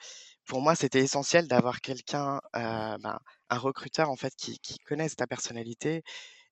pour 0.45 0.61
moi 0.61 0.75
c'était 0.75 1.01
essentiel 1.01 1.47
d'avoir 1.47 1.81
quelqu'un, 1.81 2.37
heu, 2.55 2.97
ben, 2.99 3.19
un 3.49 3.57
recruteur 3.57 4.09
en 4.09 4.15
fait 4.17 4.33
qui 4.35 4.59
qui 4.59 4.77
connaisse 4.79 5.15
ta 5.15 5.27
personnalité 5.27 6.03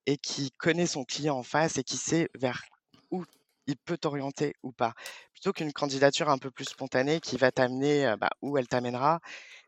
et 0.06 0.18
qui 0.18 0.52
connaît 0.58 0.88
son 0.88 1.04
client 1.06 1.38
en 1.38 1.44
face 1.44 1.78
et 1.78 1.84
qui 1.84 1.98
sait 1.98 2.30
vers 2.36 2.64
où 3.12 3.26
il 3.68 3.78
peut 3.78 3.98
t'orienter 3.98 4.54
ou 4.64 4.72
pas. 4.74 4.94
Plutôt 5.34 5.54
qu'une 5.54 5.74
candidature 5.74 6.30
un 6.30 6.38
peu 6.40 6.52
plus 6.52 6.66
spontanée 6.66 7.20
qui 7.22 7.38
va 7.38 7.52
t'amener, 7.52 8.08
heu, 8.08 8.16
bah, 8.18 8.30
où 8.42 8.58
elle 8.58 8.68
t'amènera. 8.68 9.20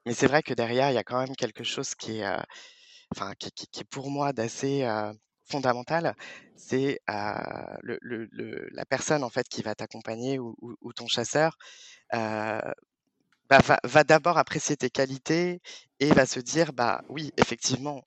Mais 0.05 0.13
c'est 0.13 0.27
vrai 0.27 0.43
que 0.43 0.53
derrière 0.55 0.91
il 0.91 0.95
y 0.95 0.97
a 0.99 1.03
quand 1.05 1.19
même 1.19 1.35
quelque 1.35 1.63
chose 1.65 1.95
qui 1.95 2.19
est, 2.19 2.25
heu, 2.27 2.37
enfin 3.15 3.33
qui 3.39 3.51
qui 3.51 3.67
qui 3.67 3.81
est 3.81 3.83
pour 3.89 4.09
moi 4.11 4.33
d'assez, 4.33 4.87
fondamental. 5.49 6.15
C'est, 6.55 6.99
la 7.07 8.85
personne 8.89 9.23
en 9.23 9.29
fait 9.29 9.47
qui 9.49 9.61
va 9.63 9.75
t'accompagner 9.75 10.39
ou 10.39 10.55
ton 10.95 11.07
chasseur, 11.07 11.57
bah, 12.11 13.59
va 13.85 14.03
d'abord 14.05 14.37
apprécier 14.37 14.77
tes 14.77 14.89
qualités 14.89 15.61
et 15.99 16.11
va 16.13 16.25
se 16.25 16.39
dire: 16.39 16.73
«Bah 16.73 17.01
oui 17.09 17.31
effectivement, 17.37 18.03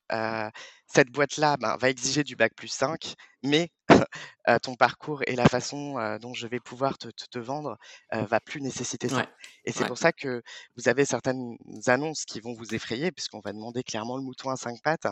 cette 0.86 1.10
boîte-là, 1.10 1.56
ben, 1.58 1.76
va 1.78 1.90
exiger 1.90 2.24
du 2.24 2.36
bac+5 2.36 3.14
mais 3.44 3.70
heu, 3.83 3.83
ton 4.62 4.74
parcours 4.76 5.22
et 5.26 5.36
la 5.36 5.46
façon, 5.48 5.98
heu, 5.98 6.18
dont 6.18 6.34
je 6.34 6.46
vais 6.46 6.60
pouvoir 6.60 6.98
te 6.98 7.08
te 7.08 7.24
te 7.30 7.38
vendre, 7.38 7.78
heu, 8.14 8.24
va 8.26 8.40
plus 8.40 8.60
nécessiter 8.62 9.08
ça» 9.08 9.22
Ouais, 9.22 9.28
et 9.64 9.72
c'est 9.72 9.84
ouais. 9.84 9.86
pour 9.86 9.98
ça 9.98 10.12
que 10.12 10.42
vous 10.76 10.88
avez 10.88 11.04
certaines 11.06 11.56
annonces 11.86 12.24
qui 12.26 12.40
vont 12.40 12.54
vous 12.54 12.74
effrayer 12.74 13.12
puisqu'on 13.12 13.40
va 13.40 13.52
demander 13.52 13.82
clairement 13.84 14.16
le 14.18 14.22
mouton 14.24 14.50
à 14.50 14.56
5 14.56 14.82
pattes. 14.82 15.06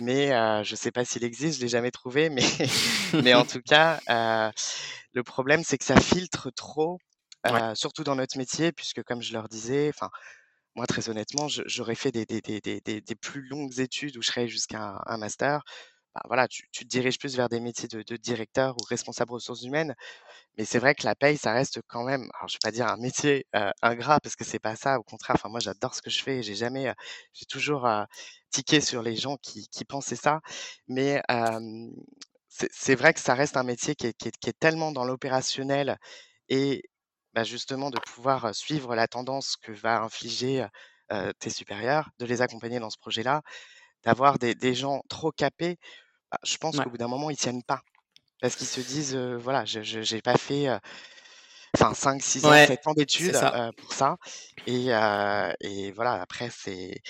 Mais 0.00 0.28
je 0.64 0.76
sais 0.76 0.92
pas 0.92 1.04
s'il 1.04 1.24
existe, 1.24 1.58
je 1.58 1.62
l'ai 1.64 1.68
jamais 1.68 1.90
trouvé 1.90 2.30
mais 2.30 2.42
mais 3.20 3.34
en 3.34 3.44
tout 3.44 3.60
cas, 3.62 4.00
le 5.12 5.22
problème 5.24 5.62
c'est 5.64 5.78
que 5.78 5.84
ça 5.84 5.96
filtre 6.00 6.50
trop, 6.50 6.98
Ouais. 7.48 7.62
surtout 7.74 8.04
dans 8.04 8.16
notre 8.16 8.38
métier 8.38 8.72
puisque 8.72 9.02
comme 9.04 9.22
je 9.22 9.32
leur 9.32 9.48
disais, 9.48 9.90
enfin 9.94 10.10
moi 10.76 10.86
très 10.86 11.08
honnêtement 11.10 11.48
j'aurais 11.66 11.94
fait 11.96 12.12
des 12.12 12.26
des 12.26 12.40
des 12.42 12.60
des 12.60 12.80
des 12.82 13.00
des 13.02 13.16
plus 13.16 13.42
longues 13.48 13.80
études 13.80 14.16
où 14.18 14.22
je 14.22 14.28
serais 14.28 14.48
jusqu'à 14.48 14.80
un 14.82 15.00
un 15.06 15.18
master. 15.18 15.62
Bah, 16.18 16.22
voilà 16.28 16.48
tu 16.48 16.68
tu 16.72 16.84
te 16.84 16.88
diriges 16.88 17.18
plus 17.18 17.36
vers 17.36 17.48
des 17.48 17.60
métiers 17.60 17.88
de 17.88 18.16
directeur 18.16 18.74
ou 18.76 18.84
responsable 18.88 19.32
ressources 19.32 19.62
humaines. 19.62 19.94
Mais 20.58 20.64
c'est 20.64 20.78
vrai 20.80 20.94
que 20.94 21.04
la 21.06 21.14
paye 21.16 21.36
ça 21.38 21.52
reste 21.52 21.80
quand 21.88 22.04
même, 22.04 22.28
alors 22.38 22.48
je 22.48 22.54
vais 22.56 22.58
pas 22.62 22.72
dire 22.72 22.88
un 22.88 22.96
métier, 22.98 23.46
heu, 23.56 23.70
ingrat 23.82 24.20
parce 24.20 24.36
que 24.36 24.44
c'est 24.44 24.58
pas 24.60 24.76
ça 24.76 24.98
au 24.98 25.04
contraire, 25.04 25.36
enfin 25.38 25.48
moi 25.50 25.60
j'adore 25.60 25.94
ce 25.94 26.02
que 26.02 26.10
je 26.10 26.22
fais 26.22 26.42
j'ai 26.42 26.54
jamais, 26.56 26.88
heu, 26.90 26.94
j'ai 27.34 27.46
toujours, 27.46 27.86
heu, 27.86 28.04
tiqué 28.50 28.80
sur 28.80 29.02
les 29.02 29.16
gens 29.16 29.36
qui 29.38 29.68
qui 29.68 29.84
pensaient 29.84 30.16
ça. 30.16 30.40
Mais 30.88 31.22
c'est 32.72 32.94
vrai 32.94 33.14
que 33.14 33.20
ça 33.20 33.34
reste 33.34 33.56
un 33.56 33.62
métier 33.64 33.94
qui 33.94 34.06
est 34.08 34.14
qui 34.18 34.28
est 34.50 34.58
tellement 34.58 34.92
dans 34.92 35.04
l'opérationnel 35.04 35.98
et 36.48 36.82
bah, 37.34 37.44
justement 37.44 37.90
de 37.90 37.98
pouvoir 38.00 38.54
suivre 38.54 38.94
la 38.96 39.06
tendance 39.08 39.56
que 39.56 39.72
va 39.72 40.00
infliger, 40.02 40.66
tes 41.40 41.50
supérieurs, 41.50 42.10
de 42.18 42.26
les 42.26 42.42
accompagner 42.42 42.80
dans 42.80 42.90
ce 42.90 42.98
projet-là, 42.98 43.42
d'avoir 44.04 44.38
des 44.38 44.54
des 44.56 44.74
gens 44.74 45.02
trop 45.10 45.32
capés, 45.32 45.78
bah, 46.32 46.38
je 46.44 46.56
pense 46.58 46.78
Ouais. 46.78 46.84
qu'au 46.84 46.90
bout 46.90 46.98
d'un 46.98 47.08
moment 47.08 47.30
ils 47.30 47.36
tiennent 47.36 47.62
pas. 47.64 47.82
Parce 48.40 48.56
qu'ils 48.56 48.68
se 48.68 48.80
disent, 48.82 49.16
«Voilà 49.16 49.64
je 49.66 49.82
j'ai 49.82 50.22
pas 50.22 50.36
fait, 50.38 50.68
heu, 50.68 50.78
enfin 51.76 51.94
5-6 51.94 52.48
ans, 52.48 52.54
Ouais, 52.54 52.68
7 52.68 52.86
ans 52.86 52.94
d'études, 52.94 53.34
ça. 53.34 53.54
pour 53.78 53.92
ça» 53.94 54.16
et 54.66 54.88
et 55.60 55.92
voilà 55.92 56.14
après 56.22 56.50
c'est 56.52 57.02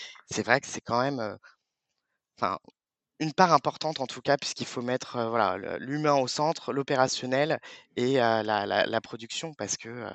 vrai 0.44 0.60
que 0.60 0.66
c'est 0.68 0.80
quand 0.82 1.00
même, 1.02 1.38
enfin 2.38 2.58
une 3.20 3.32
part 3.34 3.52
importante 3.54 4.00
en 4.00 4.06
tout 4.08 4.22
cas 4.22 4.36
puisqu'il 4.38 4.66
faut 4.66 4.82
mettre, 4.82 5.22
voilà 5.30 5.58
l'humain 5.80 6.14
au 6.16 6.28
centre, 6.28 6.72
l'opérationnel 6.74 7.60
et 7.96 8.14
la 8.14 8.42
la 8.44 8.66
la 8.86 9.02
production 9.02 9.54
parce 9.54 9.76
que, 9.78 10.10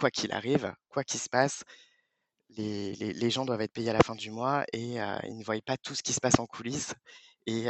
quoi 0.00 0.10
qu'il 0.12 0.32
arrive, 0.32 0.74
quoi 0.90 1.04
qu'il 1.04 1.20
se 1.20 1.28
passe, 1.30 1.64
les 2.50 2.94
les 2.96 3.12
les 3.14 3.30
gens 3.30 3.44
doivent 3.46 3.62
être 3.62 3.72
payés 3.74 3.90
à 3.90 3.94
la 3.94 4.02
fin 4.02 4.14
du 4.16 4.30
mois 4.32 4.64
et 4.74 4.96
ils 5.24 5.38
ne 5.38 5.44
voient 5.44 5.56
pas 5.66 5.76
tout 5.78 5.94
ce 5.96 6.02
qui 6.04 6.12
se 6.14 6.20
passe 6.20 6.38
en 6.40 6.46
coulisses 6.46 6.94
et 7.46 7.64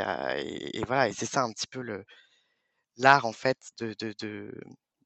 voilà 0.87 1.09
et 1.09 1.13
c'est 1.13 1.27
ça 1.27 1.43
un 1.43 1.53
petit 1.53 1.67
peu 1.67 1.83
l'art 2.97 3.27
en 3.27 3.33
fait 3.33 3.59
de 3.79 3.95
de 4.01 4.55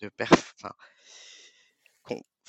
de 0.01 0.09
perf 0.11 0.55
enfin 0.61 0.75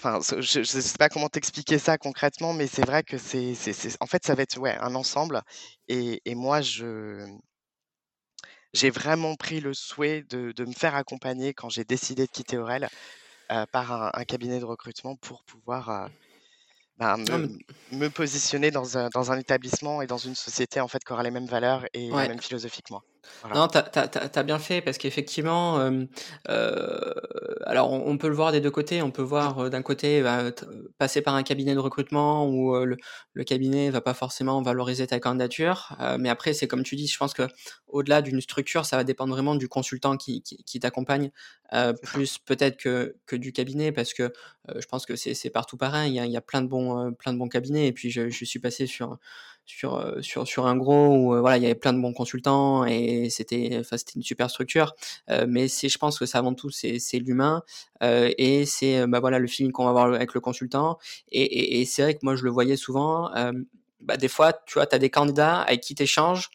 je 0.01 0.59
ne 0.59 0.63
sais 0.63 0.97
pas 0.97 1.09
comment 1.09 1.29
t'expliquer 1.29 1.77
ça 1.77 1.97
concrètement, 1.97 2.53
mais 2.53 2.67
c'est 2.67 2.85
vrai 2.85 3.03
que 3.03 3.17
c'est, 3.17 3.53
en 3.99 4.05
fait, 4.05 4.25
ça 4.25 4.35
va 4.35 4.43
être 4.43 4.57
ouais, 4.57 4.77
un 4.79 4.95
ensemble. 4.95 5.41
Et, 5.87 6.21
moi, 6.35 6.61
je, 6.61 7.25
j'ai 8.73 8.89
vraiment 8.89 9.35
pris 9.35 9.59
le 9.59 9.73
souhait 9.73 10.23
de, 10.23 10.51
de 10.51 10.65
me 10.65 10.73
faire 10.73 10.95
accompagner 10.95 11.53
quand 11.53 11.69
j'ai 11.69 11.83
décidé 11.83 12.25
de 12.25 12.31
quitter 12.31 12.57
Aurel 12.57 12.89
par 13.71 14.15
un, 14.15 14.23
cabinet 14.25 14.59
de 14.59 14.65
recrutement 14.65 15.15
pour 15.15 15.43
pouvoir 15.43 16.09
bah, 16.99 17.15
me, 17.17 18.09
positionner 18.09 18.71
dans 18.71 18.97
un, 18.97 19.07
dans 19.09 19.31
un, 19.31 19.39
établissement 19.39 20.01
et 20.01 20.07
dans 20.07 20.17
une 20.17 20.35
société 20.35 20.81
en 20.81 20.89
fait 20.89 21.03
qui 21.03 21.13
aura 21.13 21.23
les 21.23 21.31
mêmes 21.31 21.45
valeurs 21.45 21.85
et 21.93 22.09
la 22.09 22.27
même 22.27 22.41
philosophie 22.41 22.81
que 22.81 22.91
moi. 22.91 23.03
Non, 23.53 23.67
tu 23.67 23.77
as, 23.77 24.43
bien 24.43 24.59
fait 24.59 24.81
parce 24.81 24.97
qu'effectivement, 24.97 25.79
euh, 25.79 26.05
euh, 26.49 27.13
alors 27.65 27.91
on, 27.91 28.17
peut 28.17 28.27
le 28.27 28.35
voir 28.35 28.51
des 28.51 28.61
deux 28.61 28.71
côtés. 28.71 29.01
On 29.01 29.11
peut 29.11 29.21
voir 29.21 29.59
euh, 29.59 29.69
d'un 29.69 29.81
côté 29.81 30.21
bah, 30.21 30.51
passer 30.97 31.21
par 31.21 31.35
un 31.35 31.43
cabinet 31.43 31.73
de 31.73 31.79
recrutement 31.79 32.47
où 32.47 32.75
le, 32.75 32.97
le, 33.33 33.43
cabinet 33.43 33.89
va 33.89 34.01
pas 34.01 34.13
forcément 34.13 34.61
valoriser 34.61 35.07
ta 35.07 35.19
candidature. 35.19 35.95
mais 36.19 36.29
après, 36.29 36.53
c'est 36.53 36.67
comme 36.67 36.83
tu 36.83 36.95
dis, 36.95 37.07
je 37.07 37.17
pense 37.17 37.33
que 37.33 37.47
au-delà 37.87 38.21
d'une 38.21 38.41
structure, 38.41 38.85
ça 38.85 38.97
va 38.97 39.03
dépendre 39.03 39.33
vraiment 39.33 39.55
du 39.55 39.67
consultant 39.67 40.17
qui, 40.17 40.41
qui, 40.41 40.79
t'accompagne, 40.79 41.31
plus 42.03 42.37
peut-être 42.39 42.77
que, 42.77 43.15
que 43.25 43.35
du 43.35 43.53
cabinet 43.53 43.91
parce 43.91 44.13
que 44.13 44.31
je 44.75 44.85
pense 44.85 45.05
que 45.05 45.15
c'est 45.15 45.49
partout 45.49 45.77
pareil. 45.77 46.15
Il 46.15 46.31
y, 46.31 46.37
a, 46.37 46.41
plein 46.41 46.61
de 46.61 46.67
bons, 46.67 47.13
plein 47.13 47.33
de 47.33 47.37
bons 47.37 47.49
cabinets. 47.49 47.87
Et 47.87 47.93
puis 47.93 48.11
je, 48.11 48.29
je 48.29 48.45
suis 48.45 48.59
passé 48.59 48.85
sur 48.85 49.17
sur, 49.69 49.95
euh, 49.95 50.19
sur, 50.21 50.47
sur 50.47 50.65
un 50.65 50.75
gros 50.75 51.15
où 51.15 51.35
euh, 51.35 51.41
voilà, 51.41 51.57
il 51.57 51.63
y 51.63 51.65
avait 51.67 51.75
plein 51.75 51.93
de 51.93 52.01
bons 52.01 52.11
consultants 52.11 52.85
et 52.85 53.29
c'était 53.29 53.77
enfin, 53.79 53.97
c'était 53.97 54.13
une 54.15 54.23
super 54.23 54.49
structure. 54.49 54.95
Euh, 55.29 55.45
mais 55.47 55.67
c'est, 55.67 55.89
je 55.89 55.97
pense 55.99 56.17
que 56.17 56.25
c'est 56.25 56.37
avant 56.39 56.55
tout, 56.55 56.71
c'est, 56.71 56.99
l'humain 57.19 57.61
et 58.01 58.65
c'est 58.65 59.05
bah, 59.07 59.19
voilà, 59.19 59.37
le 59.39 59.47
feeling 59.47 59.71
qu'on 59.71 59.83
va 59.83 59.91
avoir 59.91 60.11
avec 60.13 60.33
le 60.33 60.39
consultant. 60.39 60.97
Et, 61.31 61.85
c'est 61.85 62.01
vrai 62.01 62.13
que 62.15 62.19
moi, 62.23 62.35
je 62.35 62.43
le 62.43 62.49
voyais 62.49 62.77
souvent. 62.77 63.29
Bah, 64.01 64.17
des 64.17 64.27
fois, 64.27 64.53
tu 64.53 64.75
vois, 64.75 64.87
tu 64.87 64.95
as 64.95 64.99
des 64.99 65.09
candidats 65.09 65.61
avec 65.61 65.81
qui 65.81 65.95
tu 65.95 66.03
échanges. 66.03 66.49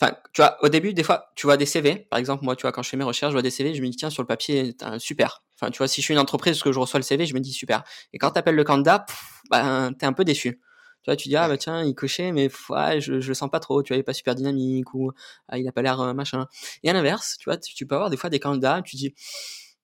Enfin, 0.00 0.14
tu 0.32 0.42
vois, 0.42 0.58
au 0.62 0.68
début, 0.68 0.92
des 0.92 1.04
fois, 1.04 1.30
tu 1.36 1.46
vois 1.46 1.56
des 1.56 1.66
CV. 1.66 2.06
Par 2.10 2.18
exemple, 2.18 2.44
moi, 2.44 2.56
tu 2.56 2.62
vois, 2.62 2.72
quand 2.72 2.82
je 2.82 2.88
fais 2.90 2.96
mes 2.96 3.04
recherches, 3.04 3.30
je 3.30 3.36
vois 3.36 3.42
des 3.42 3.50
CV, 3.50 3.74
je 3.74 3.82
me 3.82 3.88
dis, 3.88 3.96
tiens, 3.96 4.10
sur 4.10 4.22
le 4.22 4.26
papier, 4.26 4.74
super. 4.98 5.42
Enfin, 5.54 5.70
tu 5.70 5.78
vois, 5.78 5.88
si 5.88 6.00
je 6.00 6.06
suis 6.06 6.14
une 6.14 6.20
entreprise, 6.20 6.60
que 6.62 6.72
je 6.72 6.78
reçois 6.78 6.98
le 6.98 7.04
CV, 7.04 7.26
je 7.26 7.34
me 7.34 7.40
dis, 7.40 7.52
super. 7.52 7.84
Et 8.12 8.18
quand 8.18 8.32
tu 8.32 8.38
appelles 8.38 8.56
le 8.56 8.64
candidat, 8.64 9.06
bah, 9.50 9.90
tu 9.98 10.04
es 10.04 10.08
un 10.08 10.12
peu 10.12 10.24
déçu. 10.24 10.60
Tu 11.04 11.10
vois, 11.10 11.16
tu 11.16 11.28
dis, 11.28 11.36
ah 11.36 11.48
bah 11.48 11.58
tiens, 11.58 11.84
il 11.84 11.94
cochait, 11.94 12.32
mais 12.32 12.48
ouais, 12.70 12.98
je, 12.98 13.20
je 13.20 13.28
le 13.28 13.34
sens 13.34 13.50
pas 13.50 13.60
trop, 13.60 13.82
tu 13.82 13.92
vois, 13.92 13.98
il 13.98 14.00
est 14.00 14.04
pas 14.04 14.14
super 14.14 14.34
dynamique, 14.34 14.94
ou 14.94 15.12
ah, 15.48 15.58
il 15.58 15.68
a 15.68 15.72
pas 15.72 15.82
l'air 15.82 16.00
euh, 16.00 16.14
machin. 16.14 16.46
Et 16.82 16.88
à 16.88 16.94
l'inverse, 16.94 17.36
tu 17.38 17.44
vois, 17.44 17.58
tu, 17.58 17.86
peux 17.86 17.94
avoir 17.94 18.08
des 18.08 18.16
fois 18.16 18.30
des 18.30 18.40
candidats, 18.40 18.80
tu 18.82 18.96
dis, 18.96 19.14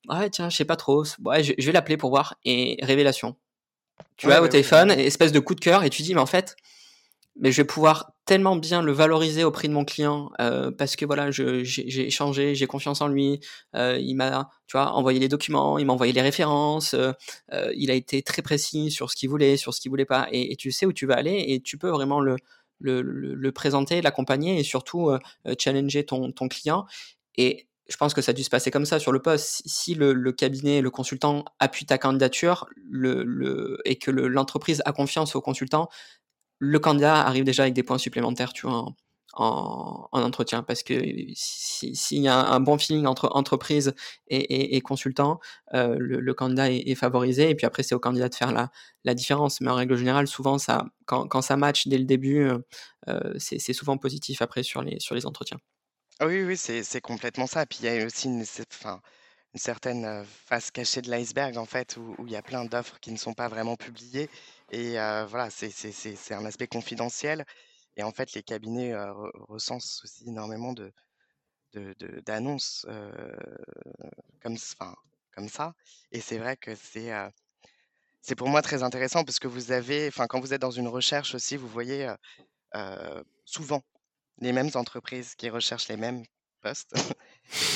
ah 0.08 0.20
ouais, 0.20 0.30
tiens, 0.30 0.48
je 0.48 0.56
sais 0.56 0.64
pas 0.64 0.76
trop, 0.76 1.04
ouais, 1.22 1.44
je, 1.44 1.52
vais 1.52 1.72
l'appeler 1.72 1.98
pour 1.98 2.08
voir, 2.08 2.36
et 2.46 2.78
révélation. 2.80 3.36
Tu 4.16 4.28
vois, 4.28 4.40
au 4.40 4.48
téléphone, 4.48 4.90
espèce 4.92 5.30
de 5.30 5.40
coup 5.40 5.54
de 5.54 5.60
cœur, 5.60 5.84
et 5.84 5.90
tu 5.90 6.00
dis, 6.00 6.14
mais 6.14 6.22
en 6.22 6.26
fait, 6.26 6.56
mais 7.40 7.52
je 7.52 7.56
vais 7.62 7.66
pouvoir 7.66 8.12
tellement 8.26 8.54
bien 8.54 8.82
le 8.82 8.92
valoriser 8.92 9.44
au 9.44 9.50
prix 9.50 9.66
de 9.66 9.72
mon 9.72 9.84
client 9.84 10.30
euh, 10.40 10.70
parce 10.70 10.94
que 10.94 11.04
voilà, 11.04 11.30
j'ai 11.30 12.06
échangé, 12.06 12.54
j'ai 12.54 12.66
confiance 12.66 13.00
en 13.00 13.08
lui. 13.08 13.40
Euh, 13.74 13.98
il 13.98 14.14
m'a, 14.14 14.50
tu 14.66 14.76
vois, 14.76 14.92
envoyé 14.92 15.18
les 15.18 15.28
documents, 15.28 15.78
il 15.78 15.86
m'a 15.86 15.94
envoyé 15.94 16.12
les 16.12 16.20
références. 16.20 16.94
Euh, 16.94 17.12
il 17.74 17.90
a 17.90 17.94
été 17.94 18.22
très 18.22 18.42
précis 18.42 18.90
sur 18.90 19.10
ce 19.10 19.16
qu'il 19.16 19.30
voulait, 19.30 19.56
sur 19.56 19.74
ce 19.74 19.80
qu'il 19.80 19.90
voulait 19.90 20.04
pas, 20.04 20.28
et, 20.30 20.54
tu 20.56 20.70
sais 20.70 20.86
où 20.86 20.92
tu 20.92 21.06
vas 21.06 21.14
aller 21.14 21.44
et 21.48 21.60
tu 21.60 21.78
peux 21.78 21.90
vraiment 21.90 22.20
le 22.20 22.36
le, 22.82 23.02
le, 23.02 23.52
présenter, 23.52 24.00
l'accompagner 24.00 24.58
et 24.58 24.62
surtout 24.62 25.10
challenger 25.58 26.06
ton, 26.06 26.32
ton 26.32 26.48
client. 26.48 26.86
Et 27.36 27.68
je 27.90 27.96
pense 27.96 28.14
que 28.14 28.22
ça 28.22 28.30
a 28.30 28.32
dû 28.32 28.44
se 28.44 28.50
passer 28.50 28.70
comme 28.70 28.86
ça 28.86 28.98
sur 28.98 29.12
le 29.12 29.20
poste. 29.20 29.62
Si 29.66 29.94
le, 29.94 30.12
le 30.12 30.32
cabinet, 30.32 30.80
le 30.80 30.90
consultant 30.90 31.44
appuie 31.58 31.86
ta 31.86 31.98
candidature 31.98 32.66
le, 32.88 33.24
le, 33.24 33.78
et 33.84 33.96
que 33.96 34.10
l'entreprise 34.10 34.80
a 34.86 34.92
confiance 34.92 35.34
au 35.34 35.40
consultant, 35.40 35.88
le 36.60 36.78
candidat 36.78 37.22
arrive 37.22 37.44
déjà 37.44 37.64
avec 37.64 37.74
des 37.74 37.82
points 37.82 37.98
supplémentaires, 37.98 38.52
tu 38.52 38.66
vois, 38.66 38.84
en, 39.32 40.08
entretien, 40.12 40.62
parce 40.62 40.82
que 40.82 40.94
s'il 41.34 42.22
y 42.22 42.28
a 42.28 42.36
un 42.36 42.60
bon 42.60 42.78
feeling 42.78 43.06
entre 43.06 43.30
entreprise 43.32 43.94
et, 44.28 44.80
consultant, 44.82 45.40
euh, 45.74 45.96
le, 45.98 46.34
candidat 46.34 46.70
est, 46.70 46.94
favorisé, 46.94 47.50
et 47.50 47.54
puis 47.54 47.66
après 47.66 47.82
c'est 47.82 47.94
au 47.94 48.00
candidat 48.00 48.28
de 48.28 48.34
faire 48.34 48.52
la, 48.52 49.14
différence. 49.14 49.60
Mais 49.60 49.70
en 49.70 49.74
règle 49.74 49.96
générale, 49.96 50.26
souvent, 50.26 50.58
ça, 50.58 50.84
quand, 51.06 51.42
ça 51.42 51.56
match 51.56 51.86
dès 51.88 51.98
le 51.98 52.04
début, 52.04 52.42
euh, 52.42 52.58
euh, 53.08 53.34
c'est 53.38 53.72
souvent 53.72 53.96
positif 53.96 54.42
après 54.42 54.62
sur 54.62 54.82
les, 54.82 55.00
sur 55.00 55.14
les 55.14 55.26
entretiens. 55.26 55.58
Ah 56.18 56.26
oui, 56.26 56.44
oui, 56.44 56.56
c'est 56.56 57.00
complètement 57.00 57.46
ça. 57.46 57.64
Puis 57.64 57.78
il 57.82 57.86
y 57.86 57.88
a 57.88 58.04
aussi 58.04 58.28
une, 58.28 58.44
certaine 59.54 60.24
face 60.26 60.70
cachée 60.70 61.00
de 61.00 61.10
l'iceberg, 61.10 61.56
en 61.56 61.64
fait, 61.64 61.96
où 61.96 62.26
il 62.26 62.32
y 62.32 62.36
a 62.36 62.42
plein 62.42 62.66
d'offres 62.66 62.98
qui 63.00 63.10
ne 63.10 63.16
sont 63.16 63.32
pas 63.32 63.48
vraiment 63.48 63.76
publiées 63.76 64.28
et 64.70 64.92
voilà, 65.28 65.50
c'est 65.50 66.32
un 66.32 66.44
aspect 66.44 66.66
confidentiel. 66.66 67.44
Et 67.96 68.02
en 68.02 68.12
fait, 68.12 68.32
les 68.34 68.42
cabinets 68.42 68.94
recensent 69.48 70.02
aussi 70.04 70.28
énormément 70.28 70.72
de, 70.72 70.92
d'annonces 72.24 72.86
comme, 74.42 74.56
comme 75.34 75.48
ça. 75.48 75.74
Et 76.12 76.20
c'est 76.20 76.38
vrai 76.38 76.56
que 76.56 76.74
c'est 76.74 77.10
c'est 78.22 78.34
pour 78.34 78.48
moi 78.48 78.60
très 78.60 78.82
intéressant 78.82 79.24
parce 79.24 79.38
que 79.38 79.48
vous 79.48 79.72
avez, 79.72 80.08
enfin, 80.08 80.26
quand 80.26 80.40
vous 80.40 80.52
êtes 80.52 80.60
dans 80.60 80.70
une 80.70 80.88
recherche 80.88 81.34
aussi, 81.34 81.56
vous 81.56 81.68
voyez 81.68 82.12
souvent 83.44 83.82
les 84.38 84.52
mêmes 84.52 84.70
entreprises 84.74 85.34
qui 85.34 85.50
recherchent 85.50 85.88
les 85.88 85.96
mêmes 85.96 86.24
postes. 86.62 86.94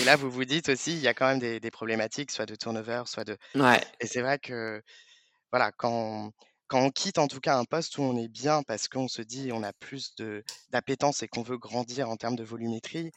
Et 0.00 0.04
là, 0.04 0.16
vous 0.16 0.30
vous 0.30 0.44
dites 0.44 0.68
aussi, 0.68 0.92
il 0.92 1.00
y 1.00 1.08
a 1.08 1.14
quand 1.14 1.26
même 1.26 1.38
des, 1.38 1.60
des 1.60 1.70
problématiques, 1.70 2.30
soit 2.30 2.46
de 2.46 2.54
turnover, 2.54 3.02
soit 3.06 3.24
de. 3.24 3.36
Ouais. 3.54 3.82
Et 4.00 4.06
c'est 4.06 4.20
vrai 4.20 4.38
que, 4.38 4.82
voilà, 5.50 5.72
quand, 5.72 6.32
quand 6.66 6.80
on 6.80 6.90
quitte 6.90 7.18
en 7.18 7.28
tout 7.28 7.40
cas 7.40 7.56
un 7.56 7.64
poste 7.64 7.98
où 7.98 8.02
on 8.02 8.16
est 8.16 8.28
bien 8.28 8.62
parce 8.62 8.88
qu'on 8.88 9.08
se 9.08 9.22
dit 9.22 9.50
on 9.52 9.62
a 9.62 9.72
plus 9.72 10.14
d'appétence 10.70 11.22
et 11.22 11.28
qu'on 11.28 11.42
veut 11.42 11.58
grandir 11.58 12.08
en 12.08 12.16
termes 12.16 12.36
de 12.36 12.44
volumétrie, 12.44 13.12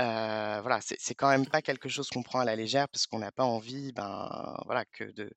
euh, 0.00 0.60
voilà, 0.62 0.80
c'est 0.80 1.14
quand 1.14 1.28
même 1.28 1.46
pas 1.46 1.62
quelque 1.62 1.88
chose 1.88 2.08
qu'on 2.08 2.22
prend 2.22 2.40
à 2.40 2.44
la 2.44 2.56
légère 2.56 2.88
parce 2.88 3.06
qu'on 3.06 3.18
n'a 3.18 3.32
pas 3.32 3.44
envie 3.44 3.92
ben, 3.92 4.56
voilà, 4.64 4.84
que 4.86 5.04
de, 5.04 5.30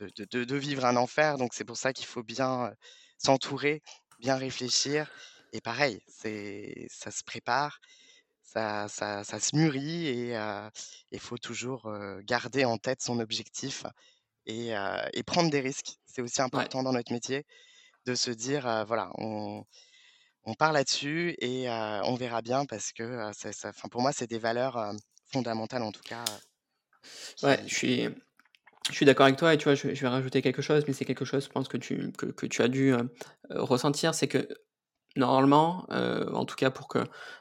de, 0.00 0.44
de, 0.44 0.56
vivre 0.56 0.84
un 0.84 0.96
enfer. 0.96 1.38
Donc 1.38 1.54
c'est 1.54 1.64
pour 1.64 1.76
ça 1.76 1.92
qu'il 1.92 2.06
faut 2.06 2.24
bien 2.24 2.72
s'entourer, 3.18 3.82
bien 4.18 4.36
réfléchir. 4.36 5.10
Et 5.52 5.60
pareil, 5.60 6.02
ça 6.08 7.10
se 7.10 7.22
prépare, 7.24 7.80
ça, 8.42 8.88
ça, 8.88 9.24
ça 9.24 9.40
se 9.40 9.56
mûrit 9.56 10.06
et 10.08 10.36
il 11.12 11.20
faut 11.20 11.38
toujours 11.38 11.92
garder 12.24 12.64
en 12.64 12.78
tête 12.78 13.02
son 13.02 13.20
objectif 13.20 13.84
et, 14.48 14.72
et 15.12 15.22
prendre 15.22 15.50
des 15.50 15.60
risques. 15.60 15.98
C'est 16.06 16.22
aussi 16.22 16.42
important 16.42 16.82
dans 16.82 16.92
notre 16.92 17.12
métier 17.12 17.44
de 18.06 18.14
se 18.14 18.30
dire, 18.30 18.84
voilà, 18.86 19.10
on, 19.18 19.64
on 20.44 20.54
part 20.54 20.72
là-dessus 20.72 21.36
et 21.40 21.68
on 21.68 22.14
verra 22.16 22.42
bien 22.42 22.64
parce 22.66 22.92
que 22.92 23.30
ça, 23.34 23.52
ça, 23.52 23.72
pour 23.90 24.02
moi, 24.02 24.12
c'est 24.12 24.26
des 24.26 24.38
valeurs 24.38 24.92
fondamentales 25.30 25.82
en 25.82 25.92
tout 25.92 26.02
cas. 26.02 26.24
Ouais, 27.42 27.60
je 27.66 27.74
suis, 27.74 28.08
je 28.88 28.94
suis 28.94 29.06
d'accord 29.06 29.26
avec 29.26 29.38
toi 29.38 29.54
et 29.54 29.58
tu 29.58 29.64
vois, 29.64 29.74
je, 29.74 29.88
vais 29.88 30.08
rajouter 30.08 30.42
quelque 30.42 30.62
chose, 30.62 30.84
mais 30.88 30.94
c'est 30.94 31.04
quelque 31.04 31.24
chose, 31.24 31.44
je 31.44 31.50
pense, 31.50 31.68
que 31.68 31.76
tu, 31.76 32.10
que, 32.12 32.26
que 32.26 32.46
tu 32.46 32.62
as 32.62 32.68
dû 32.68 32.94
ressentir, 33.50 34.14
c'est 34.14 34.28
que 34.28 34.48
normalement, 35.18 35.86
euh, 35.90 36.30
en 36.32 36.44
tout 36.44 36.56
cas 36.56 36.70
pour 36.70 36.88
que 36.88 36.98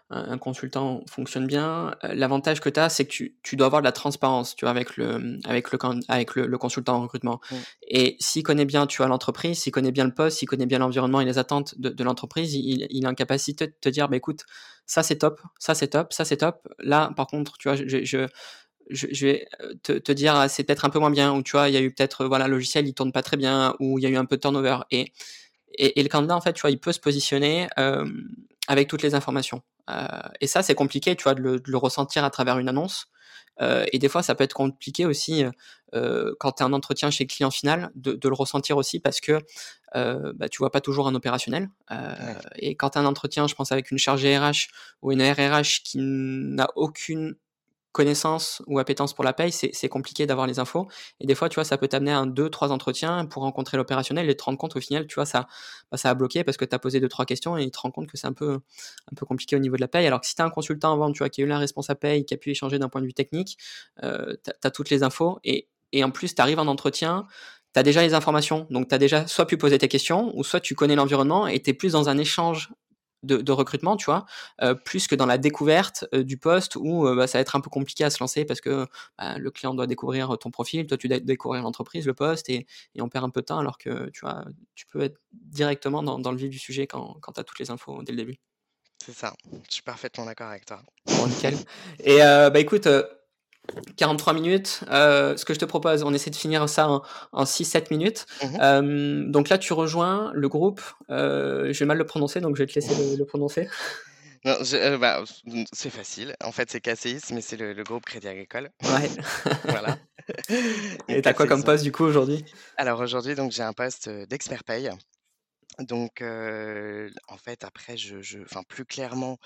un, 0.10 0.38
consultant 0.38 1.04
fonctionne 1.10 1.48
bien, 1.48 1.94
euh, 2.04 2.14
l'avantage 2.14 2.62
que 2.62 2.70
tu 2.70 2.80
as, 2.80 2.88
c'est 2.88 3.04
que 3.04 3.12
tu, 3.12 3.36
tu, 3.44 3.58
dois 3.58 3.68
avoir 3.68 3.82
de 3.82 3.86
la 3.86 3.92
transparence, 3.92 4.56
tu 4.56 4.64
vois, 4.64 4.70
avec 4.70 4.96
le, 4.96 5.38
avec 5.44 5.72
le, 5.72 5.78
avec 6.08 6.36
le, 6.36 6.58
consultant 6.58 6.96
en 6.96 7.02
recrutement. 7.02 7.42
Mmh. 7.52 7.56
Et 7.90 8.16
s'il 8.20 8.44
connaît 8.44 8.64
bien, 8.64 8.88
tu 8.88 8.98
vois, 8.98 9.08
l'entreprise, 9.08 9.60
s'il 9.60 9.74
connaît 9.74 9.92
bien 9.92 10.06
le 10.06 10.14
poste, 10.14 10.38
s'il 10.38 10.48
connaît 10.48 10.66
bien 10.66 10.80
l'environnement 10.80 11.20
et 11.20 11.26
les 11.26 11.38
attentes 11.38 11.78
de, 11.78 11.90
de 11.90 12.04
l'entreprise, 12.06 12.54
il, 12.54 12.88
il, 12.90 13.06
a 13.06 13.10
une 13.10 13.16
capacité 13.16 13.68
de 13.68 13.74
te 13.82 13.90
dire, 13.90 14.08
bah, 14.08 14.16
écoute, 14.16 14.46
ça 14.86 15.04
c'est 15.04 15.18
top, 15.18 15.42
ça 15.60 15.76
c'est 15.76 15.90
top, 15.90 16.14
ça 16.14 16.24
c'est 16.24 16.38
top. 16.38 16.66
Là, 16.80 17.12
par 17.18 17.28
contre, 17.28 17.58
tu 17.58 17.68
vois, 17.68 17.76
je, 17.76 18.06
je 18.06 18.28
je, 18.90 19.26
vais 19.26 19.48
euh, 19.62 19.74
te, 19.84 19.92
te 19.94 20.12
dire 20.12 20.36
ah, 20.36 20.48
c'est 20.48 20.64
peut-être 20.64 20.86
un 20.86 20.90
peu 20.90 21.00
moins 21.00 21.12
bien 21.12 21.34
ou 21.34 21.44
tu 21.44 21.52
vois 21.52 21.70
il 21.70 21.74
y 21.74 21.78
a 21.78 21.82
eu 21.82 21.92
peut-être 21.92 22.26
voilà 22.26 22.48
le 22.48 22.54
logiciel 22.54 22.88
il 22.88 22.94
tourne 22.94 23.12
pas 23.12 23.22
très 23.22 23.38
bien 23.38 23.76
ou 23.80 24.00
il 24.00 24.04
y 24.04 24.06
a 24.06 24.10
eu 24.10 24.16
un 24.16 24.26
peu 24.26 24.38
de 24.38 24.42
turnover 24.42 24.78
et 24.92 25.12
et, 25.78 26.02
le 26.02 26.10
candidat, 26.10 26.36
en 26.36 26.42
fait, 26.42 26.54
tu 26.54 26.62
vois, 26.62 26.72
il 26.72 26.80
peut 26.80 26.92
se 26.92 27.00
positionner 27.00 27.68
euh, 27.78 28.06
avec 28.68 28.88
toutes 28.88 29.04
les 29.04 29.16
informations. 29.16 29.62
Euh, 29.90 30.08
et 30.42 30.48
ça, 30.48 30.64
c'est 30.64 30.76
compliqué, 30.76 31.16
tu 31.16 31.24
vois, 31.24 31.36
de 31.36 31.62
le, 31.64 31.78
ressentir 31.78 32.24
à 32.24 32.30
travers 32.30 32.58
une 32.58 32.68
annonce. 32.68 33.08
Euh, 33.62 33.86
et 33.92 34.00
des 34.00 34.10
fois, 34.10 34.24
ça 34.24 34.36
peut 34.36 34.44
être 34.44 34.54
compliqué 34.54 35.06
aussi 35.06 35.44
quand 36.40 36.52
tu 36.52 36.64
as 36.64 36.66
un 36.66 36.74
entretien 36.74 37.10
chez 37.10 37.24
le 37.24 37.30
client 37.30 37.50
final, 37.50 37.92
de, 37.96 38.20
le 38.22 38.34
ressentir 38.34 38.78
aussi 38.78 39.00
parce 39.00 39.22
que 39.22 39.40
bah, 39.94 40.50
tu 40.50 40.58
vois 40.60 40.72
pas 40.72 40.82
toujours 40.82 41.08
un 41.08 41.16
opérationnel. 41.16 41.70
Et 42.58 42.76
quand 42.76 42.92
tu 42.92 42.98
as 42.98 43.02
un 43.02 43.06
entretien, 43.06 43.48
je 43.48 43.56
pense, 43.56 43.72
avec 43.72 43.90
une 43.90 43.98
chargée 43.98 44.38
RH 44.38 44.68
ou 45.02 45.12
une 45.12 45.22
RRH 45.22 45.84
qui 45.84 45.98
n'a 46.00 46.68
aucune 46.76 47.36
connaissance 47.98 48.62
ou 48.68 48.78
appétence 48.78 49.16
pour 49.16 49.24
la 49.24 49.34
paye, 49.34 49.52
c'est 49.52 49.90
compliqué 49.90 50.28
d'avoir 50.28 50.46
les 50.46 50.60
infos. 50.60 50.88
Et 51.20 51.26
des 51.26 51.34
fois, 51.34 51.50
tu 51.50 51.56
vois, 51.56 51.64
ça 51.64 51.80
peut 51.80 51.88
t'amener 51.88 52.12
un, 52.12 52.28
deux, 52.28 52.48
trois 52.48 52.72
entretiens 52.72 53.26
pour 53.26 53.42
rencontrer 53.42 53.76
l'opérationnel 53.76 54.30
et 54.30 54.38
te 54.38 54.44
rendre 54.44 54.60
compte 54.60 54.76
au 54.76 54.80
final, 54.80 55.08
tu 55.08 55.16
vois, 55.16 55.26
ça, 55.26 55.48
bah, 55.92 55.98
ça 55.98 56.12
a 56.12 56.14
bloqué 56.14 56.44
parce 56.44 56.58
que 56.58 56.66
tu 56.66 56.76
as 56.76 56.80
posé 56.80 57.00
deux, 57.00 57.10
trois 57.10 57.26
questions 57.26 57.58
et 57.58 57.66
tu 57.66 57.72
te 57.72 57.80
rends 57.80 57.90
compte 57.90 58.08
que 58.08 58.16
c'est 58.16 58.28
un 58.28 58.34
peu, 58.34 58.54
un 58.54 59.16
peu 59.16 59.26
compliqué 59.26 59.56
au 59.56 59.60
niveau 59.60 59.78
de 59.78 59.82
la 59.82 59.88
paye. 59.88 60.06
Alors 60.06 60.22
que 60.22 60.28
si 60.28 60.36
tu 60.36 60.42
as 60.44 60.46
un 60.46 60.52
consultant 60.52 60.94
avant, 60.94 61.12
tu 61.12 61.18
vois, 61.18 61.30
qui 61.30 61.42
a 61.42 61.46
eu 61.46 61.48
la 61.48 61.58
responsable 61.58 62.00
paye, 62.00 62.24
qui 62.24 62.36
a 62.36 62.38
pu 62.38 62.52
échanger 62.52 62.78
d'un 62.78 62.88
point 62.88 63.02
de 63.02 63.08
vue 63.08 63.16
technique, 63.16 63.58
euh, 64.04 64.36
tu 64.44 64.52
as, 64.64 64.70
toutes 64.70 64.92
les 64.92 65.02
infos 65.02 65.40
et, 65.44 65.68
et 65.92 66.04
en 66.04 66.12
plus, 66.12 66.36
tu 66.36 66.42
arrives 66.42 66.60
en 66.60 66.68
entretien, 66.68 67.26
tu 67.74 67.80
as 67.80 67.84
déjà 67.84 68.04
les 68.04 68.14
informations. 68.14 68.68
Donc, 68.70 68.90
tu 68.90 68.94
as 68.94 69.00
déjà 69.00 69.26
soit 69.26 69.48
pu 69.48 69.58
poser 69.58 69.80
tes 69.80 69.88
questions, 69.88 70.32
ou 70.38 70.44
soit 70.44 70.60
tu 70.60 70.76
connais 70.76 70.96
l'environnement 70.96 71.48
et 71.48 71.60
tu 71.60 71.72
es 71.72 71.74
plus 71.74 71.94
dans 71.94 72.10
un 72.10 72.20
échange 72.20 72.70
de, 73.24 73.52
recrutement, 73.52 73.98
tu 73.98 74.06
vois, 74.06 74.26
euh, 74.62 74.74
plus 74.74 75.08
que 75.08 75.16
dans 75.16 75.26
la 75.26 75.38
découverte 75.38 76.06
euh, 76.14 76.24
du 76.24 76.38
poste 76.38 76.76
où 76.76 77.08
euh, 77.08 77.16
bah, 77.16 77.28
ça 77.28 77.38
va 77.38 77.42
être 77.42 77.56
un 77.56 77.62
peu 77.62 77.70
compliqué 77.70 78.04
à 78.04 78.10
se 78.10 78.20
lancer 78.20 78.46
parce 78.46 78.62
que 78.62 78.88
bah, 79.18 79.38
le 79.38 79.52
client 79.52 79.74
doit 79.74 79.88
découvrir 79.88 80.38
ton 80.38 80.52
profil, 80.52 80.88
toi 80.88 80.98
tu 80.98 81.08
dois 81.08 81.20
découvrir 81.20 81.64
l'entreprise, 81.64 82.06
le 82.06 82.14
poste, 82.14 82.50
et, 82.50 82.68
on 83.00 83.10
perd 83.10 83.26
un 83.26 83.30
peu 83.30 83.42
de 83.42 83.46
temps 83.46 83.60
alors 83.60 83.78
que 83.78 84.10
tu 84.10 84.22
vois, 84.22 84.46
tu 84.76 84.86
peux 84.88 85.02
être 85.02 85.20
directement 85.32 86.04
dans, 86.04 86.32
le 86.32 86.38
vif 86.38 86.50
du 86.50 86.60
sujet 86.60 86.88
quand, 86.88 87.18
quand 87.22 87.34
tu 87.34 87.40
as 87.40 87.44
toutes 87.44 87.60
les 87.60 87.72
infos 87.72 88.02
dès 88.04 88.12
le 88.12 88.18
début. 88.18 88.38
C'est 89.06 89.14
ça, 89.14 89.34
je 89.70 89.74
suis 89.74 89.84
parfaitement 89.84 90.26
d'accord 90.26 90.50
avec 90.50 90.66
toi. 90.66 90.82
Bon, 91.06 91.28
nickel. 91.28 91.56
Et 92.00 92.18
bah 92.18 92.60
écoute, 92.60 92.88
43 93.98 94.34
minutes. 94.34 94.82
Euh, 94.90 95.36
ce 95.38 95.46
que 95.46 95.54
je 95.54 95.60
te 95.60 95.66
propose, 95.66 96.04
on 96.04 96.14
essaie 96.14 96.30
de 96.30 96.36
finir 96.36 96.68
ça 96.70 97.02
en, 97.32 97.44
6-7 97.44 97.88
minutes. 97.92 98.26
Mmh 98.42 98.46
euh, 98.62 99.24
donc 99.28 99.50
là, 99.50 99.58
tu 99.58 99.74
rejoins 99.74 100.32
le 100.34 100.50
groupe. 100.50 100.82
Euh, 101.10 101.72
je 101.74 101.80
vais 101.80 101.86
mal 101.86 101.98
le 101.98 102.06
prononcer, 102.06 102.42
donc 102.42 102.56
je 102.56 102.64
vais 102.64 102.68
te 102.68 102.76
laisser 102.76 102.94
le, 103.18 103.26
prononcer. 103.26 103.68
Bah, 104.44 104.60
c'est 105.74 105.90
facile. 105.90 106.36
En 106.44 106.52
fait, 106.52 106.72
c'est 106.72 106.80
KCIS, 106.80 107.34
mais 107.34 107.42
c'est 107.42 107.58
le, 107.58 107.84
groupe 107.84 108.06
Crédit 108.06 108.28
Agricole. 108.28 108.70
Ouais. 108.84 109.10
voilà. 109.66 109.98
Et 111.08 111.22
tu 111.22 111.28
as 111.28 111.34
quoi 111.34 111.48
comme 111.48 111.64
poste 111.64 111.84
du 111.84 111.92
coup 111.92 112.04
aujourd'hui? 112.04 112.46
Alors 112.78 113.00
aujourd'hui, 113.00 113.36
donc 113.36 113.52
j'ai 113.52 113.64
un 113.64 113.74
poste 113.74 114.10
d'expert 114.10 114.64
paye. 114.64 114.90
Donc, 115.80 116.22
en 116.22 117.38
fait, 117.38 117.64
après, 117.64 117.98
je, 117.98 118.42
enfin, 118.44 118.64
plus 118.64 118.86
clairement, 118.86 119.38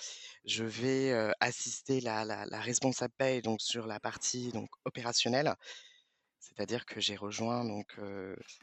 je 0.45 0.63
vais 0.63 1.13
assister 1.39 1.99
la, 2.01 2.23
la, 2.23 2.59
responsable 2.61 3.13
paye 3.17 3.41
donc 3.41 3.61
sur 3.61 3.85
la 3.85 3.99
partie 3.99 4.51
donc 4.51 4.69
opérationnelle, 4.85 5.53
c'est-à-dire 6.39 6.85
que 6.85 7.01
j'ai 7.01 7.15
rejoint 7.15 7.65
donc 7.65 7.97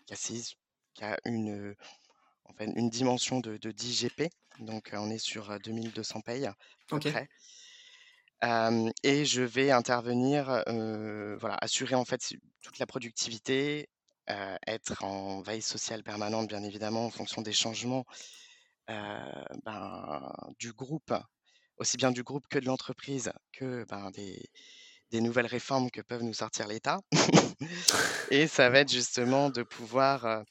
Cassis 0.07 0.55
qui 0.95 1.05
a 1.05 1.19
une, 1.25 1.75
une 2.61 2.91
dimension 2.91 3.41
de, 3.41 3.59
de 3.59 3.71
10 3.71 4.03
GP, 4.03 4.31
donc 4.61 4.91
on 4.95 5.11
est 5.11 5.19
sur 5.19 5.59
2200 5.61 6.23
payes 6.23 6.47
à 6.47 6.57
peu 6.89 6.99
près. 6.99 7.29
et 9.03 9.25
je 9.25 9.43
vais 9.43 9.71
intervenir, 9.71 10.65
voilà, 11.39 11.57
assurer 11.61 11.95
en 11.95 12.07
fait 12.07 12.35
toute 12.63 12.79
la 12.79 12.87
productivité, 12.87 13.89
euh, 14.31 14.57
être 14.67 15.03
en 15.05 15.41
veille 15.41 15.63
sociale 15.63 16.03
permanente, 16.03 16.49
bien 16.49 16.63
évidemment, 16.63 17.07
en 17.07 17.11
fonction 17.11 17.41
des 17.41 17.55
changements 17.55 18.05
euh, 18.91 19.45
ben, 19.65 20.31
du 20.59 20.75
groupe, 20.75 21.15
aussi 21.79 21.97
bien 21.97 22.11
du 22.11 22.23
groupe 22.23 22.47
que 22.49 22.59
de 22.59 22.67
l'entreprise, 22.67 23.33
que 23.53 23.87
ben, 23.89 24.11
des, 24.11 25.21
nouvelles 25.21 25.47
réformes 25.47 25.91
que 25.91 26.03
peuvent 26.03 26.23
nous 26.23 26.35
sortir 26.35 26.69
l'État. 26.69 27.01
Et 28.31 28.47
ça 28.49 28.69
va 28.69 28.81
être 28.81 28.93
justement 28.93 29.49
de 29.49 29.63
pouvoir 29.63 30.27
euh, 30.27 30.43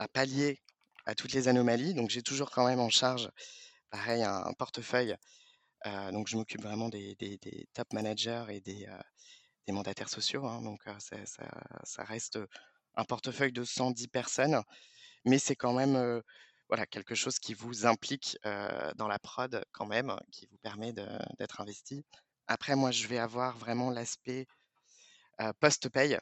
bah, 0.00 0.08
pallier 0.12 0.60
à 1.06 1.14
toutes 1.14 1.34
les 1.34 1.46
anomalies. 1.46 1.94
Donc 1.94 2.10
j'ai 2.10 2.22
toujours 2.22 2.50
quand 2.50 2.66
même 2.66 2.80
en 2.80 2.90
charge, 2.90 3.30
pareil, 3.90 4.24
un, 4.24 4.52
portefeuille. 4.58 5.14
donc 5.84 6.26
je 6.26 6.36
m'occupe 6.36 6.62
vraiment 6.62 6.88
des, 6.88 7.16
top 7.74 7.92
managers 7.92 8.46
et 8.48 8.60
des, 8.60 8.88
mandataires 9.68 10.08
sociaux. 10.08 10.46
Hein. 10.46 10.62
donc 10.62 10.82
ça, 11.84 12.02
reste 12.02 12.40
un 12.96 13.04
portefeuille 13.04 13.52
de 13.52 13.64
110 13.64 14.08
personnes, 14.08 14.62
mais 15.24 15.38
c'est 15.38 15.56
quand 15.56 15.72
même 15.72 16.22
voilà, 16.68 16.86
quelque 16.86 17.14
chose 17.14 17.38
qui 17.38 17.54
vous 17.54 17.86
implique 17.86 18.38
dans 18.96 19.08
la 19.08 19.18
prod 19.18 19.64
quand 19.72 19.86
même, 19.86 20.16
qui 20.32 20.46
vous 20.46 20.58
permet 20.58 20.92
d'être 20.92 21.60
investi. 21.60 22.04
Après, 22.46 22.76
moi, 22.76 22.90
je 22.90 23.06
vais 23.06 23.18
avoir 23.18 23.56
vraiment 23.58 23.90
l'aspect 23.90 24.46
post-paye, 25.60 26.18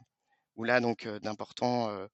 où 0.57 0.65
là, 0.65 0.81
donc, 0.81 1.07
d'importants 1.07 2.09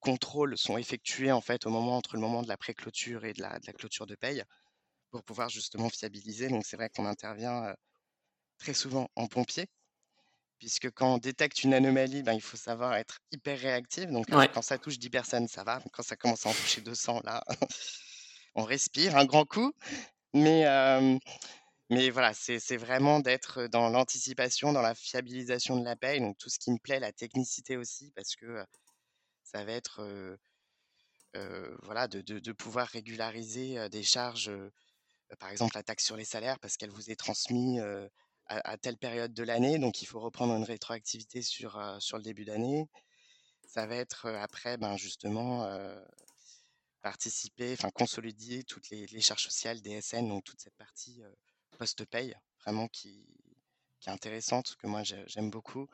contrôles 0.00 0.56
sont 0.56 0.78
effectués 0.78 1.32
en 1.32 1.40
fait 1.42 1.66
au 1.66 1.70
moment 1.70 1.96
entre 1.96 2.14
le 2.14 2.20
moment 2.20 2.42
de 2.42 2.48
la 2.48 2.56
pré-clôture 2.56 3.24
et 3.24 3.34
de 3.34 3.42
la, 3.42 3.58
de 3.58 3.66
la, 3.66 3.72
clôture 3.74 4.06
de 4.06 4.14
paye 4.14 4.42
pour 5.10 5.22
pouvoir 5.22 5.50
justement 5.50 5.90
fiabiliser. 5.90 6.48
Donc, 6.48 6.64
c'est 6.64 6.76
vrai 6.76 6.88
qu'on 6.88 7.06
intervient 7.06 7.74
très 8.58 8.74
souvent 8.74 9.08
en 9.16 9.26
pompier 9.26 9.66
puisque 10.62 10.92
quand 10.92 11.14
on 11.14 11.18
détecte 11.18 11.64
une 11.64 11.74
anomalie, 11.74 12.22
ben, 12.22 12.34
il 12.34 12.40
faut 12.40 12.56
savoir 12.56 12.94
être 12.94 13.18
hyper 13.32 13.58
réactif. 13.58 14.06
Donc, 14.06 14.26
quand 14.30 14.62
ça 14.62 14.78
touche 14.78 14.96
10 14.96 15.10
personnes, 15.10 15.48
ça 15.48 15.64
va. 15.64 15.82
Quand 15.92 16.04
ça 16.04 16.14
commence 16.14 16.46
à 16.46 16.50
en 16.50 16.52
toucher 16.52 16.80
200, 16.80 17.20
là, 17.24 17.42
on 18.54 18.62
respire 18.62 19.16
un 19.16 19.24
grand 19.24 19.44
coup. 19.44 19.72
Mais, 20.34 20.64
mais 21.90 22.10
voilà, 22.10 22.32
c'est 22.32 22.76
vraiment 22.76 23.18
d'être 23.18 23.66
dans 23.66 23.88
l'anticipation, 23.88 24.72
dans 24.72 24.82
la 24.82 24.94
fiabilisation 24.94 25.80
de 25.80 25.84
la 25.84 25.96
paye. 25.96 26.20
Donc, 26.20 26.38
tout 26.38 26.48
ce 26.48 26.60
qui 26.60 26.70
me 26.70 26.78
plaît, 26.78 27.00
la 27.00 27.12
technicité 27.12 27.76
aussi, 27.76 28.12
parce 28.14 28.36
que 28.36 28.64
ça 29.42 29.64
va 29.64 29.72
être 29.72 30.38
voilà, 31.82 32.06
de, 32.06 32.20
de, 32.20 32.52
pouvoir 32.52 32.86
régulariser 32.86 33.88
des 33.88 34.04
charges, 34.04 34.52
par 35.40 35.50
exemple 35.50 35.74
la 35.74 35.82
taxe 35.82 36.04
sur 36.04 36.16
les 36.16 36.24
salaires, 36.24 36.60
parce 36.60 36.76
qu'elle 36.76 36.90
vous 36.90 37.10
est 37.10 37.16
transmise 37.16 37.82
à, 38.46 38.76
telle 38.76 38.98
période 38.98 39.32
de 39.32 39.42
l'année, 39.42 39.78
donc 39.78 40.02
il 40.02 40.06
faut 40.06 40.20
reprendre 40.20 40.54
une 40.54 40.64
rétroactivité 40.64 41.42
sur, 41.42 41.80
sur 42.00 42.18
le 42.18 42.22
début 42.22 42.44
d'année. 42.44 42.88
Ça 43.66 43.86
va 43.86 43.96
être 43.96 44.26
après, 44.26 44.76
ben, 44.76 44.96
justement, 44.96 45.66
participer, 47.00 47.72
enfin 47.72 47.90
consolider 47.90 48.64
toutes 48.64 48.90
les, 48.90 49.20
charges 49.20 49.44
sociales, 49.44 49.80
DSN, 49.80 50.28
donc 50.28 50.44
toute 50.44 50.60
cette 50.60 50.76
partie 50.76 51.22
post-paye, 51.78 52.36
vraiment 52.62 52.88
qui, 52.88 53.26
qui, 54.00 54.08
est 54.08 54.12
intéressante, 54.12 54.76
que 54.76 54.86
moi 54.86 55.02
j'aime 55.02 55.50
beaucoup. 55.50 55.88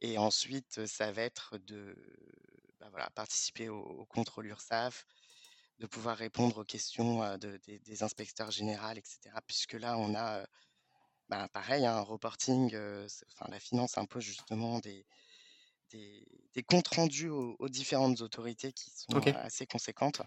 Et 0.00 0.16
ensuite, 0.18 0.86
ça 0.86 1.12
va 1.12 1.22
être 1.22 1.58
de 1.58 1.94
ben, 2.80 2.88
voilà, 2.90 3.10
participer 3.10 3.68
au, 3.68 4.06
contrôle 4.06 4.46
URSAF, 4.46 5.06
de 5.78 5.86
pouvoir 5.86 6.16
répondre 6.16 6.58
aux 6.58 6.64
questions 6.64 7.36
des, 7.38 7.78
des, 7.78 8.02
inspecteurs 8.02 8.50
généraux, 8.50 8.92
etc. 8.92 9.18
Puisque 9.46 9.74
là, 9.74 9.98
on 9.98 10.14
a 10.14 10.46
bah, 11.30 11.48
pareil, 11.52 11.86
un 11.86 11.96
hein, 11.96 12.00
reporting, 12.00 12.66
enfin, 12.66 13.46
la 13.50 13.60
finance 13.60 13.96
impose 13.96 14.24
justement 14.24 14.80
des, 14.80 15.06
des, 15.92 16.62
comptes 16.64 16.88
rendus 16.88 17.28
aux, 17.28 17.68
différentes 17.68 18.20
autorités 18.20 18.72
qui 18.72 18.90
sont 18.90 19.16
assez 19.36 19.64
conséquentes, 19.64 20.22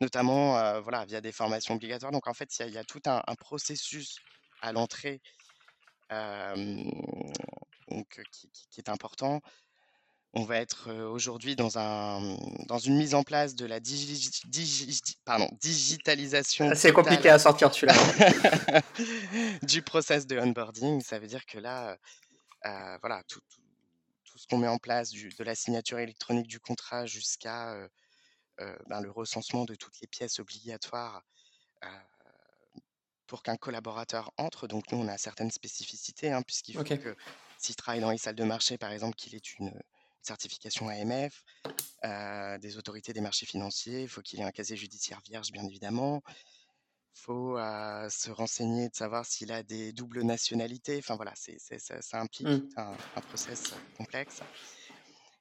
notamment 0.00 0.80
voilà, 0.80 1.04
via 1.04 1.20
des 1.20 1.30
formations 1.30 1.74
obligatoires. 1.74 2.10
Donc 2.10 2.26
en 2.26 2.34
fait, 2.34 2.52
il 2.66 2.74
y, 2.74 2.78
a 2.78 2.84
tout 2.84 3.00
un, 3.06 3.22
processus 3.36 4.18
à 4.60 4.72
l'entrée 4.72 5.22
qui, 8.32 8.80
est 8.80 8.88
important. 8.88 9.40
On 10.32 10.44
va 10.44 10.58
être 10.58 10.92
aujourd'hui 10.92 11.56
dans, 11.56 11.76
un, 11.76 12.36
dans 12.66 12.78
une 12.78 12.96
mise 12.96 13.14
en 13.16 13.24
place 13.24 13.56
de 13.56 13.66
la 13.66 13.80
pardon, 15.24 15.48
digitalisation. 15.60 16.70
C'est 16.76 16.92
compliqué 16.92 17.28
à 17.28 17.40
sortir 17.40 17.74
celui-là. 17.74 18.82
du 19.62 19.82
process 19.82 20.28
de 20.28 20.38
onboarding. 20.38 21.00
Ça 21.02 21.18
veut 21.18 21.26
dire 21.26 21.44
que 21.46 21.58
là, 21.58 21.96
voilà, 23.00 23.24
tout, 23.26 23.40
tout, 24.24 24.38
ce 24.38 24.46
qu'on 24.46 24.58
met 24.58 24.68
en 24.68 24.78
place, 24.78 25.10
du, 25.10 25.30
de 25.30 25.44
la 25.44 25.56
signature 25.56 25.98
électronique 25.98 26.46
du 26.46 26.60
contrat 26.60 27.06
jusqu'à 27.06 27.76
ben, 28.58 29.00
le 29.00 29.10
recensement 29.10 29.64
de 29.64 29.74
toutes 29.74 30.00
les 30.00 30.06
pièces 30.06 30.38
obligatoires 30.38 31.22
pour 33.30 33.42
qu'un 33.44 33.56
collaborateur 33.56 34.32
entre. 34.36 34.66
Donc 34.66 34.90
nous, 34.92 34.98
on 34.98 35.08
a 35.08 35.16
certaines 35.16 35.52
spécificités, 35.52 36.32
hein, 36.32 36.42
puisqu'il 36.42 36.76
faut 36.76 36.84
que 36.84 37.16
s'il 37.58 37.76
travaille 37.76 38.00
dans 38.00 38.10
les 38.10 38.18
salles 38.18 38.34
de 38.34 38.44
marché, 38.44 38.76
par 38.76 38.90
exemple, 38.90 39.14
qu'il 39.14 39.34
ait 39.34 39.38
une 39.58 39.72
certification 40.22 40.88
AMF, 40.88 41.42
euh, 42.04 42.58
des 42.58 42.76
autorités 42.78 43.12
des 43.12 43.20
marchés 43.20 43.46
financiers, 43.46 44.02
il 44.02 44.08
faut 44.08 44.22
qu'il 44.22 44.40
ait 44.40 44.44
un 44.44 44.50
casier 44.50 44.76
judiciaire 44.76 45.20
vierge, 45.24 45.50
bien 45.52 45.64
évidemment. 45.64 46.22
Il 47.14 47.20
faut 47.20 47.58
euh, 47.58 48.08
se 48.08 48.30
renseigner 48.30 48.88
de 48.88 48.94
savoir 48.94 49.26
s'il 49.26 49.52
a 49.52 49.62
des 49.62 49.92
doubles 49.92 50.22
nationalités. 50.22 50.98
Enfin 50.98 51.16
voilà, 51.16 51.32
c'est, 51.34 51.58
ça, 51.58 52.20
implique 52.20 52.46
mmh. 52.46 52.68
un, 52.76 53.20
process 53.28 53.74
complexe. 53.96 54.40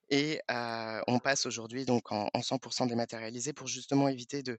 Et 0.10 0.42
euh, 0.50 1.02
on 1.08 1.20
passe 1.20 1.46
aujourd'hui 1.46 1.86
donc 1.86 2.12
en, 2.12 2.28
100% 2.34 2.88
dématérialisé 2.88 3.54
pour 3.54 3.68
justement 3.68 4.08
éviter 4.08 4.42
de, 4.42 4.58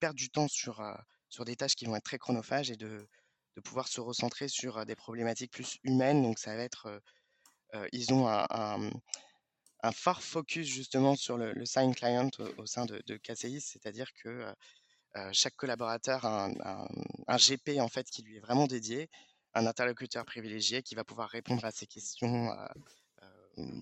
perdre 0.00 0.16
du 0.16 0.28
temps 0.28 0.48
sur, 0.48 0.82
sur 1.28 1.44
des 1.44 1.56
tâches 1.56 1.76
qui 1.76 1.86
vont 1.86 1.96
être 1.96 2.04
très 2.04 2.18
chronophages 2.18 2.70
et 2.70 2.76
de, 2.76 3.08
de 3.56 3.60
pouvoir 3.60 3.88
se 3.88 4.00
recentrer 4.00 4.48
sur 4.48 4.84
des 4.84 4.96
problématiques 4.96 5.52
plus 5.52 5.78
humaines. 5.84 6.22
Donc 6.22 6.38
ça 6.38 6.56
va 6.56 6.62
être, 6.64 7.00
ils 7.92 8.12
ont 8.12 8.28
un 8.28 8.46
un 8.50 8.90
fort 9.92 10.22
focus 10.22 10.66
justement 10.66 11.16
sur 11.16 11.36
le, 11.36 11.64
sign 11.64 11.94
client 11.94 12.30
au, 12.56 12.66
sein 12.66 12.84
de, 12.86 13.02
de 13.06 13.18
c'est-à-dire 13.60 14.12
que 14.22 14.44
chaque 15.32 15.56
collaborateur 15.56 16.24
a 16.24 16.50
un, 17.26 17.36
GP 17.36 17.80
en 17.80 17.88
fait 17.88 18.08
qui 18.10 18.22
lui 18.22 18.36
est 18.36 18.40
vraiment 18.40 18.66
dédié, 18.66 19.08
un 19.54 19.66
interlocuteur 19.66 20.24
privilégié 20.24 20.82
qui 20.82 20.94
va 20.94 21.04
pouvoir 21.04 21.28
répondre 21.28 21.64
à 21.64 21.70
ces 21.70 21.86
questions 21.86 22.50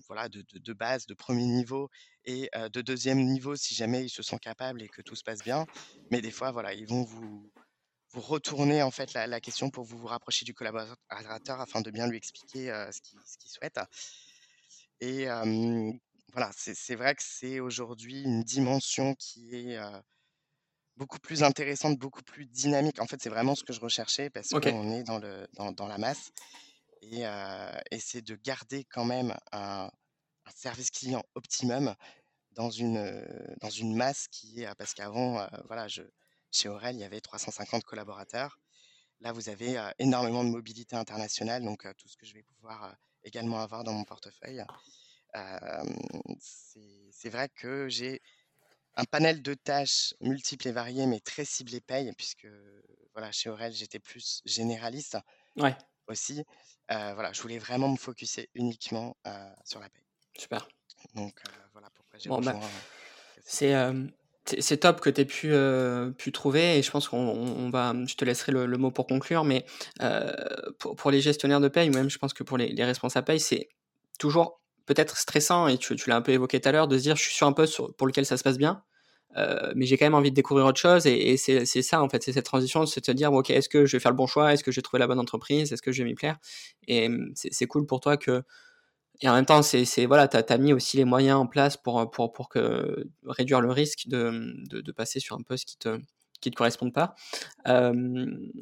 voilà, 0.07 0.27
de, 0.29 0.73
base, 0.73 1.05
de 1.05 1.13
premier 1.13 1.45
niveau 1.45 1.89
et 2.25 2.49
de 2.73 2.81
deuxième 2.81 3.23
niveau 3.23 3.55
si 3.55 3.75
jamais 3.75 4.05
ils 4.05 4.09
se 4.09 4.23
sont 4.23 4.37
capables 4.37 4.81
et 4.81 4.87
que 4.87 5.01
tout 5.01 5.15
se 5.15 5.23
passe 5.23 5.43
bien. 5.43 5.65
Mais 6.11 6.21
des 6.21 6.31
fois, 6.31 6.51
voilà, 6.51 6.73
ils 6.73 6.87
vont 6.87 7.03
vous, 7.03 7.51
vous 8.11 8.21
retourner 8.21 8.81
en 8.81 8.91
fait 8.91 9.13
la, 9.13 9.41
question 9.41 9.69
pour 9.69 9.83
vous, 9.83 9.97
vous 9.97 10.07
rapprocher 10.07 10.45
du 10.45 10.53
collaborateur 10.53 11.61
afin 11.61 11.81
de 11.81 11.91
bien 11.91 12.07
lui 12.07 12.17
expliquer 12.17 12.67
ce 12.91 13.01
qu'il 13.01 13.51
souhaite. 13.51 13.79
Et 15.01 15.27
voilà, 16.33 16.51
c'est 16.55 16.75
c'est 16.75 16.95
vrai 16.95 17.15
que 17.15 17.23
c'est 17.23 17.59
aujourd'hui 17.59 18.21
une 18.23 18.43
dimension 18.43 19.15
qui 19.15 19.55
est, 19.55 19.77
heu, 19.77 20.01
beaucoup 20.97 21.19
plus 21.19 21.43
intéressante, 21.43 21.97
beaucoup 21.99 22.23
plus 22.23 22.45
dynamique. 22.47 22.99
En 23.01 23.07
fait, 23.07 23.21
c'est 23.21 23.29
vraiment 23.29 23.55
ce 23.55 23.63
que 23.63 23.73
je 23.73 23.79
recherchais 23.81 24.29
parce 24.29 24.53
OK. 24.53 24.73
qu'on 24.73 24.91
est 24.91 25.03
dans 25.03 25.19
le 25.19 25.47
dans 25.53 25.71
dans 25.71 25.87
la 25.87 25.97
masse 25.97 26.29
et 27.01 27.25
heu 27.25 27.71
et 27.91 27.99
c'est 27.99 28.21
de 28.23 28.35
garder 28.35 28.85
quand 28.85 29.05
même 29.05 29.35
un 29.53 29.89
un 30.45 30.51
service 30.55 30.91
client 30.91 31.23
optimum 31.35 31.95
dans 32.51 32.69
une, 32.71 32.97
heu, 32.97 33.55
dans 33.61 33.69
une 33.71 33.95
masse 33.95 34.27
qui 34.29 34.61
est, 34.63 34.67
heu 34.69 34.73
parce 34.77 34.93
qu'avant, 34.95 35.41
heu, 35.41 35.47
voilà, 35.67 35.87
je 35.89 36.03
chez 36.51 36.69
Aurel, 36.69 36.95
il 36.97 37.01
y 37.01 37.05
avait 37.05 37.21
350 37.21 37.83
collaborateurs. 37.85 38.59
Là, 39.21 39.31
vous 39.33 39.49
avez, 39.49 39.77
heu, 39.79 39.91
énormément 39.99 40.43
de 40.45 40.49
mobilité 40.51 40.95
internationale, 40.97 41.63
donc 41.63 41.85
heu, 41.85 41.93
tout 41.97 42.07
ce 42.09 42.17
que 42.17 42.25
je 42.27 42.33
vais 42.35 42.43
pouvoir, 42.43 42.85
heu, 42.93 42.95
également 43.27 43.59
avoir 43.59 43.83
dans 43.83 43.93
mon 43.93 44.03
portefeuille. 44.03 44.63
C'est 46.39 47.29
vrai 47.29 47.49
que 47.49 47.87
j'ai 47.89 48.21
un 48.95 49.05
panel 49.05 49.41
de 49.41 49.53
tâches 49.53 50.13
multiples 50.21 50.67
et 50.69 50.71
variées, 50.71 51.05
mais 51.07 51.19
très 51.19 51.45
ciblées 51.45 51.81
paye 51.81 52.11
puisque, 52.13 52.47
voilà, 53.13 53.31
chez 53.31 53.49
Aurel, 53.49 53.73
j'étais 53.73 53.99
plus 53.99 54.41
généraliste 54.45 55.17
Ouais, 55.57 55.75
aussi. 56.07 56.43
Voilà, 56.89 57.33
je 57.33 57.41
voulais 57.41 57.59
vraiment 57.59 57.89
me 57.89 57.97
focuser 57.97 58.49
uniquement, 58.55 59.17
sur 59.65 59.79
la 59.79 59.89
paye. 59.89 60.03
super. 60.37 60.67
Donc 61.15 61.41
voilà 61.73 61.89
pourquoi 61.91 62.19
j'ai 62.19 62.29
Bon, 62.29 62.41
bah, 62.41 62.53
rejoint 62.53 62.69
c'est, 63.43 63.73
c'est 64.59 64.77
top 64.77 65.01
que 65.01 65.09
tu 65.09 65.21
aies 65.21 65.25
pu, 65.25 65.49
heu, 65.51 66.13
pu 66.17 66.31
trouver 66.31 66.77
et 66.77 66.83
je 66.83 66.91
pense 66.91 67.07
qu'on 67.09 67.17
on 67.17 67.65
on 67.67 67.69
va 67.69 67.93
je 68.07 68.15
te 68.15 68.25
laisserai 68.25 68.51
le 68.51 68.77
mot 68.77 68.91
pour 68.91 69.07
conclure, 69.07 69.43
mais 69.43 69.65
heu, 70.01 70.31
pour 70.79 71.11
les 71.11 71.21
gestionnaires 71.21 71.59
de 71.61 71.67
paye 71.67 71.89
ou 71.89 71.93
même 71.93 72.09
je 72.09 72.17
pense 72.17 72.33
que 72.33 72.43
pour 72.43 72.57
les 72.57 72.69
les 72.69 72.83
responsables 72.85 73.25
paye, 73.25 73.39
c'est 73.39 73.69
toujours 74.19 74.61
peut-être 74.85 75.17
stressant 75.17 75.67
et 75.67 75.77
tu 75.77 75.95
l'as 76.07 76.15
un 76.17 76.21
peu 76.21 76.31
évoqué 76.31 76.59
tout 76.61 76.69
à 76.69 76.71
l'heure 76.71 76.87
de 76.87 76.97
se 76.97 77.03
dire: 77.03 77.15
«Je 77.17 77.23
suis 77.23 77.33
sur 77.33 77.47
un 77.47 77.53
poste 77.53 77.81
pour 77.97 78.07
lequel 78.07 78.25
ça 78.25 78.37
se 78.37 78.43
passe 78.43 78.57
bien, 78.57 78.83
heu, 79.37 79.73
mais 79.75 79.85
j'ai 79.85 79.97
quand 79.97 80.05
même 80.05 80.15
envie 80.15 80.31
de 80.31 80.35
découvrir 80.35 80.65
autre 80.67 80.79
chose» 80.81 81.07
et 81.07 81.37
c'est 81.37 81.65
ça 81.83 82.01
en 82.03 82.09
fait, 82.09 82.23
c'est 82.23 82.33
cette 82.33 82.45
transition, 82.45 82.85
c'est 82.85 83.01
de 83.01 83.05
se 83.07 83.11
dire: 83.13 83.33
«OK, 83.33 83.49
est-ce 83.51 83.69
que 83.69 83.85
je 83.85 83.97
vais 83.97 84.01
faire 84.01 84.11
le 84.11 84.17
bon 84.17 84.27
choix? 84.27 84.53
Est-ce 84.53 84.63
que 84.63 84.71
je 84.71 84.77
vais 84.77 84.81
trouver 84.83 84.99
la 84.99 85.07
bonne 85.07 85.19
entreprise? 85.19 85.73
Est-ce 85.73 85.81
que 85.81 85.91
je 85.91 86.03
vais 86.03 86.09
m'y 86.09 86.15
plaire?» 86.15 86.37
et 86.87 87.09
c'est 87.35 87.67
cool 87.67 87.85
pour 87.87 87.99
toi 88.01 88.17
que 88.17 88.43
Et 89.21 89.29
en 89.29 89.33
même 89.35 89.45
temps, 89.45 89.61
c'est 89.63 89.85
c'est 89.85 90.05
voilà, 90.05 90.27
tu 90.27 90.37
as 90.37 90.57
mis 90.57 90.73
aussi 90.73 90.97
les 90.97 91.05
moyens 91.05 91.37
en 91.39 91.47
place 91.47 91.77
pour, 91.77 92.09
pour 92.11 92.33
pour 92.33 92.49
que 92.49 93.07
réduire 93.25 93.61
le 93.61 93.71
risque 93.71 94.07
de, 94.07 94.29
mmh, 94.29 94.67
de 94.69 94.81
de 94.81 94.91
passer 94.91 95.19
sur 95.19 95.35
un 95.37 95.41
poste 95.43 95.65
qui 95.65 95.77
te 95.77 95.99
qui 96.41 96.51
te 96.51 96.55
corresponde 96.55 96.93
pas. 96.93 97.15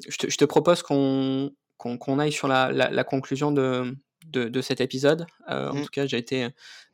Je 0.08 0.18
te 0.18 0.30
je 0.30 0.38
te 0.38 0.46
propose 0.46 0.84
qu'on 0.84 1.52
qu'on 1.78 1.98
qu'on 1.98 2.20
aille 2.20 2.32
sur 2.32 2.48
la 2.48 2.72
la 2.72 2.90
la 2.90 3.04
conclusion 3.04 3.52
de 3.52 3.96
de 4.26 4.46
de 4.50 4.62
cet 4.62 4.82
épisode. 4.82 5.28
Heu, 5.50 5.70
en 5.70 5.76
Mmh, 5.76 5.82
tout 5.82 5.90
cas, 5.92 6.08
j'ai 6.08 6.18
été, 6.18 6.46
heu, 6.46 6.52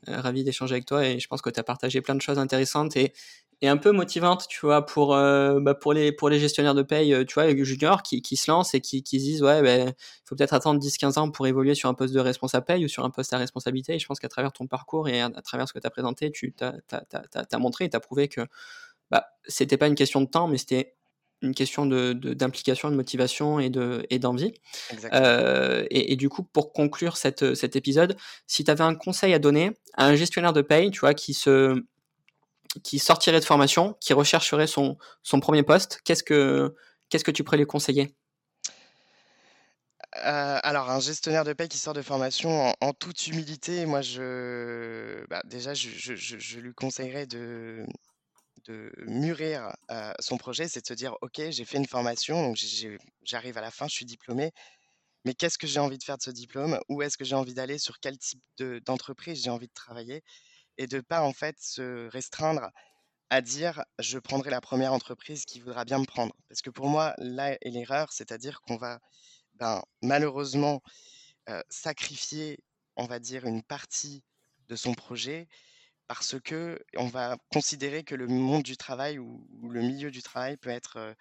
ravi 0.08 0.44
d'échanger 0.44 0.74
avec 0.76 0.86
toi 0.86 1.06
et 1.08 1.20
je 1.20 1.28
pense 1.28 1.42
que 1.42 1.50
tu 1.50 1.60
as 1.60 1.64
partagé 1.64 2.02
plein 2.02 2.16
de 2.16 2.22
choses 2.22 2.40
intéressantes 2.40 2.96
et 2.98 3.14
et 3.62 3.68
un 3.70 3.78
peu 3.78 3.92
motivantes, 3.92 4.48
tu 4.50 4.60
vois? 4.66 4.86
Pour, 4.86 5.16
heu, 5.16 5.60
bah, 5.62 5.76
pour 5.76 5.94
les 5.94 6.12
pour 6.12 6.30
les 6.30 6.40
gestionnaires 6.40 6.76
de 6.76 6.82
paye, 6.84 7.14
heu, 7.14 7.26
tu 7.26 7.36
vois? 7.36 7.50
Juniors 7.64 8.04
qui 8.04 8.22
qui 8.22 8.36
se 8.38 8.50
lancent 8.52 8.74
et 8.74 8.82
qui 8.82 9.04
qui 9.04 9.20
se 9.20 9.26
disent: 9.26 9.44
«Ouais, 9.44 9.62
beh, 9.62 9.86
il 9.90 9.94
faut 10.26 10.36
peut-être 10.36 10.54
attendre 10.54 10.80
10-15 10.80 11.18
ans 11.18 11.30
pour 11.32 11.48
évoluer 11.48 11.76
sur 11.76 11.90
un 11.90 11.94
poste 11.94 12.14
de 12.14 12.20
responsable 12.20 12.66
paye 12.66 12.86
ou 12.86 12.88
sur 12.88 13.06
un 13.06 13.10
poste 13.12 13.34
à 13.34 13.38
responsabilité» 13.38 13.94
et 13.96 14.00
je 14.00 14.06
pense 14.08 14.20
qu'à 14.20 14.30
travers 14.30 14.52
ton 14.54 14.68
parcours 14.68 15.08
et 15.10 15.22
à 15.22 15.26
à 15.28 15.42
travers 15.42 15.68
ce 15.68 15.74
que 15.74 15.80
tu 15.80 15.88
as 15.88 15.92
présenté, 15.92 16.32
tu 16.32 16.54
tu 16.54 16.66
as 16.66 17.58
montré 17.60 17.86
et 17.86 17.90
tu 17.90 17.96
as 17.98 18.00
prouvé 18.00 18.28
que 18.28 18.42
bah, 19.12 19.28
c'était 19.48 19.78
pas 19.78 19.88
une 19.88 19.96
question 19.96 20.22
de 20.22 20.28
temps, 20.28 20.48
mais 20.48 20.58
c'était 20.58 20.96
une 21.42 21.56
question 21.56 21.86
de 21.86 22.14
de 22.14 22.34
d'implication, 22.34 22.90
de 22.92 22.96
motivation 22.96 23.60
et 23.60 23.70
de 23.70 24.06
et 24.10 24.20
d'envie. 24.20 24.54
Heu 25.14 25.88
et 25.92 26.14
et 26.14 26.16
du 26.18 26.30
coup, 26.30 26.44
pour 26.44 26.74
conclure 26.74 27.18
cet, 27.18 27.56
cet 27.56 27.76
épisode, 27.76 28.18
si 28.48 28.64
tu 28.64 28.72
avais 28.72 28.84
un 28.84 28.96
conseil 28.96 29.34
à 29.34 29.40
donner 29.40 29.74
à 29.96 30.08
un 30.08 30.16
gestionnaire 30.16 30.54
de 30.54 30.62
paye, 30.64 30.92
tu 30.92 31.02
vois, 31.02 31.14
qui 31.16 31.34
se 31.34 31.84
qui 32.84 33.00
sortirait 33.00 33.40
de 33.40 33.46
formation, 33.46 33.96
qui 34.02 34.14
rechercherait 34.14 34.68
son 34.68 34.98
son 35.24 35.40
premier 35.40 35.64
poste, 35.64 36.02
qu'est-ce 36.06 36.24
que 36.24 36.76
que 37.12 37.32
tu 37.32 37.44
pourrais 37.44 37.58
lui 37.58 37.66
conseiller? 37.68 38.16
Heu, 40.16 40.60
alors 40.64 40.90
un 40.90 41.00
gestionnaire 41.00 41.44
de 41.46 41.54
paie 41.54 41.68
qui 41.70 41.78
sort 41.78 41.94
de 41.94 42.02
formation, 42.02 42.74
en 42.82 42.94
toute 42.94 43.28
humilité, 43.28 43.86
moi 43.86 44.02
je 44.02 45.26
bah, 45.30 45.42
déjà 45.46 45.74
je 45.74 45.90
je 46.16 46.60
lui 46.60 46.74
conseillerais 46.74 47.28
de 47.28 47.86
de 48.68 48.92
mûrir, 49.08 49.74
heu, 49.92 50.14
son 50.20 50.38
projet. 50.38 50.68
C'est 50.70 50.82
de 50.82 50.88
se 50.88 50.94
dire: 50.96 51.16
«OK, 51.22 51.42
j'ai 51.52 51.66
fait 51.66 51.78
une 51.80 51.88
formation, 51.88 52.54
j'arrive 53.24 53.58
à 53.58 53.62
la 53.62 53.72
fin, 53.72 53.88
je 53.88 53.96
suis 53.96 54.06
diplômé, 54.06 54.52
mais 55.26 55.34
qu'est-ce 55.36 55.58
que 55.60 55.68
j'ai 55.68 55.80
envie 55.82 55.98
de 56.00 56.04
faire 56.04 56.18
de 56.18 56.24
ce 56.24 56.32
diplôme? 56.32 56.80
Où 56.90 57.02
est-ce 57.04 57.18
que 57.18 57.26
j'ai 57.26 57.36
envie 57.36 57.54
d'aller? 57.56 57.80
Sur 57.80 58.00
quel 58.02 58.18
type 58.20 58.42
de 58.60 58.80
d'entreprise 58.86 59.44
j'ai 59.44 59.52
envie 59.52 59.68
de 59.68 59.74
travailler?» 59.74 60.24
Et 60.82 60.88
de 60.88 61.02
pas, 61.02 61.22
en 61.22 61.34
fait, 61.34 61.58
se 61.60 62.10
restreindre 62.10 62.72
à 63.30 63.42
dire: 63.42 63.84
«Je 64.00 64.20
prendrai 64.20 64.50
la 64.50 64.62
première 64.62 64.94
entreprise 64.94 65.46
qui 65.46 65.60
voudra 65.62 65.86
bien 65.86 66.00
me 66.00 66.06
prendre». 66.06 66.36
Parce 66.50 66.62
que 66.62 66.70
pour 66.72 66.88
moi, 66.90 67.14
là 67.18 67.54
est 67.54 67.70
l'erreur, 67.70 68.12
c'est-à-dire 68.14 68.62
qu'on 68.62 68.78
va, 68.78 69.00
ben, 69.56 69.84
malheureusement 70.02 70.82
heu, 71.50 71.64
sacrifier, 71.70 72.60
on 72.98 73.06
va 73.06 73.20
dire, 73.20 73.46
une 73.46 73.64
partie 73.64 74.24
de 74.70 74.76
son 74.76 74.94
projet 74.94 75.48
parce 76.08 76.40
que 76.42 76.80
on 76.98 77.08
va 77.08 77.38
considérer 77.54 78.04
que 78.04 78.16
le 78.16 78.28
monde 78.28 78.64
du 78.64 78.78
travail 78.78 79.20
ou 79.20 79.48
le 79.70 79.82
milieu 79.82 80.12
du 80.12 80.22
travail 80.24 80.58
peut 80.58 80.70
être, 80.70 81.16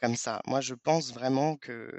comme 0.00 0.16
ça. 0.16 0.40
Moi, 0.46 0.60
je 0.60 0.74
pense 0.74 1.12
vraiment 1.12 1.56
que 1.56 1.90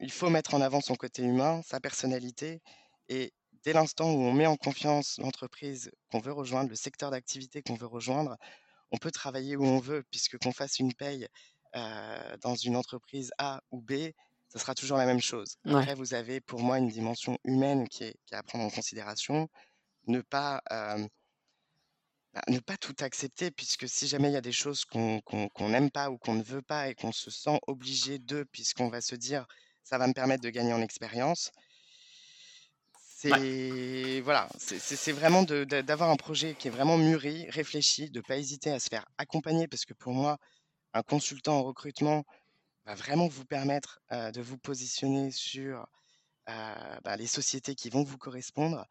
il 0.00 0.12
faut 0.12 0.30
mettre 0.30 0.54
en 0.54 0.60
avant 0.60 0.80
son 0.80 0.94
côté 0.94 1.22
humain, 1.22 1.62
sa 1.64 1.80
personnalité 1.80 2.62
et 3.08 3.32
dès 3.64 3.72
l'instant 3.72 4.12
où 4.12 4.18
on 4.22 4.32
met 4.32 4.46
en 4.46 4.56
confiance 4.56 5.18
l'entreprise 5.18 5.90
qu'on 6.10 6.20
veut 6.20 6.32
rejoindre, 6.32 6.70
le 6.70 6.76
secteur 6.76 7.10
d'activité 7.10 7.62
qu'on 7.62 7.74
veut 7.74 7.86
rejoindre, 7.86 8.36
on 8.92 8.98
peut 8.98 9.10
travailler 9.12 9.56
où 9.56 9.64
on 9.64 9.80
veut 9.80 10.04
puisque 10.10 10.38
qu'on 10.38 10.52
fasse 10.52 10.78
une 10.78 10.94
paye, 10.94 11.28
heu, 11.76 12.36
dans 12.42 12.54
une 12.56 12.76
entreprise 12.76 13.32
A 13.38 13.60
ou 13.70 13.82
B, 13.82 13.92
ça 14.48 14.58
sera 14.58 14.74
toujours 14.74 14.98
la 14.98 15.06
même 15.06 15.20
chose. 15.20 15.56
Ouais, 15.64 15.86
Après, 15.86 15.94
vous 15.94 16.14
avez 16.14 16.40
pour 16.40 16.60
moi 16.60 16.78
une 16.78 16.88
dimension 16.88 17.38
humaine 17.44 17.88
qui 17.88 18.04
est 18.04 18.14
qui 18.26 18.34
est 18.34 18.38
à 18.38 18.42
prendre 18.42 18.64
en 18.64 18.70
considération. 18.70 19.48
Ne 20.08 20.22
pas, 20.22 20.62
hem, 20.70 21.08
bah, 22.34 22.42
ne 22.48 22.58
pas 22.60 22.76
tout 22.76 22.94
accepter 23.00 23.50
puisque 23.50 23.88
si 23.88 24.06
jamais 24.06 24.28
il 24.30 24.34
y 24.34 24.36
a 24.36 24.40
des 24.40 24.52
choses 24.52 24.84
qu'on 24.84 25.20
n'aime 25.60 25.90
pas 25.90 26.10
ou 26.10 26.18
qu'on 26.18 26.34
ne 26.34 26.42
veut 26.42 26.62
pas 26.62 26.88
et 26.88 26.94
qu'on 26.94 27.12
se 27.12 27.30
sent 27.30 27.58
obligé 27.66 28.18
de, 28.18 28.44
puisqu'on 28.52 28.88
va 28.88 29.00
se 29.00 29.14
dire: 29.14 29.46
«Ça 29.84 29.98
va 29.98 30.06
me 30.06 30.12
permettre 30.12 30.42
de 30.42 30.50
gagner 30.50 30.72
en 30.72 30.82
expérience», 30.82 31.50
c'est 33.20 34.20
voilà, 34.22 34.48
c'est 34.58 35.12
vraiment 35.12 35.42
d'avoir 35.42 36.10
un 36.10 36.16
projet 36.16 36.54
qui 36.54 36.68
est 36.68 36.70
vraiment 36.70 36.96
mûri, 36.96 37.50
réfléchi, 37.50 38.10
de 38.10 38.20
pas 38.20 38.36
hésiter 38.38 38.70
à 38.70 38.78
se 38.78 38.88
faire 38.88 39.06
accompagner 39.18 39.66
parce 39.66 39.84
que 39.84 39.94
pour 39.94 40.12
moi, 40.12 40.38
un 40.94 41.02
consultant 41.02 41.58
en 41.58 41.64
recrutement 41.64 42.24
va 42.86 42.94
vraiment 42.96 43.28
vous 43.28 43.44
permettre, 43.46 44.00
heu, 44.12 44.32
de 44.32 44.40
vous 44.42 44.58
positionner 44.58 45.32
sur, 45.32 45.80
heu, 46.50 46.54
bah, 47.04 47.16
les 47.16 47.26
sociétés 47.28 47.74
qui 47.76 47.90
vont 47.90 48.04
vous 48.04 48.18
correspondre 48.18 48.86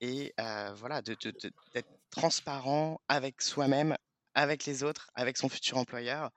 et 0.00 0.34
heu, 0.40 0.72
voilà, 0.74 1.02
d'être 1.02 1.88
transparent 2.10 3.00
avec 3.08 3.42
soi-même, 3.42 3.96
avec 4.34 4.64
les 4.66 4.82
autres, 4.84 5.10
avec 5.14 5.36
son 5.38 5.48
futur 5.48 5.78
employeur 5.78 6.30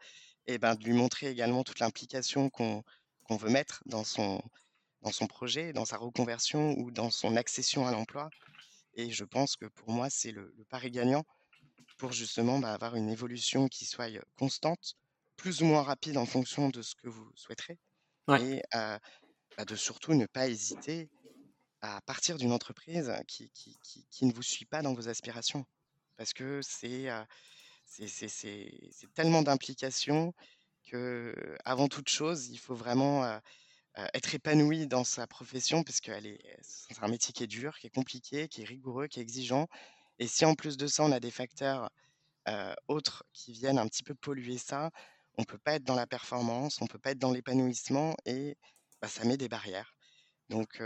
et 0.48 0.58
ben, 0.60 0.76
de 0.76 0.84
lui 0.86 0.94
montrer 0.94 1.28
également 1.30 1.64
toute 1.64 1.80
l'implication 1.80 2.50
qu'on 2.50 2.84
veut 3.32 3.50
mettre 3.50 3.82
dans 3.88 4.04
son 4.06 4.42
dans 5.04 5.12
son 5.14 5.28
projet, 5.28 5.74
dans 5.74 5.86
sa 5.86 5.98
reconversion 5.98 6.74
ou 6.80 6.92
dans 6.92 7.12
son 7.12 7.36
accession 7.38 7.88
à 7.88 7.92
l'emploi 7.94 8.32
et 8.96 9.12
je 9.12 9.26
pense 9.26 9.56
que 9.58 9.66
pour 9.68 9.92
moi, 9.92 10.10
c'est 10.10 10.32
le 10.32 10.54
le 10.58 10.66
pari 10.66 10.92
gagnant 10.92 11.24
pour 11.98 12.12
justement, 12.14 12.60
bah, 12.60 12.74
avoir 12.74 12.96
une 12.96 13.10
évolution 13.10 13.68
qui 13.70 13.86
soit, 13.86 14.10
heu, 14.12 14.22
constante, 14.38 14.96
plus 15.38 15.62
ou 15.62 15.66
moins 15.66 15.84
rapide 15.84 16.18
en 16.18 16.26
fonction 16.26 16.70
de 16.70 16.82
ce 16.82 16.96
que 16.96 17.08
vous 17.10 17.32
souhaiterez 17.36 17.80
ouais, 18.28 18.40
et 18.40 18.58
heu, 18.76 19.00
bah, 19.58 19.66
de 19.66 19.76
surtout 19.78 20.14
ne 20.16 20.28
pas 20.28 20.48
hésiter 20.50 21.12
à 21.82 22.02
partir 22.04 22.38
d'une 22.38 22.52
entreprise 22.54 23.14
qui 23.28 23.52
qui 23.52 23.80
qui 23.84 24.08
qui 24.10 24.26
ne 24.26 24.34
vous 24.34 24.44
suit 24.44 24.66
pas 24.66 24.82
dans 24.84 24.94
vos 24.96 25.10
aspirations. 25.10 25.66
Parce 26.18 26.34
que 26.34 26.62
c'est, 26.64 27.10
c'est 28.92 29.14
tellement 29.14 29.42
d'implications 29.42 30.34
qu'avant 30.84 31.88
toute 31.88 32.10
chose, 32.10 32.48
il 32.50 32.58
faut 32.60 32.76
vraiment, 32.76 33.24
heu 33.26 33.40
heu, 33.98 34.08
être 34.14 34.36
épanoui 34.36 34.88
dans 34.88 35.04
sa 35.04 35.28
profession 35.28 35.84
parce 35.84 36.02
qu'elle 36.02 36.28
est 36.28 36.58
c'est 36.62 37.04
un 37.04 37.08
métier 37.08 37.34
qui 37.34 37.44
est 37.44 37.48
dur, 37.48 37.78
qui 37.80 37.88
est 37.88 37.90
compliqué, 37.96 38.48
qui 38.48 38.62
est 38.62 38.66
rigoureux, 38.66 39.08
qui 39.08 39.20
est 39.20 39.24
exigeant 39.24 39.68
et 40.20 40.28
si 40.28 40.46
en 40.46 40.56
plus 40.56 40.78
de 40.78 40.88
ça, 40.88 41.04
on 41.06 41.12
a 41.12 41.20
des 41.20 41.32
facteurs, 41.32 41.90
heu, 42.50 42.76
autres 42.90 43.24
qui 43.34 43.54
viennent 43.54 43.80
un 43.80 43.88
petit 43.88 44.04
peu 44.04 44.16
polluer 44.16 44.58
ça, 44.60 44.92
on 45.38 45.44
peut 45.46 45.60
pas 45.60 45.76
être 45.76 45.84
dans 45.86 45.96
la 45.96 46.08
performance, 46.08 46.82
on 46.82 46.88
peut 46.88 47.00
pas 47.00 47.12
être 47.12 47.20
dans 47.20 47.32
l'épanouissement 47.34 48.16
et 48.26 48.58
bah, 49.02 49.08
ça 49.10 49.26
met 49.26 49.38
des 49.38 49.50
barrières. 49.50 49.94
Donc 50.50 50.82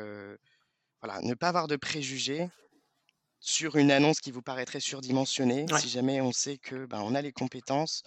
voilà, 1.02 1.22
ne 1.22 1.34
pas 1.34 1.50
avoir 1.50 1.68
de 1.68 1.76
préjugés 1.76 2.48
sur 3.40 3.76
une 3.78 3.92
annonce 3.92 4.20
qui 4.22 4.32
vous 4.32 4.42
paraîtrait 4.44 4.80
surdimensionnée. 4.82 5.68
ouais. 5.72 5.82
Si 5.82 5.90
jamais 5.90 6.22
on 6.22 6.32
sait 6.34 6.58
que, 6.58 6.86
ben, 6.88 7.02
on 7.02 7.16
a 7.16 7.22
les 7.22 7.34
compétences, 7.34 8.04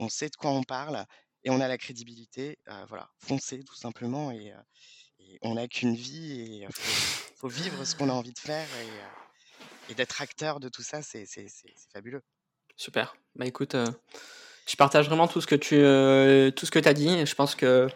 on 0.00 0.08
sait 0.10 0.28
de 0.30 0.36
quoi 0.36 0.52
on 0.52 0.64
parle 0.64 1.06
et 1.44 1.50
on 1.50 1.60
a 1.60 1.68
la 1.68 1.78
crédibilité, 1.78 2.58
heu, 2.68 2.84
voilà, 2.88 3.10
foncez 3.18 3.62
tout 3.64 3.74
simplement 3.74 4.30
et 4.30 4.50
heu 4.50 4.56
et 5.20 5.38
on 5.42 5.54
n'a 5.54 5.68
qu'une 5.68 5.94
vie 5.94 6.62
et 6.62 6.66
heu, 6.66 6.68
faut 6.72 6.92
faut 7.36 7.48
vivre 7.48 7.84
ce 7.84 7.94
qu'on 7.94 8.08
a 8.08 8.12
envie 8.12 8.32
de 8.32 8.38
faire 8.38 8.66
et 9.88 9.94
d'être 9.94 10.20
acteur 10.22 10.60
de 10.60 10.68
tout 10.68 10.82
ça, 10.82 11.02
c'est 11.02 11.26
fabuleux. 11.92 12.22
Super. 12.76 13.16
Bah 13.34 13.46
écoute, 13.46 13.76
je 14.66 14.76
partage 14.76 15.06
vraiment 15.06 15.28
tout 15.28 15.40
ce 15.40 15.46
que 15.46 15.54
tu 15.54 15.76
tout 16.54 16.66
ce 16.66 16.70
que 16.70 16.88
as 16.88 16.94
dit. 16.94 17.26
Je 17.26 17.34
pense 17.34 17.54
que 17.54 17.88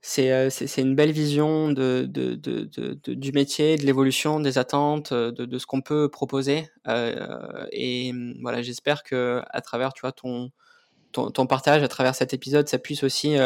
c'est 0.00 0.78
une 0.78 0.94
belle 0.94 1.12
vision 1.12 1.70
de, 1.70 2.06
de, 2.08 2.34
de, 2.34 3.14
du 3.14 3.32
métier, 3.32 3.76
de 3.76 3.86
l'évolution, 3.86 4.40
des 4.40 4.58
attentes, 4.58 5.12
de, 5.14 5.58
ce 5.58 5.66
qu'on 5.66 5.80
peut 5.80 6.08
proposer. 6.08 6.68
et 7.72 8.12
voilà, 8.40 8.62
j'espère 8.62 9.02
que 9.04 9.42
à 9.50 9.60
travers 9.60 9.92
tu 9.92 10.00
vois 10.00 10.12
ton, 10.12 10.50
ton, 11.12 11.46
partage, 11.46 11.82
à 11.82 11.88
travers 11.88 12.14
cet 12.14 12.34
épisode, 12.34 12.68
ça 12.68 12.78
puisse 12.78 13.04
aussi 13.04 13.36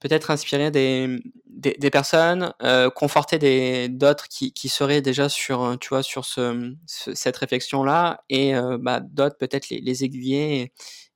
peut-être 0.00 0.30
inspirer 0.30 0.70
des, 0.70 1.22
des, 1.46 1.90
personnes, 1.90 2.52
euh, 2.62 2.90
conforter 2.90 3.88
d'autres 3.88 4.28
qui, 4.28 4.52
qui 4.52 4.68
seraient 4.68 5.00
déjà 5.00 5.28
sur 5.28 5.76
tu 5.80 5.88
vois 5.88 6.02
sur 6.02 6.24
ce, 6.24 6.74
cette 6.86 7.36
réflexion 7.36 7.82
là 7.82 8.22
et 8.28 8.54
euh, 8.54 8.78
bah, 8.80 9.00
d'autres 9.00 9.36
peut-être 9.38 9.70
les, 9.70 10.04
aiguiller 10.04 10.72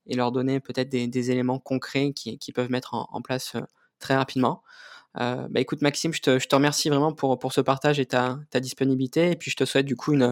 et, 0.07 0.15
leur 0.15 0.31
donner 0.31 0.59
peut-être 0.59 0.89
des, 0.89 1.31
éléments 1.31 1.59
concrets 1.59 2.11
qui, 2.13 2.37
qui 2.39 2.51
peuvent 2.51 2.71
mettre 2.71 2.95
en, 2.95 3.21
place 3.21 3.55
euh, 3.55 3.61
très 3.99 4.15
rapidement. 4.15 4.63
Euh, 5.19 5.47
bah 5.49 5.59
écoute 5.59 5.81
Maxime, 5.81 6.13
je 6.13 6.21
te, 6.21 6.39
je 6.39 6.47
te 6.47 6.55
remercie 6.55 6.89
vraiment 6.89 7.13
pour, 7.13 7.37
pour 7.37 7.53
ce 7.53 7.61
partage 7.61 7.99
et 7.99 8.05
ta, 8.05 8.39
ta 8.49 8.59
disponibilité 8.59 9.31
et 9.31 9.35
puis 9.35 9.51
je 9.51 9.57
te 9.57 9.65
souhaite 9.65 9.85
du 9.85 9.95
coup 9.95 10.13
une 10.13 10.31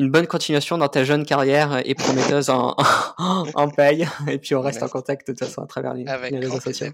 une 0.00 0.10
bonne 0.10 0.26
continuation 0.26 0.78
dans 0.78 0.88
ta 0.88 1.04
jeune 1.04 1.26
carrière 1.26 1.82
et 1.84 1.94
prometteuse 1.94 2.48
en, 2.48 2.74
en, 3.18 3.68
paye. 3.68 4.08
Et 4.28 4.38
puis 4.38 4.54
on 4.54 4.62
reste 4.62 4.82
en 4.82 4.88
contact 4.88 5.28
de 5.28 5.32
toute 5.32 5.46
façon 5.46 5.62
à 5.62 5.66
travers 5.66 5.92
les, 5.92 6.04
les 6.04 6.38
réseaux 6.38 6.60
sociaux. 6.60 6.92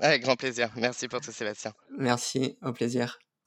Avec 0.00 0.22
grand 0.22 0.36
plaisir. 0.36 0.70
Merci 0.76 1.08
pour 1.08 1.20
tout, 1.20 1.32
Sébastien. 1.32 1.72
Merci, 1.98 2.56
au 2.62 2.72
plaisir. 2.72 3.18